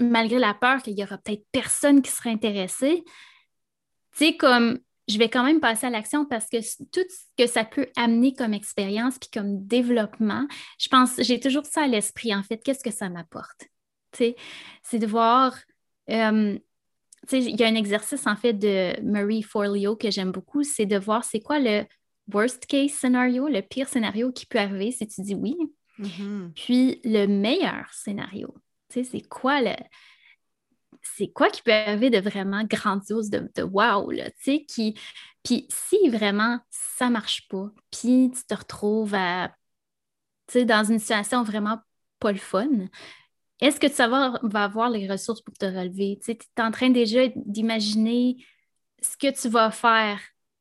malgré 0.00 0.38
la 0.38 0.54
peur 0.54 0.82
qu'il 0.82 0.98
y 0.98 1.04
aura 1.04 1.18
peut-être 1.18 1.44
personne 1.52 2.00
qui 2.00 2.10
sera 2.10 2.30
intéressé, 2.30 3.04
tu 4.16 4.26
sais, 4.26 4.36
comme 4.38 4.78
je 5.08 5.18
vais 5.18 5.28
quand 5.28 5.44
même 5.44 5.60
passer 5.60 5.86
à 5.86 5.90
l'action 5.90 6.24
parce 6.24 6.46
que 6.46 6.58
tout 6.58 7.06
ce 7.08 7.24
que 7.36 7.46
ça 7.46 7.64
peut 7.64 7.88
amener 7.96 8.34
comme 8.34 8.54
expérience 8.54 9.18
puis 9.18 9.28
comme 9.32 9.66
développement, 9.66 10.46
je 10.78 10.88
pense, 10.88 11.14
j'ai 11.18 11.40
toujours 11.40 11.66
ça 11.66 11.82
à 11.82 11.86
l'esprit 11.86 12.34
en 12.34 12.42
fait. 12.42 12.58
Qu'est-ce 12.58 12.82
que 12.82 12.92
ça 12.92 13.08
m'apporte? 13.08 13.68
C'est 14.12 14.98
de 14.98 15.06
voir. 15.06 15.56
Euh, 16.10 16.58
il 17.32 17.58
y 17.58 17.64
a 17.64 17.66
un 17.66 17.74
exercice 17.74 18.26
en 18.26 18.36
fait 18.36 18.52
de 18.52 19.00
Marie 19.02 19.42
Forleo 19.42 19.96
que 19.96 20.10
j'aime 20.10 20.30
beaucoup, 20.30 20.62
c'est 20.62 20.84
de 20.84 20.98
voir 20.98 21.24
c'est 21.24 21.40
quoi 21.40 21.58
le 21.58 21.84
worst 22.32 22.66
case 22.66 22.90
scénario, 22.90 23.48
le 23.48 23.62
pire 23.62 23.88
scénario 23.88 24.30
qui 24.30 24.44
peut 24.46 24.58
arriver 24.58 24.92
si 24.92 25.06
tu 25.06 25.22
dis 25.22 25.34
oui. 25.34 25.56
Mm-hmm. 25.98 26.52
Puis 26.54 27.00
le 27.04 27.26
meilleur 27.26 27.88
scénario, 27.92 28.54
c'est 28.90 29.26
quoi 29.28 29.62
le, 29.62 29.74
c'est 31.16 31.28
quoi 31.28 31.50
qui 31.50 31.62
peut 31.62 31.72
arriver 31.72 32.10
de 32.10 32.18
vraiment 32.18 32.64
grandiose, 32.64 33.30
de, 33.30 33.50
de 33.54 33.62
wow, 33.62 34.10
là, 34.10 34.30
tu 34.30 34.36
sais, 34.40 34.64
qui... 34.64 34.98
Puis 35.42 35.68
si 35.70 36.08
vraiment 36.08 36.58
ça 36.70 37.10
marche 37.10 37.48
pas, 37.48 37.70
puis 37.90 38.30
tu 38.34 38.44
te 38.46 38.54
retrouves 38.54 39.16
tu 40.46 40.52
sais, 40.52 40.64
dans 40.64 40.84
une 40.84 40.98
situation 40.98 41.42
vraiment 41.42 41.78
pas 42.18 42.32
le 42.32 42.38
fun, 42.38 42.68
est-ce 43.60 43.78
que 43.78 43.86
tu 43.86 43.96
vas, 43.96 44.62
avoir 44.62 44.90
les 44.90 45.10
ressources 45.10 45.42
pour 45.42 45.54
te 45.54 45.66
relever? 45.66 46.18
Tu 46.24 46.32
es 46.32 46.38
en 46.58 46.70
train 46.70 46.90
déjà 46.90 47.20
d'imaginer 47.36 48.36
ce 49.00 49.16
que 49.16 49.30
tu 49.38 49.48
vas 49.48 49.70
faire 49.70 50.20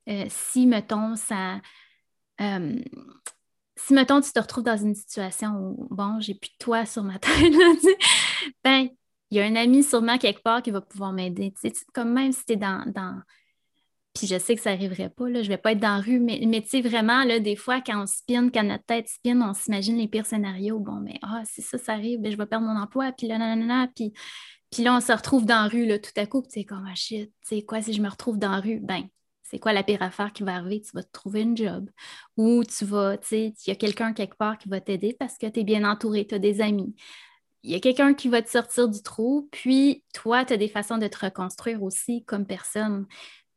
euh, 0.10 0.26
si, 0.30 0.66
mettons, 0.66 1.16
ça... 1.16 1.62
Euh, 2.42 2.80
si, 3.76 3.94
mettons, 3.94 4.22
tu 4.22 4.32
te 4.32 4.40
retrouves 4.40 4.64
dans 4.64 4.78
une 4.78 4.96
situation 4.96 5.56
où, 5.56 5.88
bon, 5.90 6.20
j'ai 6.20 6.36
plus 6.36 6.50
de 6.50 6.58
toi 6.60 6.86
sur 6.86 7.04
ma 7.04 7.20
tête, 7.20 7.54
ben, 8.64 8.90
il 9.34 9.38
y 9.38 9.40
a 9.40 9.46
un 9.46 9.56
ami 9.56 9.84
sûrement 9.84 10.20
quelque 10.20 10.44
part 10.44 10.62
qui 10.62 10.70
va 10.70 10.80
pouvoir 10.80 11.12
m'aider. 11.12 11.52
Comme 11.92 12.14
même 12.14 12.32
si 12.32 12.46
tu 12.46 12.54
es 12.54 12.56
dans, 12.56 12.86
Puis 14.14 14.28
je 14.28 14.38
sais 14.38 14.56
que 14.56 14.62
ça 14.62 14.72
n'arriverait 14.72 15.10
pas, 15.10 15.28
là, 15.28 15.42
je 15.42 15.48
ne 15.48 15.56
vais 15.56 15.58
pas 15.58 15.72
être 15.72 15.80
dans 15.80 15.96
la 15.96 16.02
rue, 16.02 16.20
mais, 16.20 16.40
mais 16.46 16.62
tu 16.62 16.70
sais, 16.70 16.82
vraiment, 16.82 17.24
là, 17.24 17.40
des 17.40 17.56
fois, 17.56 17.82
quand 17.82 18.04
on 18.04 18.06
spin, 18.06 18.50
quand 18.50 18.64
notre 18.64 18.86
tête 18.86 19.08
spin, 19.08 19.42
on 19.42 19.56
s'imagine 19.56 19.98
les 19.98 20.08
pires 20.08 20.28
scénarios. 20.28 20.80
Bon, 20.80 21.00
mais 21.00 21.18
ah, 21.24 21.42
si 21.46 21.64
ça, 21.64 21.80
ça 21.80 21.94
arrive, 21.94 22.22
ben, 22.22 22.32
je 22.32 22.38
vais 22.38 22.46
perdre 22.46 22.68
mon 22.68 22.80
emploi, 22.80 23.12
puis 23.12 23.28
là, 23.28 23.40
nanana, 23.40 23.88
puis, 23.96 24.14
puis 24.70 24.84
là, 24.84 24.96
on 24.96 25.02
se 25.02 25.12
retrouve 25.12 25.46
dans 25.48 25.64
la 25.64 25.68
rue, 25.68 25.88
là, 25.88 25.98
tout 25.98 26.12
à 26.16 26.28
coup, 26.28 26.44
tu 26.44 26.52
sais, 26.52 26.64
comme, 26.64 26.86
ah 26.88 26.94
tu 26.96 27.28
sais, 27.42 27.62
quoi, 27.64 27.82
si 27.82 27.92
je 27.94 28.02
me 28.04 28.10
retrouve 28.10 28.38
dans 28.38 28.52
la 28.52 28.60
rue, 28.60 28.80
ben, 28.82 29.02
c'est 29.42 29.58
quoi 29.58 29.74
la 29.74 29.82
pire 29.82 30.04
affaire 30.04 30.32
qui 30.32 30.44
va 30.44 30.56
arriver? 30.56 30.82
Tu 30.82 30.92
vas 30.94 31.04
te 31.04 31.12
trouver 31.12 31.42
une 31.42 31.58
job. 31.58 31.90
Ou 32.38 32.64
tu 32.64 32.86
vas, 32.86 33.18
tu 33.18 33.28
sais, 33.28 33.54
il 33.66 33.70
y 33.70 33.72
a 33.72 33.76
quelqu'un 33.76 34.14
quelque 34.14 34.36
part 34.36 34.60
qui 34.60 34.70
va 34.70 34.80
t'aider 34.80 35.16
parce 35.20 35.40
que 35.40 35.48
tu 35.48 35.62
es 35.62 35.64
bien 35.64 35.84
entouré, 35.90 36.28
tu 36.28 36.36
as 36.36 36.40
des 36.40 36.62
amis 36.62 36.96
il 37.64 37.72
y 37.72 37.76
a 37.76 37.80
quelqu'un 37.80 38.14
qui 38.14 38.28
va 38.28 38.42
te 38.42 38.50
sortir 38.50 38.90
du 38.90 39.02
trou, 39.02 39.48
puis 39.52 40.04
toi, 40.14 40.44
tu 40.46 40.54
as 40.54 40.58
des 40.58 40.68
façons 40.68 40.98
de 40.98 41.08
te 41.08 41.26
reconstruire 41.26 41.82
aussi 41.82 42.24
comme 42.26 42.46
personne. 42.46 43.08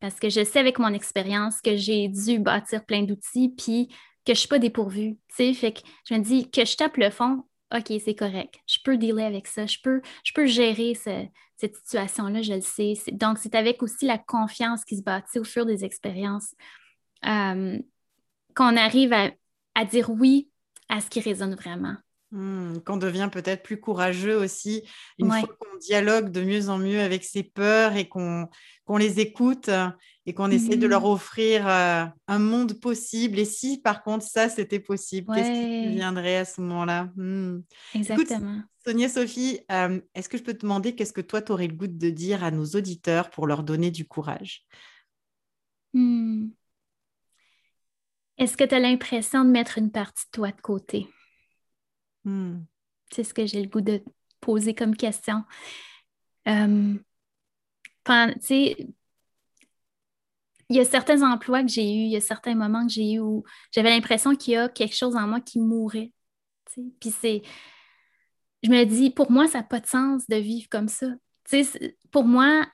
Parce 0.00 0.20
que 0.20 0.28
je 0.28 0.44
sais 0.44 0.60
avec 0.60 0.78
mon 0.78 0.92
expérience 0.92 1.60
que 1.60 1.76
j'ai 1.76 2.08
dû 2.08 2.38
bâtir 2.38 2.84
plein 2.84 3.02
d'outils, 3.02 3.48
puis 3.56 3.88
que 3.88 4.28
je 4.28 4.32
ne 4.32 4.36
suis 4.36 4.48
pas 4.48 4.58
dépourvue. 4.58 5.18
Fait 5.30 5.72
que 5.72 5.80
je 6.08 6.14
me 6.14 6.20
dis 6.20 6.50
que 6.50 6.64
je 6.64 6.76
tape 6.76 6.96
le 6.96 7.10
fond, 7.10 7.44
OK, 7.74 7.92
c'est 8.04 8.14
correct. 8.14 8.54
Je 8.66 8.78
peux 8.84 8.96
dealer 8.96 9.24
avec 9.24 9.48
ça. 9.48 9.66
Je 9.66 9.78
peux, 9.82 10.46
gérer 10.46 10.94
cette 10.94 11.74
situation-là, 11.74 12.42
je 12.42 12.54
le 12.54 12.60
sais. 12.60 12.94
Donc, 13.12 13.38
c'est 13.38 13.54
avec 13.56 13.82
aussi 13.82 14.06
la 14.06 14.18
confiance 14.18 14.84
qui 14.84 14.96
se 14.96 15.02
bâtit 15.02 15.40
au 15.40 15.44
fur 15.44 15.66
des 15.66 15.84
expériences 15.84 16.54
euh, 17.24 17.78
qu'on 18.54 18.76
arrive 18.76 19.12
à 19.12 19.84
dire 19.84 20.10
oui 20.10 20.48
à 20.88 21.00
ce 21.00 21.10
qui 21.10 21.20
résonne 21.20 21.56
vraiment. 21.56 21.96
Mmh, 22.36 22.80
qu'on 22.84 22.98
devient 22.98 23.30
peut-être 23.32 23.62
plus 23.62 23.80
courageux 23.80 24.36
aussi, 24.36 24.82
une 25.18 25.30
fois 25.30 25.48
qu'on 25.58 25.78
dialogue 25.78 26.30
de 26.30 26.42
mieux 26.42 26.68
en 26.68 26.76
mieux 26.76 27.00
avec 27.00 27.24
ses 27.24 27.42
peurs 27.42 27.96
et 27.96 28.10
qu'on 28.10 28.46
les 28.98 29.20
écoute 29.20 29.70
et 30.26 30.34
qu'on 30.34 30.50
essaie 30.50 30.76
de 30.76 30.86
leur 30.86 31.04
mmh. 31.04 31.12
offrir 31.12 31.66
un 31.66 32.38
monde 32.38 32.74
possible. 32.74 33.38
Et 33.38 33.46
si 33.46 33.80
par 33.80 34.02
contre 34.02 34.26
ça, 34.26 34.50
c'était 34.50 34.80
possible, 34.80 35.32
qu'est-ce 35.34 35.50
qui 35.50 35.94
viendrait 35.94 36.36
à 36.36 36.44
ce 36.44 36.60
moment-là? 36.60 37.10
Mmh. 37.16 37.62
Exactement. 37.94 38.60
Sonia 38.86 39.08
Sophie, 39.08 39.60
est-ce 40.14 40.28
que 40.28 40.36
je 40.36 40.42
peux 40.42 40.52
te 40.52 40.60
demander 40.60 40.94
qu'est-ce 40.94 41.14
que 41.14 41.22
toi, 41.22 41.40
tu 41.40 41.52
aurais 41.52 41.68
le 41.68 41.74
goût 41.74 41.86
de 41.86 42.10
dire 42.10 42.44
à 42.44 42.50
nos 42.50 42.66
auditeurs 42.66 43.30
pour 43.30 43.46
leur 43.46 43.62
donner 43.62 43.90
du 43.90 44.06
courage? 44.06 44.66
Est-ce 48.36 48.58
que 48.58 48.64
tu 48.64 48.74
as 48.74 48.80
l'impression 48.80 49.42
de 49.42 49.50
mettre 49.50 49.78
une 49.78 49.90
partie 49.90 50.26
de 50.26 50.30
toi 50.32 50.50
de 50.50 50.60
côté? 50.60 51.06
Hmm. 52.26 52.64
C'est 53.10 53.24
ce 53.24 53.32
que 53.32 53.46
j'ai 53.46 53.62
le 53.62 53.68
goût 53.68 53.80
de 53.80 54.02
poser 54.40 54.74
comme 54.74 54.96
question. 54.96 55.44
Euh, 56.48 56.94
il 60.68 60.76
y 60.76 60.80
a 60.80 60.84
certains 60.84 61.22
emplois 61.22 61.62
que 61.62 61.68
j'ai 61.68 61.84
eus, 61.84 62.06
il 62.06 62.10
y 62.10 62.16
a 62.16 62.20
certains 62.20 62.54
moments 62.54 62.84
que 62.86 62.92
j'ai 62.92 63.12
eu 63.12 63.20
où 63.20 63.44
j'avais 63.72 63.90
l'impression 63.90 64.34
qu'il 64.34 64.54
y 64.54 64.56
a 64.56 64.68
quelque 64.68 64.96
chose 64.96 65.16
en 65.16 65.26
moi 65.26 65.40
qui 65.40 65.60
mourait. 65.60 66.12
Puis. 67.00 67.42
Je 68.62 68.70
me 68.70 68.84
dis, 68.84 69.10
pour 69.10 69.30
moi, 69.30 69.46
ça 69.46 69.58
n'a 69.58 69.64
pas 69.64 69.80
de 69.80 69.86
sens 69.86 70.26
de 70.28 70.36
vivre 70.36 70.66
comme 70.68 70.88
ça. 70.88 71.06
pour 72.10 72.24
moi, 72.24 72.66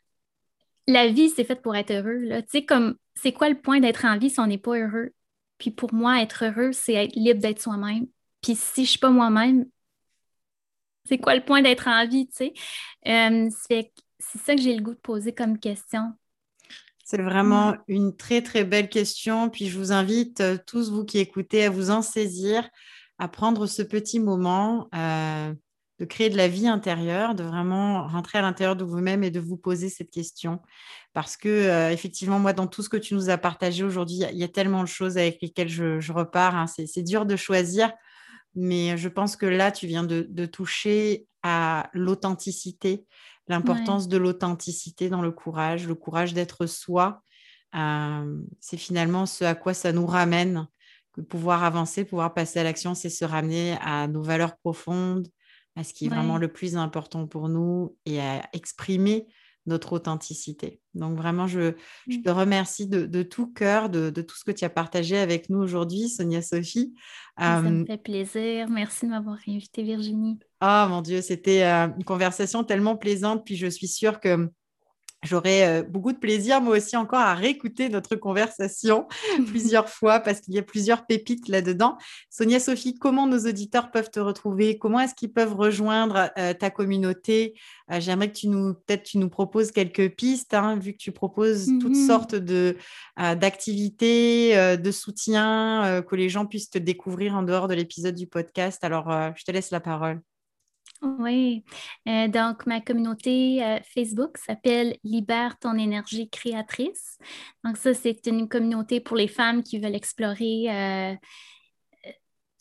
la 0.86 1.09
vie, 1.09 1.28
c'est 1.28 1.44
faite 1.44 1.61
pour 1.61 1.76
être 1.76 1.90
heureux. 1.90 2.18
Là. 2.24 2.42
Comme, 2.66 2.96
c'est 3.14 3.32
quoi 3.32 3.50
le 3.50 3.61
point 3.61 3.80
d'être 3.80 4.07
en 4.07 4.16
vie 4.16 4.30
si 4.30 4.40
on 4.40 4.46
n'est 4.46 4.59
pas 4.59 4.78
heureux? 4.78 5.11
Puis 5.59 5.70
pour 5.70 5.92
moi, 5.92 6.22
être 6.22 6.46
heureux, 6.46 6.72
c'est 6.72 6.94
être 6.94 7.14
libre 7.14 7.40
d'être 7.40 7.61
soi-même. 7.61 8.07
Puis 8.43 8.57
si 8.57 8.74
je 8.76 8.80
ne 8.80 8.86
suis 8.86 8.99
pas 8.99 9.11
moi-même, 9.11 9.66
c'est 11.09 11.18
quoi 11.18 11.34
le 11.34 11.45
point 11.45 11.62
d'être 11.62 11.88
en 11.88 12.07
vie, 12.07 12.26
tu 12.28 12.36
sais? 12.36 12.53
Euh, 13.07 13.49
c'est 13.61 14.38
ça 14.38 14.55
que 14.55 14.61
j'ai 14.61 14.74
le 14.76 14.82
goût 14.82 14.95
de 14.95 15.01
poser 15.01 15.32
comme 15.32 15.59
question. 15.59 16.12
C'est 17.05 17.20
vraiment 17.20 17.74
une 17.88 18.16
très, 18.16 18.43
très 18.43 18.64
belle 18.64 18.88
question. 18.88 19.51
Puis 19.51 19.68
je 19.68 19.78
vous 19.78 19.93
invite, 19.93 20.40
euh, 20.40 20.57
tous 20.66 20.90
vous 20.90 21.05
qui 21.05 21.18
écoutez, 21.18 21.64
à 21.64 21.70
vous 21.70 21.90
en 21.90 22.03
saisir, 22.03 22.68
à 23.18 23.28
prendre 23.28 23.66
ce 23.66 23.82
petit 23.82 24.20
moment, 24.20 24.88
euh, 24.95 25.53
de 25.99 26.05
créer 26.05 26.30
de 26.30 26.36
la 26.36 26.49
vie 26.49 26.68
intérieure, 26.68 27.34
de 27.34 27.43
vraiment 27.43 28.07
rentrer 28.07 28.38
à 28.38 28.43
l'intérieur 28.43 28.76
de 28.76 28.84
vous-même 28.84 29.22
et 29.24 29.30
de 29.30 29.40
vous 29.40 29.57
poser 29.57 29.88
cette 29.88 30.11
question. 30.11 30.61
Parce 31.12 31.36
que, 31.36 31.93
effectivement, 31.93 32.38
moi, 32.38 32.53
dans 32.53 32.66
tout 32.66 32.82
ce 32.82 32.88
que 32.88 32.97
tu 32.97 33.14
nous 33.14 33.28
as 33.28 33.38
partagé 33.38 33.84
aujourd'hui, 33.84 34.22
il 34.32 34.38
y, 34.38 34.43
a 34.43 34.49
tellement 34.49 34.82
de 34.82 34.88
choses 34.88 35.18
avec 35.18 35.43
lesquelles 35.43 35.68
je, 35.68 36.12
repars. 36.12 36.57
Hein. 36.57 36.66
C'est 36.66 37.03
dur 37.03 37.26
de 37.26 37.36
choisir. 37.36 37.93
Mais 38.55 38.96
je 38.96 39.09
pense 39.09 39.36
que 39.36 39.46
là, 39.46 39.72
tu 39.72 39.86
viens 39.86 40.05
de, 40.05 40.46
toucher 40.46 41.26
à 41.42 41.90
l'authenticité, 41.92 43.05
l'importance 43.48 44.09
de 44.09 44.16
l'authenticité 44.16 45.09
dans 45.09 45.22
le 45.22 45.32
courage, 45.32 45.86
le 45.86 45.94
courage 45.94 46.34
d'être 46.34 46.66
soi. 46.66 47.22
Euh, 47.74 48.38
c'est 48.61 48.76
finalement 48.76 49.26
ce 49.26 49.44
à 49.44 49.55
quoi 49.55 49.74
ça 49.74 49.92
nous 49.92 50.07
ramène, 50.07 50.66
que 51.12 51.20
pouvoir 51.20 51.64
avancer, 51.64 52.05
pouvoir 52.05 52.34
passer 52.34 52.61
à 52.61 52.64
l'action, 52.64 52.94
c'est 52.94 53.11
se 53.11 53.24
ramener 53.24 53.76
à 53.80 54.07
nos 54.09 54.22
valeurs 54.22 54.57
profondes, 54.57 55.28
à 55.76 55.84
ce 55.84 55.94
qui 55.94 56.07
est 56.07 56.09
vraiment 56.09 56.36
le 56.36 56.53
plus 56.53 56.76
important 56.76 57.26
pour 57.26 57.48
nous 57.48 57.96
et 58.05 58.20
à 58.20 58.48
exprimer 58.53 59.26
notre 59.66 59.92
authenticité. 59.92 60.80
Donc 60.94 61.16
vraiment, 61.16 61.46
je, 61.46 61.74
mmh. 62.06 62.22
te 62.22 62.30
remercie 62.30 62.88
de, 62.88 63.22
tout 63.22 63.46
cœur 63.46 63.88
de, 63.88 64.10
tout 64.10 64.36
ce 64.36 64.44
que 64.44 64.50
tu 64.50 64.64
as 64.64 64.70
partagé 64.70 65.18
avec 65.18 65.50
nous 65.50 65.58
aujourd'hui, 65.58 66.08
Sonia 66.08 66.42
Sophie. 66.42 66.94
Ça 67.38 67.62
me 67.62 67.84
fait 67.84 68.02
plaisir. 68.02 68.68
Merci 68.68 69.06
de 69.06 69.10
m'avoir 69.10 69.38
invité, 69.46 69.82
Virginie. 69.82 70.38
Oh 70.60 70.86
mon 70.88 71.02
Dieu, 71.02 71.22
c'était 71.22 71.62
une 71.62 72.04
conversation 72.04 72.64
tellement 72.64 72.96
plaisante. 72.96 73.44
Puis 73.44 73.56
je 73.56 73.66
suis 73.66 73.88
sûre 73.88 74.20
que 74.20 74.50
J'aurai 75.22 75.64
euh, 75.64 75.82
beaucoup 75.84 76.12
de 76.12 76.18
plaisir, 76.18 76.60
moi 76.60 76.76
aussi, 76.76 76.96
encore 76.96 77.20
à 77.20 77.34
réécouter 77.34 77.88
notre 77.88 78.16
conversation 78.16 79.06
plusieurs 79.46 79.88
fois 79.88 80.18
parce 80.18 80.40
qu'il 80.40 80.52
y 80.54 80.58
a 80.58 80.62
plusieurs 80.62 81.06
pépites 81.06 81.46
là-dedans. 81.46 81.96
Sonia 82.28 82.58
Sophie, 82.58 82.94
comment 82.98 83.28
nos 83.28 83.38
auditeurs 83.38 83.92
peuvent 83.92 84.10
te 84.10 84.18
retrouver? 84.18 84.78
Comment 84.78 84.98
est-ce 84.98 85.14
qu'ils 85.14 85.32
peuvent 85.32 85.54
rejoindre 85.54 86.30
euh, 86.38 86.54
ta 86.54 86.70
communauté? 86.70 87.54
Euh, 87.92 88.00
J'aimerais 88.00 88.32
que 88.32 88.36
tu 88.36 88.48
nous, 88.48 88.74
peut-être, 88.74 89.04
tu 89.04 89.18
nous 89.18 89.28
proposes 89.28 89.70
quelques 89.70 90.10
pistes, 90.16 90.54
hein, 90.54 90.76
vu 90.76 90.92
que 90.92 90.98
tu 90.98 91.12
proposes 91.12 91.66
toutes 91.80 91.92
mmh 91.92 92.06
sortes 92.06 92.34
de, 92.34 92.76
d'activités, 93.16 94.76
de 94.76 94.90
soutien, 94.90 96.02
que 96.08 96.16
les 96.16 96.28
gens 96.28 96.46
puissent 96.46 96.70
te 96.70 96.78
découvrir 96.78 97.34
en 97.34 97.42
dehors 97.42 97.68
de 97.68 97.74
l'épisode 97.74 98.14
du 98.14 98.26
podcast. 98.26 98.82
Alors, 98.82 99.10
je 99.36 99.44
te 99.44 99.50
laisse 99.50 99.70
la 99.70 99.80
parole. 99.80 100.20
Oui, 101.03 101.64
euh, 102.09 102.28
donc 102.28 102.64
ma 102.66 102.80
communauté 102.80 103.62
euh, 103.64 103.80
Facebook 103.92 104.38
s'appelle 104.38 104.96
Libère 105.03 105.59
ton 105.59 105.76
énergie 105.76 106.30
créatrice. 106.30 107.18
Donc 107.64 107.76
ça, 107.76 107.92
c'est 107.92 108.24
une 108.26 108.48
communauté 108.48 109.00
pour 109.00 109.16
les 109.16 109.26
femmes 109.26 109.64
qui 109.64 109.80
veulent 109.80 109.96
explorer 109.96 110.66
euh, 110.70 111.14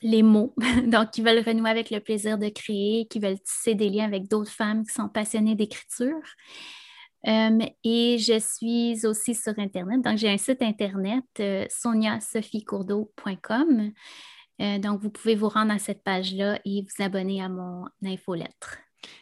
les 0.02 0.24
mots, 0.24 0.56
donc 0.88 1.12
qui 1.12 1.22
veulent 1.22 1.44
renouer 1.46 1.70
avec 1.70 1.92
le 1.92 2.00
plaisir 2.00 2.40
de 2.40 2.50
créer, 2.50 3.06
qui 3.08 3.20
veulent 3.20 3.40
tisser 3.40 3.76
des 3.76 3.90
liens 3.90 4.06
avec 4.06 4.28
d'autres 4.28 4.52
femmes 4.52 4.84
qui 4.86 4.94
sont 4.94 5.08
passionnées 5.08 5.56
d'écriture. 5.56 6.24
et 7.24 8.18
je 8.18 8.40
suis 8.40 9.06
aussi 9.06 9.36
sur 9.36 9.54
Internet, 9.60 10.02
donc 10.02 10.18
j'ai 10.18 10.30
un 10.30 10.38
site 10.38 10.64
Internet, 10.64 11.24
soniasophicourdeau.com. 11.70 13.92
Euh, 14.62 14.80
donc, 14.80 15.02
vous 15.02 15.10
pouvez 15.10 15.36
vous 15.36 15.50
rendre 15.50 15.72
à 15.72 15.80
cette 15.80 16.04
page-là 16.04 16.60
et 16.66 16.84
vous 16.84 17.04
abonner 17.04 17.42
à 17.42 17.50
mon 17.50 17.86
infolettre. 18.06 18.78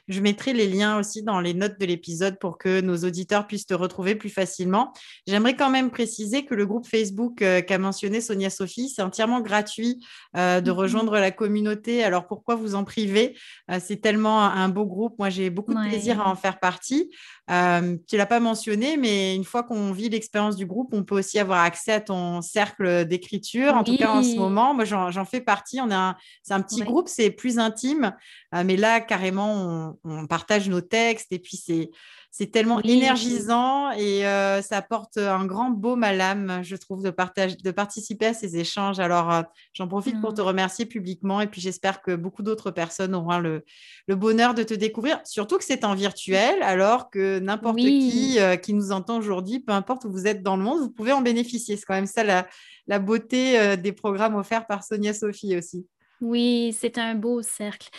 Je 0.07 0.21
mettrai 0.21 0.53
les 0.53 0.67
liens 0.67 0.97
aussi 0.97 1.23
dans 1.23 1.39
les 1.39 1.53
notes 1.53 1.79
de 1.79 1.85
l'épisode 1.85 2.39
pour 2.39 2.57
que 2.57 2.81
nos 2.81 2.97
auditeurs 2.97 3.47
puissent 3.47 3.67
te 3.67 3.73
retrouver 3.73 4.15
plus 4.15 4.29
facilement. 4.29 4.91
J'aimerais 5.27 5.55
quand 5.55 5.69
même 5.69 5.91
préciser 5.91 6.45
que 6.45 6.55
le 6.55 6.65
groupe 6.65 6.87
Facebook 6.87 7.41
euh, 7.41 7.61
qu'a 7.61 7.77
mentionné 7.77 8.19
Sonia 8.19 8.49
Sophie, 8.49 8.89
c'est 8.89 9.01
entièrement 9.01 9.39
gratuit 9.39 10.03
euh, 10.35 10.61
de 10.61 10.71
mhm. 10.71 10.77
rejoindre 10.77 11.13
la 11.13 11.31
communauté. 11.31 12.03
Alors 12.03 12.27
pourquoi 12.27 12.55
vous 12.55 12.75
en 12.75 12.83
priver 12.83 13.37
euh, 13.69 13.79
C'est 13.79 13.97
tellement 13.97 14.41
un 14.41 14.69
beau 14.69 14.85
groupe. 14.85 15.17
Moi, 15.19 15.29
j'ai 15.29 15.49
beaucoup 15.49 15.73
de 15.73 15.87
plaisir 15.87 16.19
à 16.21 16.29
en 16.29 16.35
faire 16.35 16.59
partie. 16.59 17.11
Tu 17.49 17.55
ne 17.55 18.17
l'as 18.17 18.25
pas 18.27 18.39
mentionné, 18.39 18.95
mais 18.95 19.35
une 19.35 19.43
fois 19.43 19.63
qu'on 19.63 19.91
vit 19.91 20.09
l'expérience 20.09 20.55
du 20.55 20.67
groupe, 20.67 20.89
on 20.93 21.03
peut 21.03 21.17
aussi 21.17 21.39
avoir 21.39 21.63
accès 21.63 21.93
à 21.93 22.01
ton 22.01 22.41
cercle 22.41 23.05
d'écriture. 23.05 23.73
En 23.75 23.83
tout 23.83 23.97
cas, 23.97 24.11
en 24.11 24.23
ce 24.23 24.35
moment, 24.35 24.75
moi, 24.75 24.85
j'en 24.85 25.25
fais 25.25 25.41
partie. 25.41 25.81
On 25.81 25.91
a 25.91 26.15
c'est 26.43 26.53
un 26.53 26.61
petit 26.61 26.81
groupe, 26.81 27.07
c'est 27.07 27.31
plus 27.31 27.57
intime, 27.57 28.13
mais 28.53 28.77
là, 28.77 29.01
carrément, 29.01 29.97
on, 30.03 30.27
partage 30.27 30.69
nos 30.69 30.81
textes 30.81 31.31
et 31.31 31.39
puis 31.39 31.57
c'est, 31.57 31.89
c'est 32.31 32.51
tellement 32.51 32.79
énergisant 32.83 33.91
et 33.91 34.25
euh, 34.25 34.61
ça 34.61 34.77
apporte 34.77 35.17
un 35.17 35.45
grand 35.45 35.71
baume 35.71 36.03
à 36.03 36.13
l'âme, 36.13 36.59
je 36.61 36.75
trouve, 36.75 37.01
de, 37.01 37.09
partage, 37.09 37.57
de 37.57 37.71
participer 37.71 38.27
à 38.27 38.33
ces 38.33 38.57
échanges. 38.57 38.99
Alors, 38.99 39.33
euh, 39.33 39.41
j'en 39.73 39.87
profite 39.87 40.21
pour 40.21 40.33
te 40.33 40.41
mmh. 40.41 40.45
remercier 40.45 40.85
publiquement 40.85 41.41
et 41.41 41.47
puis 41.47 41.59
j'espère 41.59 42.01
que 42.01 42.15
beaucoup 42.15 42.43
d'autres 42.43 42.69
personnes 42.69 43.15
auront 43.15 43.39
le, 43.39 43.63
le, 44.07 44.15
bonheur 44.15 44.53
de 44.53 44.61
te 44.61 44.75
découvrir, 44.75 45.19
surtout 45.25 45.57
que 45.57 45.63
c'est 45.63 45.83
en 45.83 45.95
virtuel, 45.95 46.61
alors 46.61 47.09
que 47.09 47.39
n'importe 47.39 47.77
qui 47.77 48.39
euh, 48.39 48.57
qui 48.57 48.73
nous 48.73 48.91
entend 48.91 49.17
aujourd'hui, 49.17 49.59
peu 49.59 49.73
importe 49.73 50.05
où 50.05 50.11
vous 50.11 50.27
êtes 50.27 50.43
dans 50.43 50.55
le 50.55 50.63
monde, 50.63 50.79
vous 50.79 50.91
pouvez 50.91 51.11
en 51.11 51.21
bénéficier. 51.21 51.77
C'est 51.77 51.85
quand 51.85 51.95
même 51.95 52.05
ça 52.05 52.23
la, 52.23 52.47
la 52.87 52.99
beauté 52.99 53.77
des 53.77 53.91
programmes 53.91 54.35
offerts 54.35 54.67
par 54.67 54.83
Sonia 54.83 55.13
Sophie 55.13 55.57
aussi. 55.57 55.87
Oui, 56.21 56.75
c'est 56.77 56.97
un 56.97 57.15
beau 57.15 57.41
cercle. 57.41 57.89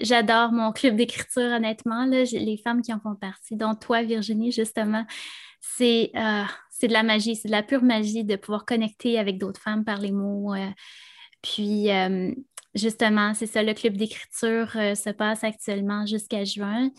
J'adore 0.00 0.52
mon 0.52 0.72
club 0.72 0.96
d'écriture, 0.96 1.52
honnêtement. 1.52 2.06
les 2.06 2.60
femmes 2.62 2.80
qui 2.80 2.92
en 2.92 3.00
font 3.00 3.14
partie, 3.14 3.56
dont 3.56 3.74
toi, 3.74 4.02
Virginie, 4.02 4.50
justement, 4.50 5.04
c'est 5.60 6.10
euh, 6.16 6.44
de 6.82 6.92
la 6.92 7.02
magie, 7.02 7.36
c'est 7.36 7.48
de 7.48 7.52
la 7.52 7.62
pure 7.62 7.82
magie 7.82 8.24
de 8.24 8.36
pouvoir 8.36 8.64
connecter 8.64 9.18
avec 9.18 9.38
d'autres 9.38 9.60
femmes 9.60 9.84
par 9.84 10.00
les 10.00 10.12
mots. 10.12 10.54
Euh. 10.54 10.70
puis, 11.42 11.90
euh, 11.90 12.32
justement, 12.74 13.34
c'est 13.34 13.46
ça, 13.46 13.62
le 13.62 13.74
club 13.74 13.96
d'écriture 13.96 14.70
se 14.72 15.10
passe 15.10 15.44
actuellement 15.44 16.06
jusqu'à 16.06 16.44
juin. 16.44 16.90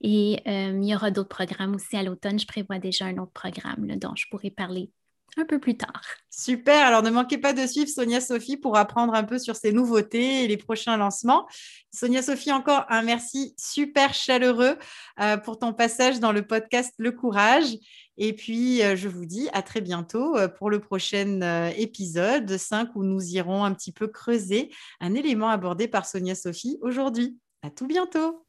Et 0.00 0.42
il 0.46 0.84
y 0.84 0.94
aura 0.94 1.10
d'autres 1.10 1.28
programmes 1.28 1.74
aussi 1.76 1.96
à 1.96 2.02
l'automne. 2.02 2.38
Je 2.38 2.46
prévois 2.46 2.78
déjà 2.78 3.06
un 3.06 3.18
autre 3.18 3.32
programme 3.32 3.86
dont 3.98 4.14
je 4.16 4.26
pourrais 4.30 4.50
parler 4.50 4.90
un 5.36 5.44
peu 5.44 5.58
plus 5.58 5.76
tard. 5.76 6.02
Super. 6.30 6.86
Alors, 6.86 7.02
ne 7.02 7.10
manquez 7.10 7.38
pas 7.38 7.52
de 7.52 7.66
suivre 7.66 7.88
Sonia 7.88 8.20
Sophie 8.20 8.56
pour 8.56 8.76
apprendre 8.76 9.14
un 9.14 9.24
peu 9.24 9.38
sur 9.38 9.56
ses 9.56 9.72
nouveautés 9.72 10.44
et 10.44 10.48
les 10.48 10.56
prochains 10.56 10.96
lancements. 10.96 11.46
Sonia 11.92 12.22
Sophie, 12.22 12.52
encore 12.52 12.84
un 12.88 13.02
merci 13.02 13.54
super 13.56 14.14
chaleureux 14.14 14.76
euh, 15.20 15.36
pour 15.36 15.58
ton 15.58 15.72
passage 15.72 16.20
dans 16.20 16.32
le 16.32 16.46
podcast 16.46 16.94
Le 16.98 17.12
Courage. 17.12 17.76
Et 18.18 18.34
puis, 18.34 18.82
euh, 18.82 18.94
je 18.94 19.08
vous 19.08 19.24
dis 19.24 19.48
à 19.52 19.62
très 19.62 19.80
bientôt 19.80 20.36
euh, 20.36 20.48
pour 20.48 20.70
le 20.70 20.80
prochain 20.80 21.70
épisode 21.76 22.56
5 22.56 22.90
où 22.94 23.04
nous 23.04 23.22
irons 23.34 23.64
un 23.64 23.72
petit 23.72 23.92
peu 23.92 24.08
creuser 24.08 24.70
un 25.00 25.14
élément 25.14 25.48
abordé 25.48 25.88
par 25.88 26.06
Sonia 26.06 26.34
Sophie 26.34 26.78
aujourd'hui. 26.82 27.38
À 27.62 27.70
tout 27.70 27.86
bientôt. 27.86 28.44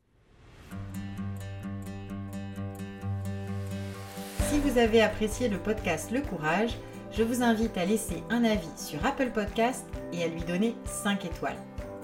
Si 4.53 4.59
vous 4.59 4.77
avez 4.77 5.01
apprécié 5.01 5.49
le 5.49 5.57
podcast 5.57 6.11
Le 6.11 6.21
Courage, 6.21 6.77
je 7.11 7.23
vous 7.23 7.41
invite 7.41 7.75
à 7.75 7.85
laisser 7.85 8.21
un 8.29 8.43
avis 8.43 8.69
sur 8.77 9.03
Apple 9.03 9.31
Podcast 9.31 9.83
et 10.11 10.23
à 10.23 10.27
lui 10.27 10.43
donner 10.43 10.75
5 10.85 11.25
étoiles. 11.25 11.57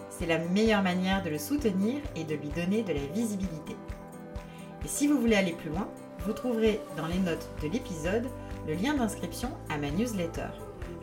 C'est 0.09 0.25
la 0.25 0.39
meilleure 0.39 0.81
manière 0.81 1.21
de 1.21 1.29
le 1.29 1.37
soutenir 1.37 2.01
et 2.15 2.23
de 2.23 2.33
lui 2.33 2.49
donner 2.49 2.81
de 2.81 2.91
la 2.91 3.05
visibilité. 3.13 3.75
Et 4.83 4.87
si 4.87 5.05
vous 5.05 5.19
voulez 5.19 5.35
aller 5.35 5.51
plus 5.51 5.69
loin, 5.69 5.87
vous 6.25 6.33
trouverez 6.33 6.81
dans 6.97 7.05
les 7.05 7.19
notes 7.19 7.47
de 7.61 7.67
l'épisode 7.67 8.25
le 8.67 8.73
lien 8.73 8.95
d'inscription 8.95 9.51
à 9.69 9.77
ma 9.77 9.91
newsletter. 9.91 10.49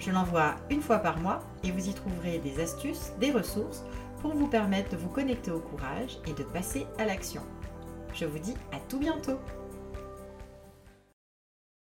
Je 0.00 0.10
l'envoie 0.10 0.56
une 0.68 0.82
fois 0.82 0.98
par 0.98 1.16
mois 1.20 1.44
et 1.62 1.70
vous 1.70 1.88
y 1.88 1.94
trouverez 1.94 2.38
des 2.40 2.60
astuces, 2.60 3.12
des 3.20 3.30
ressources 3.30 3.84
pour 4.20 4.34
vous 4.34 4.48
permettre 4.48 4.90
de 4.90 4.96
vous 4.96 5.10
connecter 5.10 5.52
au 5.52 5.60
courage 5.60 6.18
et 6.26 6.32
de 6.32 6.42
passer 6.42 6.88
à 6.98 7.04
l'action. 7.04 7.42
Je 8.14 8.24
vous 8.24 8.40
dis 8.40 8.54
à 8.72 8.80
tout 8.88 8.98
bientôt 8.98 9.38